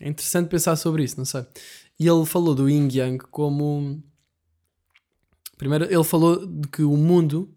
é 0.00 0.08
interessante 0.08 0.48
pensar 0.48 0.76
sobre 0.76 1.04
isso, 1.04 1.16
não 1.16 1.24
sei. 1.24 1.44
E 1.98 2.06
ele 2.06 2.26
falou 2.26 2.54
do 2.54 2.68
Yin 2.68 2.88
Yang 2.92 3.24
como. 3.30 4.02
Primeiro, 5.56 5.84
ele 5.84 6.04
falou 6.04 6.46
de 6.46 6.68
que 6.68 6.82
o 6.82 6.96
mundo, 6.96 7.50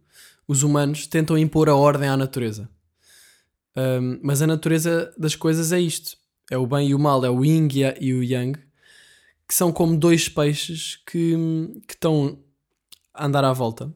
os 0.48 0.64
humanos, 0.64 1.06
tentam 1.06 1.38
impor 1.38 1.68
a 1.68 1.76
ordem 1.76 2.08
à 2.08 2.16
natureza. 2.16 2.70
Um, 3.76 4.20
mas 4.24 4.42
a 4.42 4.48
natureza 4.48 5.14
das 5.18 5.36
coisas 5.36 5.74
é 5.74 5.80
isto: 5.80 6.18
é 6.50 6.58
o 6.58 6.66
bem 6.66 6.90
e 6.90 6.96
o 6.96 7.00
mal, 7.00 7.24
é 7.26 7.30
o 7.30 7.44
Yin 7.44 7.68
e 8.00 8.14
o 8.14 8.24
Yang, 8.24 8.60
que 9.48 9.54
são 9.54 9.72
como 9.72 9.98
dois 9.98 10.30
peixes 10.30 10.98
que, 11.06 11.36
que 11.88 11.94
estão 11.94 12.40
a 13.14 13.26
andar 13.26 13.44
à 13.44 13.52
volta. 13.52 13.94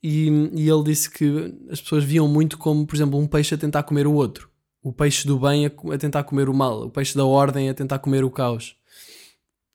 E, 0.00 0.28
e 0.54 0.68
ele 0.68 0.84
disse 0.84 1.10
que 1.10 1.54
as 1.70 1.80
pessoas 1.80 2.04
viam 2.04 2.28
muito 2.28 2.56
como, 2.56 2.86
por 2.86 2.94
exemplo, 2.94 3.18
um 3.18 3.26
peixe 3.26 3.56
a 3.56 3.58
tentar 3.58 3.82
comer 3.82 4.06
o 4.06 4.12
outro. 4.12 4.48
O 4.82 4.92
peixe 4.92 5.26
do 5.26 5.38
bem 5.38 5.66
a, 5.66 5.70
a 5.94 5.98
tentar 5.98 6.24
comer 6.24 6.48
o 6.48 6.54
mal. 6.54 6.86
O 6.86 6.90
peixe 6.90 7.16
da 7.16 7.24
ordem 7.24 7.68
a 7.68 7.74
tentar 7.74 7.98
comer 7.98 8.24
o 8.24 8.30
caos. 8.30 8.76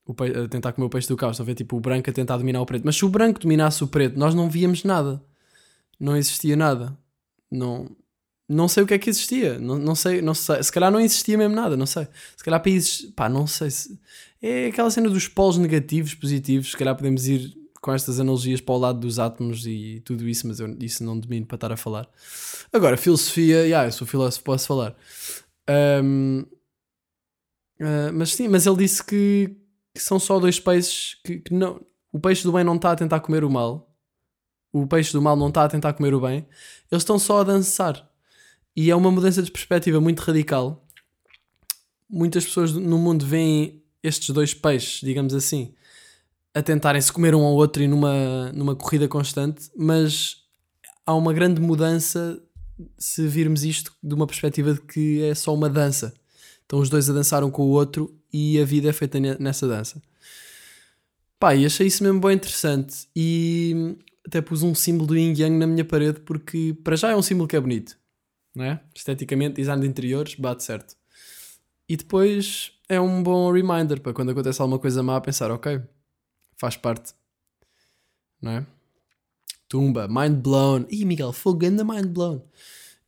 O 0.05 0.13
a 0.13 0.47
tentar 0.47 0.73
comer 0.73 0.87
o 0.87 0.89
peixe 0.89 1.07
do 1.07 1.17
caos. 1.17 1.35
Estão 1.35 1.43
a 1.43 1.47
ver? 1.47 1.55
Tipo, 1.55 1.77
o 1.77 1.79
branco 1.79 2.09
a 2.09 2.13
tentar 2.13 2.37
dominar 2.37 2.61
o 2.61 2.65
preto. 2.65 2.83
Mas 2.85 2.95
se 2.95 3.05
o 3.05 3.09
branco 3.09 3.39
dominasse 3.39 3.83
o 3.83 3.87
preto, 3.87 4.17
nós 4.17 4.33
não 4.33 4.49
víamos 4.49 4.83
nada. 4.83 5.23
Não 5.99 6.15
existia 6.15 6.55
nada. 6.55 6.97
Não, 7.51 7.89
não 8.47 8.67
sei 8.67 8.83
o 8.83 8.87
que 8.87 8.93
é 8.93 8.97
que 8.97 9.09
existia. 9.09 9.59
Não, 9.59 9.77
não, 9.77 9.95
sei, 9.95 10.21
não 10.21 10.33
sei. 10.33 10.61
Se 10.63 10.71
calhar 10.71 10.91
não 10.91 10.99
existia 10.99 11.37
mesmo 11.37 11.55
nada. 11.55 11.77
Não 11.77 11.85
sei. 11.85 12.07
Se 12.35 12.43
calhar 12.43 12.61
países. 12.61 13.11
Pá, 13.15 13.29
não 13.29 13.47
sei 13.47 13.71
se. 13.71 13.99
É 14.41 14.67
aquela 14.67 14.89
cena 14.89 15.09
dos 15.09 15.27
polos 15.27 15.57
negativos, 15.57 16.13
positivos. 16.13 16.71
Se 16.71 16.77
calhar 16.77 16.95
podemos 16.95 17.27
ir 17.27 17.62
com 17.83 17.91
estas 17.91 18.17
analogias 18.17 18.61
para 18.61 18.75
o 18.75 18.77
lado 18.77 18.99
dos 19.01 19.19
átomos 19.19 19.67
e 19.67 20.01
tudo 20.05 20.25
isso, 20.25 20.47
mas 20.47 20.61
eu 20.61 20.73
isso 20.79 21.03
não 21.03 21.19
domino 21.19 21.45
para 21.45 21.55
estar 21.55 21.71
a 21.73 21.75
falar. 21.75 22.07
Agora, 22.71 22.95
filosofia, 22.95 23.65
yeah, 23.65 23.85
eu 23.85 23.91
sou 23.91 24.07
filósofo, 24.07 24.41
posso 24.45 24.65
falar. 24.67 24.95
Ahm, 25.67 26.45
ah, 27.81 28.09
mas 28.13 28.33
sim, 28.33 28.47
mas 28.47 28.65
ele 28.65 28.77
disse 28.77 29.03
que, 29.03 29.53
que 29.93 30.01
são 30.01 30.17
só 30.17 30.39
dois 30.39 30.61
peixes 30.61 31.17
que, 31.25 31.39
que 31.39 31.53
não. 31.53 31.85
O 32.09 32.19
peixe 32.19 32.43
do 32.43 32.53
bem 32.53 32.63
não 32.63 32.77
está 32.77 32.93
a 32.93 32.95
tentar 32.95 33.19
comer 33.19 33.43
o 33.43 33.49
mal. 33.49 33.93
O 34.71 34.87
peixe 34.87 35.11
do 35.11 35.21
mal 35.21 35.35
não 35.35 35.49
está 35.49 35.65
a 35.65 35.67
tentar 35.67 35.91
comer 35.91 36.13
o 36.13 36.21
bem. 36.21 36.47
Eles 36.89 37.01
estão 37.03 37.19
só 37.19 37.41
a 37.41 37.43
dançar. 37.43 38.09
E 38.73 38.89
é 38.89 38.95
uma 38.95 39.11
mudança 39.11 39.43
de 39.43 39.51
perspectiva 39.51 39.99
muito 39.99 40.21
radical. 40.21 40.87
Muitas 42.09 42.45
pessoas 42.45 42.71
no 42.71 42.97
mundo 42.97 43.25
veem 43.25 43.83
estes 44.01 44.29
dois 44.29 44.53
peixes, 44.53 45.01
digamos 45.01 45.33
assim, 45.33 45.73
a 46.53 46.61
tentarem 46.61 47.01
se 47.01 47.11
comer 47.11 47.33
um 47.33 47.43
ao 47.43 47.53
outro 47.53 47.81
e 47.81 47.87
numa, 47.87 48.51
numa 48.51 48.75
corrida 48.75 49.07
constante, 49.07 49.69
mas 49.75 50.37
há 51.05 51.13
uma 51.15 51.33
grande 51.33 51.59
mudança 51.59 52.41
se 52.97 53.27
virmos 53.27 53.63
isto 53.63 53.91
de 54.01 54.13
uma 54.13 54.27
perspectiva 54.27 54.73
de 54.73 54.81
que 54.81 55.23
é 55.23 55.33
só 55.35 55.53
uma 55.53 55.69
dança. 55.69 56.13
Estão 56.61 56.79
os 56.79 56.89
dois 56.89 57.09
a 57.09 57.13
dançar 57.13 57.43
um 57.43 57.51
com 57.51 57.63
o 57.63 57.69
outro 57.69 58.15
e 58.31 58.59
a 58.59 58.65
vida 58.65 58.89
é 58.89 58.93
feita 58.93 59.19
ne- 59.19 59.37
nessa 59.39 59.67
dança. 59.67 60.01
Pá, 61.39 61.55
e 61.55 61.65
achei 61.65 61.87
isso 61.87 62.03
mesmo 62.03 62.21
bem 62.21 62.35
interessante. 62.35 63.07
E 63.15 63.97
até 64.25 64.41
pus 64.41 64.63
um 64.63 64.73
símbolo 64.73 65.07
do 65.07 65.17
Yin 65.17 65.33
Yang 65.37 65.57
na 65.57 65.67
minha 65.67 65.83
parede 65.85 66.21
porque, 66.21 66.75
para 66.83 66.95
já, 66.95 67.11
é 67.11 67.15
um 67.15 67.21
símbolo 67.21 67.47
que 67.47 67.55
é 67.55 67.59
bonito, 67.59 67.97
não 68.55 68.63
é? 68.63 68.81
Esteticamente, 68.95 69.55
design 69.55 69.81
de 69.81 69.87
interiores, 69.87 70.35
bate 70.35 70.63
certo. 70.63 70.95
E 71.87 71.97
depois 71.97 72.71
é 72.87 72.99
um 72.99 73.21
bom 73.21 73.51
reminder 73.51 73.99
para 73.99 74.13
quando 74.13 74.31
acontece 74.31 74.61
alguma 74.61 74.79
coisa 74.79 75.03
má, 75.03 75.19
pensar, 75.19 75.51
ok, 75.51 75.81
faz 76.57 76.77
parte, 76.77 77.13
não 78.41 78.51
é? 78.51 78.65
Tumba, 79.67 80.07
mind 80.07 80.37
blown. 80.43 80.85
Ih, 80.89 81.05
Miguel, 81.05 81.33
fogo, 81.33 81.65
anda 81.65 81.83
mind 81.83 82.07
blown. 82.07 82.41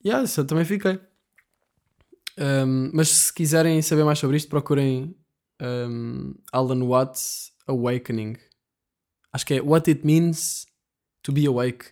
Yeah, 0.03 0.23
isso 0.23 0.41
eu 0.41 0.47
também 0.47 0.65
fiquei. 0.65 0.99
Um, 2.37 2.91
mas 2.93 3.09
se 3.09 3.33
quiserem 3.33 3.81
saber 3.81 4.03
mais 4.03 4.19
sobre 4.19 4.37
isto, 4.37 4.49
procurem 4.49 5.15
um, 5.61 6.33
Alan 6.51 6.83
Watts 6.85 7.53
Awakening. 7.67 8.35
Acho 9.31 9.45
que 9.45 9.53
é 9.55 9.61
What 9.61 9.89
It 9.89 10.05
Means 10.05 10.65
to 11.21 11.31
Be 11.31 11.45
Awake. 11.45 11.85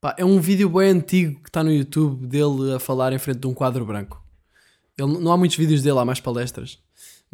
Pá, 0.00 0.14
é 0.18 0.24
um 0.24 0.40
vídeo 0.40 0.68
bem 0.68 0.90
antigo 0.90 1.40
que 1.40 1.48
está 1.48 1.64
no 1.64 1.72
YouTube 1.72 2.26
dele 2.26 2.74
a 2.74 2.78
falar 2.78 3.12
em 3.12 3.18
frente 3.18 3.38
de 3.38 3.46
um 3.46 3.54
quadro 3.54 3.86
branco. 3.86 4.22
Ele, 4.98 5.18
não 5.18 5.32
há 5.32 5.36
muitos 5.36 5.56
vídeos 5.56 5.82
dele, 5.82 5.98
há 5.98 6.04
mais 6.04 6.20
palestras. 6.20 6.78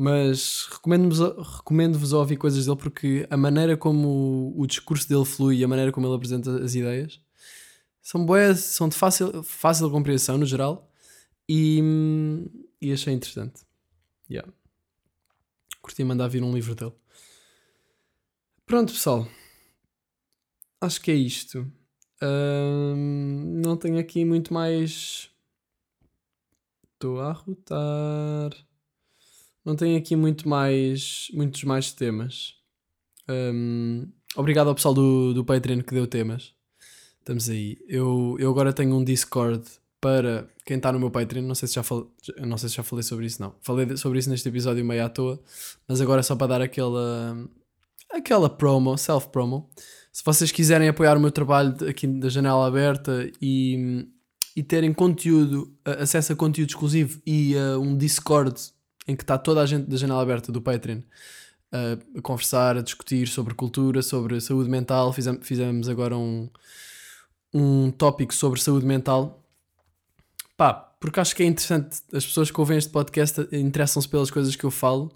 Mas 0.03 0.66
recomendo-vos 0.72 1.18
recomendo 1.59 2.16
ouvir 2.16 2.38
coisas 2.38 2.64
dele 2.64 2.78
porque 2.78 3.26
a 3.28 3.36
maneira 3.36 3.76
como 3.76 4.09
o, 4.09 4.62
o 4.62 4.66
discurso 4.66 5.07
dele 5.07 5.26
flui 5.26 5.59
e 5.59 5.64
a 5.64 5.68
maneira 5.68 5.92
como 5.92 6.07
ele 6.07 6.14
apresenta 6.14 6.51
as 6.64 6.74
ideias 6.74 7.20
são 8.01 8.24
boas, 8.24 8.61
são 8.61 8.88
de 8.88 8.96
fácil, 8.96 9.42
fácil 9.42 9.90
compreensão 9.90 10.38
no 10.38 10.46
geral 10.46 10.90
e, 11.46 11.82
e 12.80 12.90
achei 12.90 13.12
interessante. 13.12 13.61
Yeah. 14.30 14.51
Curti 15.82 16.03
mandar 16.03 16.28
vir 16.28 16.42
um 16.42 16.55
livro 16.55 16.74
dele. 16.74 16.94
Pronto, 18.64 18.94
pessoal. 18.94 19.28
Acho 20.80 20.98
que 21.03 21.11
é 21.11 21.14
isto. 21.14 21.70
Não 23.62 23.76
tenho 23.76 23.98
aqui 23.98 24.24
muito 24.24 24.55
mais. 24.55 25.30
Estou 26.94 27.20
a 27.20 27.32
arrotar. 27.32 28.70
Não 29.64 29.76
tenho 29.76 29.98
aqui 29.98 30.16
muito 30.16 30.48
mais, 30.48 31.28
muitos 31.32 31.64
mais 31.64 31.92
temas. 31.92 32.54
Um, 33.28 34.08
obrigado 34.34 34.68
ao 34.68 34.74
pessoal 34.74 34.94
do, 34.94 35.34
do 35.34 35.44
Patreon 35.44 35.82
que 35.82 35.94
deu 35.94 36.06
temas. 36.06 36.54
Estamos 37.18 37.48
aí. 37.48 37.78
Eu, 37.86 38.36
eu 38.38 38.50
agora 38.50 38.72
tenho 38.72 38.96
um 38.96 39.04
Discord 39.04 39.62
para 40.00 40.48
quem 40.64 40.78
está 40.78 40.90
no 40.90 40.98
meu 40.98 41.11
Patreon. 41.11 41.42
Não 41.42 41.54
sei, 41.54 41.68
se 41.68 41.74
já 41.74 41.82
falei, 41.82 42.06
não 42.38 42.56
sei 42.56 42.68
se 42.68 42.76
já 42.76 42.82
falei 42.82 43.02
sobre 43.02 43.26
isso, 43.26 43.40
não. 43.40 43.54
Falei 43.61 43.96
sobre 43.96 44.18
isso 44.18 44.30
neste 44.30 44.48
episódio 44.48 44.84
meio 44.84 45.04
à 45.04 45.08
toa, 45.08 45.38
mas 45.86 46.00
agora 46.00 46.20
é 46.20 46.22
só 46.22 46.34
para 46.34 46.46
dar 46.48 46.62
aquela, 46.62 47.36
aquela 48.11 48.48
promo, 48.48 48.96
self-promo. 48.96 49.68
Se 50.12 50.24
vocês 50.24 50.50
quiserem 50.50 50.88
apoiar 50.88 51.16
o 51.16 51.20
meu 51.20 51.30
trabalho 51.30 51.76
aqui 51.88 52.06
da 52.06 52.28
janela 52.28 52.66
aberta 52.66 53.30
e, 53.40 54.08
e 54.56 54.62
terem 54.62 54.92
conteúdo, 54.92 55.72
acesso 55.84 56.32
a 56.32 56.36
conteúdo 56.36 56.70
exclusivo 56.70 57.20
e 57.24 57.54
uh, 57.54 57.78
um 57.78 57.96
Discord 57.96 58.58
em 59.07 59.16
que 59.16 59.22
está 59.22 59.38
toda 59.38 59.61
a 59.61 59.66
gente 59.66 59.88
da 59.88 59.96
janela 59.96 60.22
aberta 60.22 60.53
do 60.53 60.61
Patreon 60.61 61.01
uh, 61.72 62.18
a 62.18 62.22
conversar, 62.22 62.76
a 62.76 62.82
discutir 62.82 63.26
sobre 63.28 63.55
cultura, 63.55 64.03
sobre 64.03 64.40
saúde 64.40 64.68
mental. 64.68 65.12
Fizemos, 65.12 65.46
fizemos 65.46 65.88
agora 65.88 66.16
um, 66.16 66.48
um 67.53 67.90
tópico 67.90 68.34
sobre 68.34 68.61
saúde 68.61 68.86
mental. 68.86 69.44
Pá, 70.57 70.74
porque 71.01 71.20
acho 71.20 71.34
que 71.34 71.42
é 71.42 71.46
interessante. 71.46 72.01
As 72.12 72.26
pessoas 72.26 72.51
que 72.51 72.61
ouvem 72.61 72.76
este 72.76 72.90
podcast 72.90 73.48
interessam-se 73.53 74.09
pelas 74.09 74.30
coisas 74.30 74.55
que 74.55 74.64
eu 74.64 74.70
falo 74.70 75.11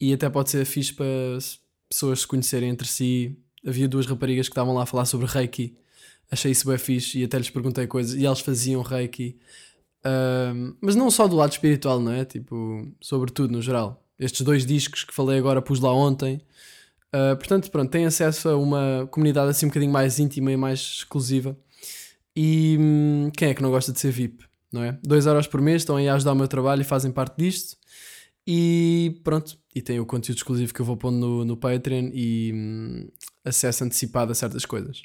e 0.00 0.12
até 0.12 0.28
pode 0.28 0.50
ser 0.50 0.64
fixe 0.64 0.92
para 0.92 1.06
pessoas 1.88 2.20
se 2.20 2.26
conhecerem 2.26 2.68
entre 2.68 2.86
si. 2.86 3.38
Havia 3.66 3.88
duas 3.88 4.06
raparigas 4.06 4.46
que 4.48 4.52
estavam 4.52 4.74
lá 4.74 4.82
a 4.82 4.86
falar 4.86 5.06
sobre 5.06 5.26
Reiki. 5.26 5.76
Achei 6.30 6.50
isso 6.50 6.68
bem 6.68 6.76
fixe 6.76 7.20
e 7.20 7.24
até 7.24 7.38
lhes 7.38 7.48
perguntei 7.48 7.86
coisas 7.86 8.14
e 8.14 8.26
elas 8.26 8.40
faziam 8.40 8.82
Reiki. 8.82 9.38
Mas 10.80 10.94
não 10.94 11.10
só 11.10 11.26
do 11.26 11.36
lado 11.36 11.52
espiritual, 11.52 12.00
não 12.00 12.12
é? 12.12 12.24
Tipo, 12.24 12.86
sobretudo 13.00 13.52
no 13.52 13.62
geral. 13.62 14.02
Estes 14.18 14.42
dois 14.42 14.64
discos 14.64 15.04
que 15.04 15.14
falei 15.14 15.38
agora 15.38 15.62
pus 15.62 15.80
lá 15.80 15.92
ontem. 15.92 16.40
Uh, 17.14 17.36
portanto, 17.36 17.70
pronto, 17.70 17.90
tem 17.90 18.06
acesso 18.06 18.48
a 18.48 18.56
uma 18.56 19.08
comunidade 19.10 19.50
assim 19.50 19.66
um 19.66 19.68
bocadinho 19.68 19.92
mais 19.92 20.18
íntima 20.18 20.50
e 20.50 20.56
mais 20.56 20.80
exclusiva. 20.80 21.56
E 22.36 22.76
hum, 22.78 23.30
quem 23.36 23.50
é 23.50 23.54
que 23.54 23.62
não 23.62 23.70
gosta 23.70 23.92
de 23.92 24.00
ser 24.00 24.10
VIP, 24.10 24.44
não 24.72 24.82
é? 24.82 24.98
2 25.04 25.26
euros 25.26 25.46
por 25.46 25.60
mês 25.60 25.82
estão 25.82 25.96
aí 25.96 26.08
a 26.08 26.14
ajudar 26.14 26.32
o 26.32 26.36
meu 26.36 26.48
trabalho 26.48 26.82
e 26.82 26.84
fazem 26.84 27.12
parte 27.12 27.36
disto. 27.38 27.76
E 28.46 29.20
pronto, 29.22 29.56
e 29.74 29.80
tem 29.80 30.00
o 30.00 30.06
conteúdo 30.06 30.38
exclusivo 30.38 30.74
que 30.74 30.80
eu 30.80 30.84
vou 30.84 30.96
pondo 30.96 31.16
no, 31.18 31.44
no 31.44 31.56
Patreon 31.56 32.10
e 32.12 32.52
hum, 32.52 33.08
acesso 33.44 33.84
antecipado 33.84 34.32
a 34.32 34.34
certas 34.34 34.64
coisas. 34.64 35.02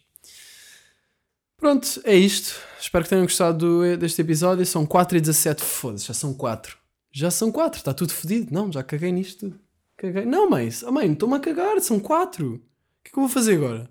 Pronto, 1.59 2.01
é 2.05 2.15
isto. 2.15 2.55
Espero 2.79 3.03
que 3.03 3.09
tenham 3.09 3.25
gostado 3.25 3.97
deste 3.97 4.21
episódio. 4.21 4.65
São 4.65 4.85
4 4.85 5.17
e 5.17 5.21
17. 5.21 5.61
Foda-se, 5.61 6.07
já 6.07 6.13
são 6.13 6.33
4. 6.33 6.77
Já 7.11 7.29
são 7.29 7.51
4, 7.51 7.79
está 7.79 7.93
tudo 7.93 8.13
fodido. 8.13 8.53
Não, 8.53 8.71
já 8.71 8.81
caguei 8.81 9.11
nisto. 9.11 9.53
Caguei. 9.97 10.25
Não, 10.25 10.49
mãe, 10.49 10.69
oh, 10.85 10.91
mãe, 10.91 11.11
estou-me 11.11 11.35
a 11.35 11.39
cagar, 11.39 11.79
são 11.81 11.99
4. 11.99 12.55
O 12.55 12.59
que 13.03 13.09
é 13.09 13.11
que 13.11 13.19
eu 13.19 13.23
vou 13.23 13.29
fazer 13.29 13.55
agora? 13.55 13.89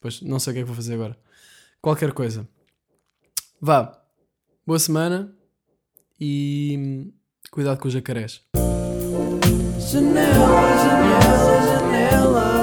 Pois, 0.00 0.22
não 0.22 0.38
sei 0.38 0.52
o 0.52 0.54
que 0.54 0.60
é 0.60 0.62
que 0.62 0.66
vou 0.66 0.76
fazer 0.76 0.94
agora. 0.94 1.18
Qualquer 1.82 2.12
coisa. 2.12 2.48
Vá. 3.60 4.00
Boa 4.64 4.78
semana 4.78 5.34
e 6.20 7.10
cuidado 7.50 7.80
com 7.80 7.88
os 7.88 7.94
jacarés. 7.94 8.42
Janela, 9.90 10.76
janela, 10.76 11.66
janela. 11.66 12.57